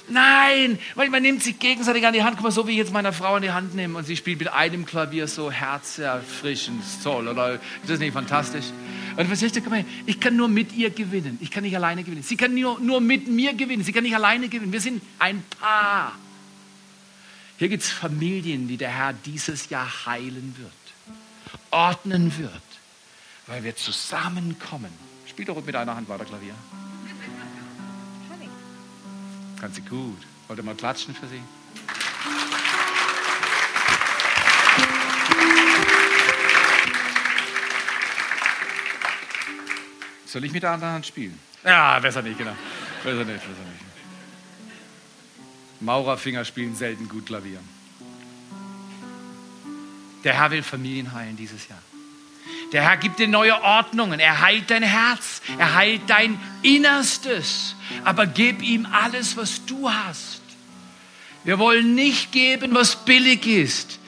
Nein, 0.09 0.78
weil 0.97 1.09
man 1.09 1.22
nimmt 1.22 1.43
sich 1.43 1.59
gegenseitig 1.59 2.07
an 2.07 2.12
die 2.12 2.22
Hand. 2.24 2.37
Guck 2.37 2.45
mal, 2.45 2.51
so 2.51 2.66
wie 2.66 2.72
ich 2.72 2.76
jetzt 2.76 2.93
meine 2.93 3.14
Frau 3.14 3.37
an 3.37 3.43
die 3.43 3.53
Hand 3.53 3.74
nehme 3.74 3.97
und 3.97 4.05
sie 4.05 4.18
spielt 4.18 4.39
mit 4.39 4.53
einem 4.53 4.84
Klavier 4.84 5.28
so 5.28 5.51
herzerfrischend 5.51 6.84
toll. 7.03 7.28
Oder 7.28 7.55
ist 7.55 7.89
das 7.89 7.99
nicht 8.01 8.12
fantastisch? 8.12 8.66
Und 9.16 9.30
was 9.30 9.41
ist, 9.41 9.66
mal, 9.70 9.87
ich 10.05 10.20
kann 10.20 10.37
nur 10.37 10.49
mit 10.49 10.74
ihr 10.74 10.91
gewinnen. 10.91 11.39
Ich 11.41 11.51
kann 11.51 11.62
nicht 11.62 11.74
alleine 11.74 12.05
gewinnen. 12.05 12.22
Sie 12.22 12.37
kann 12.37 12.55
nur, 12.55 12.78
nur 12.80 13.01
mit 13.01 13.28
mir 13.28 13.55
gewinnen. 13.55 13.82
Sie 13.82 13.93
kann 13.93 14.03
nicht 14.03 14.14
alleine 14.14 14.51
gewinnen. 14.51 14.74
Wir 14.74 14.80
sind 14.82 15.03
ein 15.18 15.43
Paar. 15.59 16.12
Hier 17.59 17.69
gibt 17.71 17.83
es 17.83 17.91
Familien, 17.91 18.69
die 18.69 18.77
der 18.77 18.91
Herr 18.91 19.13
dieses 19.15 19.71
Jahr 19.71 19.89
heilen 20.07 20.55
wird, 20.59 20.73
ordnen 21.71 22.37
wird, 22.39 22.53
weil 23.47 23.65
wir 23.65 23.75
zusammenkommen. 23.75 24.93
Spiel 25.27 25.47
doch 25.47 25.65
mit 25.65 25.75
einer 25.75 25.97
Hand 25.97 26.09
weiter 26.09 26.27
Klavier. 26.27 26.55
Kann 29.59 29.73
sie 29.73 29.81
gut. 29.81 30.19
Wollt 30.49 30.59
ihr 30.59 30.63
mal 30.63 30.75
klatschen 30.75 31.15
für 31.15 31.27
sie? 31.29 31.41
Soll 40.27 40.45
ich 40.45 40.53
mit 40.53 40.63
der 40.63 40.73
anderen 40.73 40.93
Hand 40.93 41.07
spielen? 41.07 41.39
Ja, 41.65 41.99
besser 42.01 42.21
nicht, 42.21 42.37
genau. 42.37 42.55
Besser 43.03 43.25
nicht, 43.25 43.41
besser 43.41 43.65
nicht. 43.73 43.86
Maurerfinger 45.81 46.45
spielen 46.45 46.74
selten 46.74 47.09
gut 47.09 47.27
Klavier. 47.27 47.61
Der 50.24 50.35
Herr 50.35 50.51
will 50.51 50.62
Familien 50.62 51.12
heilen 51.12 51.37
dieses 51.37 51.68
Jahr. 51.68 51.83
Der 52.72 52.83
Herr 52.83 52.97
gibt 52.97 53.18
dir 53.18 53.29
neue 53.29 53.62
Ordnungen. 53.62 54.18
Er 54.18 54.41
heilt 54.41 54.70
dein 54.70 54.83
Herz. 54.83 55.41
Er 55.59 55.74
heilt 55.74 56.03
dein 56.09 56.41
Innerstes. 56.62 57.77
Aber 58.05 58.27
gib 58.27 58.62
ihm 58.62 58.87
alles, 58.87 59.37
was 59.37 59.64
du 59.66 59.91
hast. 59.91 60.43
Wir 61.45 61.59
wollen 61.59 61.95
nicht 61.95 62.33
geben, 62.33 62.74
was 62.74 63.05
billig 63.05 63.47
ist. 63.47 64.01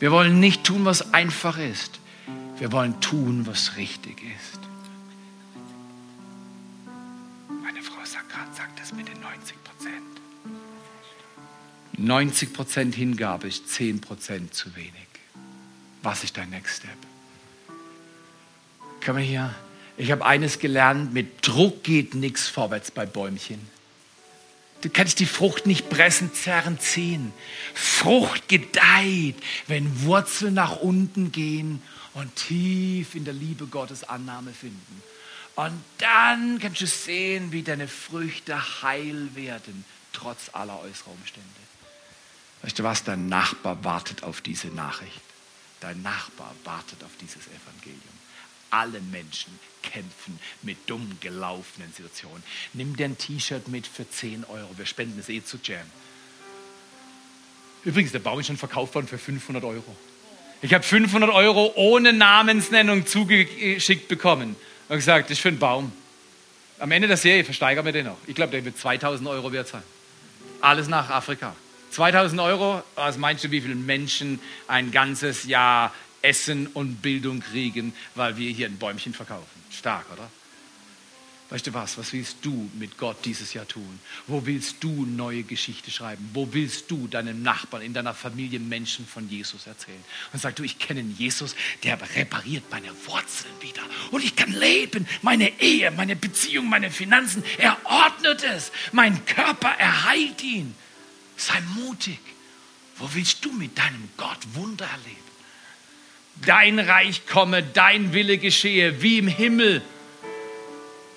Wir 0.00 0.12
wollen 0.12 0.38
nicht 0.38 0.64
tun, 0.64 0.84
was 0.84 1.14
einfach 1.14 1.56
ist. 1.56 1.98
Wir 2.58 2.72
wollen 2.72 3.00
tun, 3.00 3.46
was 3.46 3.76
richtig 3.76 4.22
ist. 4.22 4.53
90% 11.98 12.94
Hingabe 12.94 13.48
ist 13.48 13.66
10% 13.66 14.50
zu 14.50 14.74
wenig. 14.74 14.92
Was 16.02 16.24
ist 16.24 16.36
dein 16.36 16.50
Next 16.50 16.78
Step? 16.78 16.96
Komm 19.04 19.16
mal 19.16 19.22
hier. 19.22 19.54
Ich 19.96 20.10
habe 20.10 20.24
eines 20.26 20.58
gelernt, 20.58 21.14
mit 21.14 21.46
Druck 21.46 21.84
geht 21.84 22.14
nichts 22.14 22.48
vorwärts 22.48 22.90
bei 22.90 23.06
Bäumchen. 23.06 23.60
Du 24.80 24.90
kannst 24.90 25.20
die 25.20 25.26
Frucht 25.26 25.66
nicht 25.66 25.88
pressen, 25.88 26.34
zerren, 26.34 26.78
ziehen. 26.78 27.32
Frucht 27.72 28.48
gedeiht, 28.48 29.36
wenn 29.66 30.02
Wurzeln 30.02 30.54
nach 30.54 30.76
unten 30.76 31.32
gehen 31.32 31.80
und 32.12 32.34
tief 32.36 33.14
in 33.14 33.24
der 33.24 33.32
Liebe 33.32 33.66
Gottes 33.66 34.04
Annahme 34.04 34.52
finden. 34.52 35.02
Und 35.54 35.80
dann 35.98 36.58
kannst 36.58 36.80
du 36.80 36.86
sehen, 36.86 37.52
wie 37.52 37.62
deine 37.62 37.88
Früchte 37.88 38.82
heil 38.82 39.30
werden, 39.34 39.84
trotz 40.12 40.50
aller 40.52 40.80
äußeren 40.80 41.14
Umstände. 41.14 41.63
Weißt 42.64 42.78
du 42.78 42.82
was? 42.82 43.04
Dein 43.04 43.28
Nachbar 43.28 43.84
wartet 43.84 44.22
auf 44.22 44.40
diese 44.40 44.68
Nachricht. 44.68 45.20
Dein 45.80 46.00
Nachbar 46.00 46.54
wartet 46.64 47.04
auf 47.04 47.10
dieses 47.20 47.42
Evangelium. 47.46 48.00
Alle 48.70 49.02
Menschen 49.02 49.58
kämpfen 49.82 50.38
mit 50.62 50.78
dumm 50.88 51.18
gelaufenen 51.20 51.92
Situationen. 51.92 52.42
Nimm 52.72 52.96
dir 52.96 53.04
ein 53.04 53.18
T-Shirt 53.18 53.68
mit 53.68 53.86
für 53.86 54.08
10 54.08 54.44
Euro. 54.44 54.70
Wir 54.78 54.86
spenden 54.86 55.20
es 55.20 55.28
eh 55.28 55.44
zu 55.44 55.58
Jam. 55.62 55.84
Übrigens, 57.84 58.12
der 58.12 58.20
Baum 58.20 58.40
ist 58.40 58.46
schon 58.46 58.56
verkauft 58.56 58.94
worden 58.94 59.08
für 59.08 59.18
500 59.18 59.62
Euro. 59.62 59.94
Ich 60.62 60.72
habe 60.72 60.82
500 60.82 61.30
Euro 61.30 61.70
ohne 61.74 62.14
Namensnennung 62.14 63.06
zugeschickt 63.06 64.08
bekommen. 64.08 64.56
Und 64.88 64.96
gesagt, 64.96 65.28
das 65.28 65.36
ist 65.36 65.42
für 65.42 65.48
einen 65.48 65.58
Baum. 65.58 65.92
Am 66.78 66.90
Ende 66.90 67.08
der 67.08 67.18
Serie 67.18 67.44
versteigern 67.44 67.84
wir 67.84 67.92
den 67.92 68.06
noch. 68.06 68.16
Ich 68.26 68.34
glaube, 68.34 68.52
der 68.52 68.64
wird 68.64 68.78
2000 68.78 69.28
Euro 69.28 69.52
wert 69.52 69.68
sein. 69.68 69.82
Alles 70.62 70.88
nach 70.88 71.10
Afrika. 71.10 71.54
2000 71.94 72.40
Euro, 72.40 72.82
was 72.96 73.18
meinst 73.18 73.44
du, 73.44 73.52
wie 73.52 73.60
viele 73.60 73.76
Menschen 73.76 74.40
ein 74.66 74.90
ganzes 74.90 75.44
Jahr 75.44 75.94
Essen 76.22 76.66
und 76.66 77.02
Bildung 77.02 77.38
kriegen, 77.38 77.94
weil 78.16 78.36
wir 78.36 78.50
hier 78.50 78.66
ein 78.66 78.78
Bäumchen 78.78 79.14
verkaufen? 79.14 79.62
Stark, 79.70 80.04
oder? 80.12 80.28
Weißt 81.50 81.68
du 81.68 81.74
was, 81.74 81.96
was 81.96 82.12
willst 82.12 82.38
du 82.42 82.68
mit 82.80 82.98
Gott 82.98 83.18
dieses 83.24 83.54
Jahr 83.54 83.68
tun? 83.68 84.00
Wo 84.26 84.44
willst 84.44 84.82
du 84.82 85.06
neue 85.06 85.44
Geschichte 85.44 85.92
schreiben? 85.92 86.30
Wo 86.32 86.52
willst 86.52 86.90
du 86.90 87.06
deinem 87.06 87.44
Nachbarn, 87.44 87.82
in 87.82 87.94
deiner 87.94 88.14
Familie 88.14 88.58
Menschen 88.58 89.06
von 89.06 89.28
Jesus 89.28 89.68
erzählen? 89.68 90.02
Und 90.32 90.40
sag 90.40 90.56
du, 90.56 90.64
ich 90.64 90.80
kenne 90.80 91.00
Jesus, 91.16 91.54
der 91.84 91.96
repariert 92.16 92.64
meine 92.72 92.88
Wurzeln 93.06 93.54
wieder. 93.60 93.82
Und 94.10 94.24
ich 94.24 94.34
kann 94.34 94.50
leben, 94.52 95.06
meine 95.22 95.60
Ehe, 95.60 95.92
meine 95.92 96.16
Beziehung, 96.16 96.68
meine 96.68 96.90
Finanzen. 96.90 97.44
Er 97.58 97.76
ordnet 97.84 98.42
es. 98.42 98.72
Mein 98.90 99.24
Körper, 99.26 99.68
er 99.78 100.06
heilt 100.06 100.42
ihn. 100.42 100.74
Sei 101.36 101.60
mutig. 101.74 102.18
Wo 102.96 103.08
willst 103.12 103.44
du 103.44 103.52
mit 103.52 103.76
deinem 103.76 104.08
Gott 104.16 104.38
Wunder 104.54 104.86
erleben? 104.86 105.24
Dein 106.44 106.78
Reich 106.78 107.26
komme, 107.26 107.62
dein 107.62 108.12
Wille 108.12 108.38
geschehe, 108.38 109.02
wie 109.02 109.18
im 109.18 109.28
Himmel. 109.28 109.82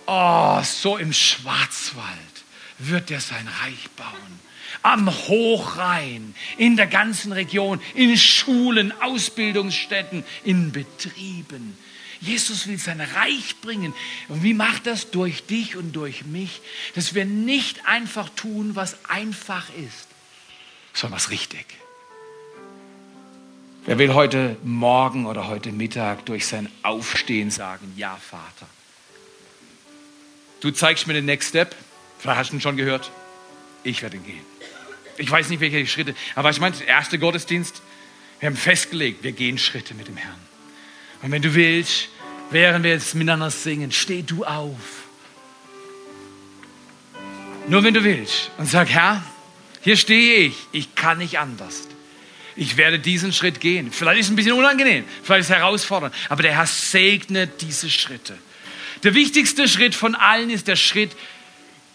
Oh, 0.05 0.61
so 0.63 0.97
im 0.97 1.13
Schwarzwald 1.13 2.18
wird 2.80 3.11
er 3.11 3.20
sein 3.20 3.47
Reich 3.61 3.89
bauen. 3.95 4.39
Am 4.84 5.09
Hochrhein, 5.09 6.36
in 6.57 6.78
der 6.78 6.88
ganzen 6.88 7.32
Region, 7.32 7.82
in 7.93 8.18
Schulen, 8.18 8.93
Ausbildungsstätten, 9.01 10.24
in 10.43 10.72
Betrieben. 10.72 11.78
Jesus 12.22 12.68
will 12.68 12.78
sein 12.78 13.01
Reich 13.01 13.55
bringen. 13.61 13.93
Und 14.28 14.43
wie 14.43 14.53
macht 14.53 14.88
das? 14.88 15.11
Durch 15.11 15.45
dich 15.45 15.76
und 15.76 15.93
durch 15.93 16.26
mich, 16.26 16.61
dass 16.95 17.13
wir 17.13 17.26
nicht 17.26 17.86
einfach 17.86 18.30
tun, 18.30 18.76
was 18.76 19.05
einfach 19.05 19.65
ist, 19.76 20.07
sondern 20.98 21.18
was 21.18 21.30
richtig. 21.30 21.66
Wer 23.86 24.00
will 24.00 24.14
heute 24.16 24.58
Morgen 24.64 25.28
oder 25.28 25.48
heute 25.48 25.72
Mittag 25.72 26.26
durch 26.26 26.48
sein 26.48 26.70
Aufstehen 26.82 27.52
sagen, 27.52 27.93
ja 27.95 28.18
Vater. 28.18 28.68
Du 30.60 30.72
zeigst 30.72 31.06
mir 31.06 31.14
den 31.14 31.26
Next 31.26 31.50
Step, 31.50 31.76
vielleicht 32.18 32.39
hast 32.39 32.50
du 32.52 32.56
ihn 32.56 32.62
schon 32.62 32.78
gehört, 32.78 33.12
ich 33.84 34.02
werde 34.02 34.18
gehen. 34.18 34.41
Ich 35.18 35.30
weiß 35.30 35.50
nicht, 35.50 35.60
welche 35.60 35.86
Schritte, 35.86 36.16
aber 36.36 36.50
ich 36.50 36.60
meine, 36.60 36.76
der 36.76 36.88
erste 36.88 37.20
Gottesdienst, 37.20 37.82
wir 38.39 38.48
haben 38.48 38.58
festgelegt, 38.58 39.24
wir 39.24 39.34
gehen 39.34 39.58
Schritte 39.60 39.93
mit 39.93 40.08
dem 40.08 40.18
Herrn. 40.18 40.39
Und 41.22 41.32
wenn 41.32 41.43
du 41.43 41.54
willst, 41.54 42.10
während 42.50 42.84
wir 42.84 42.91
jetzt 42.91 43.14
miteinander 43.14 43.52
singen, 43.52 43.91
steh 43.91 44.24
du 44.24 44.43
auf. 44.45 45.04
Nur 47.68 47.84
wenn 47.84 47.93
du 47.93 48.04
willst 48.04 48.50
und 48.58 48.66
sag, 48.66 48.89
Herr, 48.89 49.24
hier 49.82 49.98
stehe 49.98 50.48
ich, 50.48 50.56
ich 50.72 50.96
kann 50.96 51.18
nicht 51.18 51.40
anders. 51.40 51.88
Ich 52.56 52.78
werde 52.78 53.00
diesen 53.00 53.34
Schritt 53.34 53.60
gehen. 53.60 53.92
Vielleicht 53.92 54.22
ist 54.22 54.26
es 54.28 54.32
ein 54.32 54.36
bisschen 54.36 54.54
unangenehm, 54.54 55.06
vielleicht 55.24 55.42
ist 55.42 55.50
es 55.50 55.56
herausfordernd, 55.56 56.14
aber 56.30 56.44
der 56.44 56.54
Herr 56.56 56.68
segnet 56.68 57.62
diese 57.62 57.90
Schritte. 57.90 58.38
Der 59.04 59.14
wichtigste 59.14 59.68
Schritt 59.68 59.94
von 59.94 60.16
allen 60.16 60.50
ist 60.50 60.68
der 60.68 60.76
Schritt, 60.76 61.16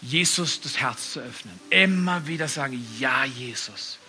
Jesus 0.01 0.61
das 0.61 0.79
Herz 0.79 1.13
zu 1.13 1.19
öffnen. 1.19 1.59
Immer 1.69 2.27
wieder 2.27 2.47
sagen, 2.47 2.85
ja, 2.99 3.25
Jesus 3.25 3.99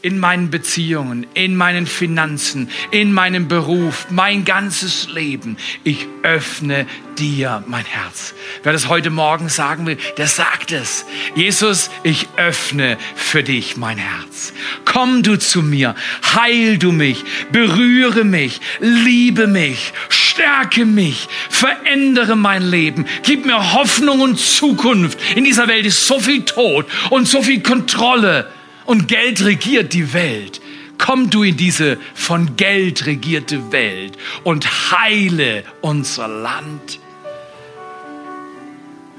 in 0.00 0.18
meinen 0.18 0.50
Beziehungen, 0.50 1.26
in 1.34 1.56
meinen 1.56 1.86
Finanzen, 1.86 2.70
in 2.92 3.12
meinem 3.12 3.48
Beruf, 3.48 4.06
mein 4.10 4.44
ganzes 4.44 5.08
Leben. 5.12 5.56
Ich 5.82 6.06
öffne 6.22 6.86
dir 7.18 7.64
mein 7.66 7.84
Herz. 7.84 8.34
Wer 8.62 8.72
das 8.72 8.88
heute 8.88 9.10
Morgen 9.10 9.48
sagen 9.48 9.86
will, 9.86 9.98
der 10.16 10.28
sagt 10.28 10.70
es. 10.70 11.04
Jesus, 11.34 11.90
ich 12.04 12.28
öffne 12.36 12.96
für 13.16 13.42
dich 13.42 13.76
mein 13.76 13.98
Herz. 13.98 14.52
Komm 14.84 15.24
du 15.24 15.36
zu 15.36 15.62
mir, 15.62 15.96
heil 16.34 16.78
du 16.78 16.92
mich, 16.92 17.24
berühre 17.50 18.24
mich, 18.24 18.60
liebe 18.78 19.48
mich, 19.48 19.92
stärke 20.08 20.84
mich, 20.84 21.28
verändere 21.50 22.36
mein 22.36 22.62
Leben, 22.62 23.04
gib 23.24 23.46
mir 23.46 23.72
Hoffnung 23.72 24.20
und 24.20 24.38
Zukunft. 24.38 25.18
In 25.34 25.42
dieser 25.42 25.66
Welt 25.66 25.86
ist 25.86 26.06
so 26.06 26.20
viel 26.20 26.44
Tod 26.44 26.86
und 27.10 27.26
so 27.26 27.42
viel 27.42 27.62
Kontrolle 27.62 28.48
und 28.88 29.06
Geld 29.06 29.44
regiert 29.44 29.92
die 29.92 30.14
Welt. 30.14 30.62
Komm 30.96 31.28
du 31.28 31.42
in 31.42 31.58
diese 31.58 31.98
von 32.14 32.56
Geld 32.56 33.04
regierte 33.04 33.70
Welt 33.70 34.16
und 34.44 34.90
heile 34.90 35.62
unser 35.82 36.26
Land. 36.26 36.98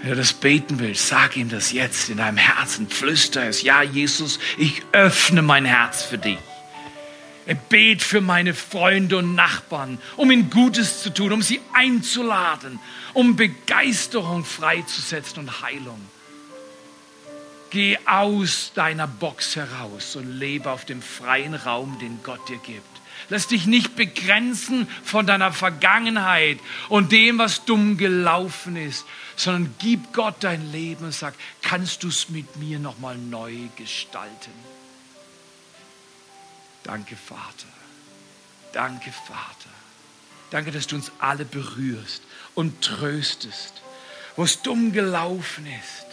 Wenn 0.01 0.09
du 0.09 0.15
das 0.15 0.33
beten 0.33 0.79
willst, 0.79 1.07
sag 1.07 1.37
ihm 1.37 1.49
das 1.49 1.71
jetzt 1.71 2.09
in 2.09 2.17
deinem 2.17 2.37
Herzen. 2.37 2.89
Flüster 2.89 3.47
es. 3.47 3.61
Ja, 3.61 3.83
Jesus, 3.83 4.39
ich 4.57 4.81
öffne 4.91 5.43
mein 5.43 5.65
Herz 5.65 6.01
für 6.01 6.17
dich. 6.17 6.39
Bet 7.69 8.01
für 8.01 8.21
meine 8.21 8.55
Freunde 8.55 9.17
und 9.17 9.35
Nachbarn, 9.35 9.99
um 10.17 10.31
ihnen 10.31 10.49
Gutes 10.49 11.03
zu 11.03 11.11
tun, 11.11 11.31
um 11.31 11.41
sie 11.43 11.61
einzuladen, 11.73 12.79
um 13.13 13.35
Begeisterung 13.35 14.45
freizusetzen 14.45 15.39
und 15.43 15.61
Heilung. 15.61 15.99
Geh 17.69 17.99
aus 18.05 18.71
deiner 18.73 19.07
Box 19.07 19.55
heraus 19.55 20.15
und 20.15 20.31
lebe 20.39 20.71
auf 20.71 20.85
dem 20.85 21.01
freien 21.01 21.53
Raum, 21.53 21.99
den 21.99 22.21
Gott 22.23 22.49
dir 22.49 22.57
gibt. 22.57 22.83
Lass 23.29 23.47
dich 23.47 23.67
nicht 23.67 23.95
begrenzen 23.95 24.87
von 25.03 25.27
deiner 25.27 25.51
Vergangenheit 25.51 26.59
und 26.87 27.11
dem, 27.11 27.37
was 27.37 27.65
dumm 27.65 27.97
gelaufen 27.97 28.75
ist, 28.75 29.05
sondern 29.35 29.75
gib 29.77 30.13
Gott 30.13 30.35
dein 30.39 30.71
Leben 30.71 31.05
und 31.05 31.13
sag, 31.13 31.35
kannst 31.61 32.03
du 32.03 32.07
es 32.07 32.29
mit 32.29 32.55
mir 32.55 32.79
nochmal 32.79 33.17
neu 33.17 33.53
gestalten? 33.75 34.51
Danke, 36.83 37.15
Vater. 37.15 37.67
Danke, 38.73 39.11
Vater. 39.11 39.69
Danke, 40.49 40.71
dass 40.71 40.87
du 40.87 40.95
uns 40.95 41.11
alle 41.19 41.45
berührst 41.45 42.23
und 42.55 42.81
tröstest, 42.81 43.73
wo 44.35 44.43
es 44.43 44.63
dumm 44.63 44.91
gelaufen 44.91 45.67
ist 45.67 46.08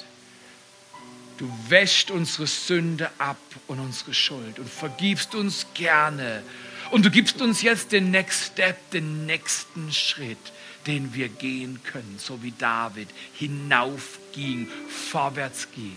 Du 1.39 1.51
wäschst 1.69 2.11
unsere 2.11 2.47
Sünde 2.47 3.11
ab 3.19 3.39
und 3.67 3.79
unsere 3.79 4.15
Schuld 4.15 4.59
und 4.59 4.69
vergibst 4.69 5.35
uns 5.35 5.67
gerne. 5.75 6.43
Und 6.91 7.05
du 7.05 7.11
gibst 7.11 7.43
uns 7.43 7.63
jetzt 7.63 7.93
den 7.93 8.11
Next 8.11 8.53
Step, 8.53 8.91
den 8.91 9.27
nächsten 9.27 9.93
Schritt, 9.93 10.39
den 10.87 11.15
wir 11.15 11.29
gehen 11.29 11.81
können, 11.83 12.17
so 12.19 12.43
wie 12.43 12.53
David 12.53 13.09
hinaufging, 13.35 14.69
vorwärts 14.89 15.69
ging. 15.75 15.97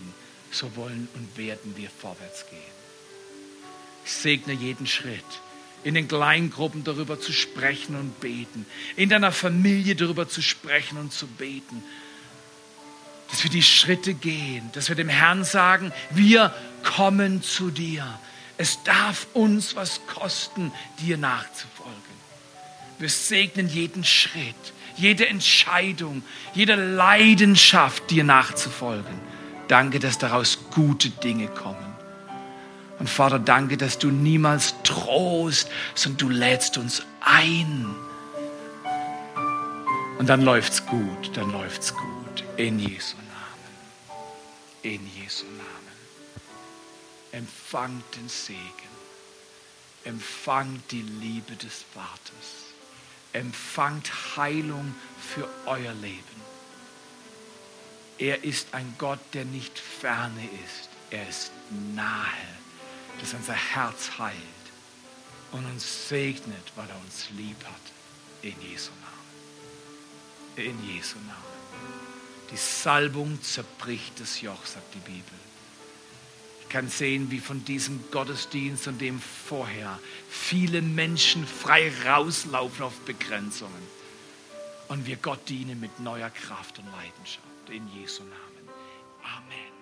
So 0.50 0.74
wollen 0.76 1.08
und 1.14 1.38
werden 1.38 1.74
wir 1.76 1.88
vorwärts 1.90 2.44
gehen. 2.50 2.58
Ich 4.04 4.12
segne 4.12 4.52
jeden 4.52 4.86
Schritt 4.86 5.24
in 5.84 5.94
den 5.94 6.08
Kleingruppen 6.08 6.84
darüber 6.84 7.20
zu 7.20 7.32
sprechen 7.32 7.96
und 7.96 8.20
beten, 8.20 8.66
in 8.96 9.08
deiner 9.08 9.32
Familie 9.32 9.94
darüber 9.94 10.28
zu 10.28 10.42
sprechen 10.42 10.98
und 10.98 11.12
zu 11.12 11.26
beten 11.26 11.82
dass 13.30 13.44
wir 13.44 13.50
die 13.50 13.62
Schritte 13.62 14.14
gehen, 14.14 14.70
dass 14.72 14.88
wir 14.88 14.96
dem 14.96 15.08
Herrn 15.08 15.44
sagen, 15.44 15.92
wir 16.10 16.52
kommen 16.82 17.42
zu 17.42 17.70
dir. 17.70 18.06
Es 18.56 18.82
darf 18.82 19.26
uns 19.32 19.76
was 19.76 20.00
kosten, 20.06 20.72
dir 20.98 21.16
nachzufolgen. 21.16 21.94
Wir 22.98 23.08
segnen 23.08 23.68
jeden 23.68 24.04
Schritt, 24.04 24.74
jede 24.96 25.26
Entscheidung, 25.26 26.22
jede 26.54 26.74
Leidenschaft, 26.74 28.10
dir 28.10 28.24
nachzufolgen. 28.24 29.14
Danke, 29.68 30.00
dass 30.00 30.18
daraus 30.18 30.58
gute 30.72 31.08
Dinge 31.08 31.46
kommen. 31.46 31.94
Und 32.98 33.08
Vater, 33.08 33.38
danke, 33.38 33.78
dass 33.78 33.98
du 33.98 34.10
niemals 34.10 34.74
drohst, 34.82 35.70
sondern 35.94 36.18
du 36.18 36.28
lädst 36.28 36.76
uns 36.76 37.02
ein. 37.22 37.86
Und 40.18 40.28
dann 40.28 40.42
läuft's 40.42 40.84
gut, 40.84 41.30
dann 41.34 41.50
läuft's 41.50 41.94
gut. 41.94 42.19
In 42.60 42.78
Jesu 42.78 43.16
Namen. 43.16 44.20
In 44.82 45.00
Jesu 45.16 45.46
Namen. 45.46 45.96
Empfangt 47.32 48.04
den 48.14 48.28
Segen. 48.28 48.90
Empfangt 50.04 50.92
die 50.92 51.00
Liebe 51.00 51.56
des 51.56 51.86
Vaters. 51.94 52.74
Empfangt 53.32 54.36
Heilung 54.36 54.94
für 55.18 55.48
euer 55.64 55.94
Leben. 55.94 56.42
Er 58.18 58.44
ist 58.44 58.74
ein 58.74 58.94
Gott, 58.98 59.20
der 59.32 59.46
nicht 59.46 59.78
ferne 59.78 60.46
ist. 60.62 60.90
Er 61.10 61.26
ist 61.26 61.52
nahe, 61.94 62.50
dass 63.20 63.32
unser 63.32 63.54
Herz 63.54 64.18
heilt 64.18 64.36
und 65.52 65.64
uns 65.64 66.10
segnet, 66.10 66.72
weil 66.76 66.90
er 66.90 67.00
uns 67.06 67.30
lieb 67.30 67.64
hat. 67.64 67.86
In 68.42 68.60
Jesu 68.60 68.90
Namen. 69.00 70.68
In 70.68 70.94
Jesu 70.94 71.16
Namen. 71.20 71.49
Die 72.50 72.56
Salbung 72.56 73.40
zerbricht 73.42 74.18
das 74.20 74.40
Joch, 74.40 74.64
sagt 74.64 74.94
die 74.94 74.98
Bibel. 74.98 75.38
Ich 76.62 76.68
kann 76.68 76.88
sehen, 76.88 77.30
wie 77.30 77.40
von 77.40 77.64
diesem 77.64 78.10
Gottesdienst 78.10 78.88
und 78.88 79.00
dem 79.00 79.20
vorher 79.20 79.98
viele 80.28 80.82
Menschen 80.82 81.46
frei 81.46 81.92
rauslaufen 82.06 82.84
auf 82.84 82.98
Begrenzungen. 83.00 84.00
Und 84.88 85.06
wir 85.06 85.16
Gott 85.16 85.48
dienen 85.48 85.78
mit 85.80 86.00
neuer 86.00 86.30
Kraft 86.30 86.78
und 86.78 86.86
Leidenschaft. 86.86 87.46
In 87.68 87.86
Jesu 87.94 88.22
Namen. 88.24 88.68
Amen. 89.22 89.79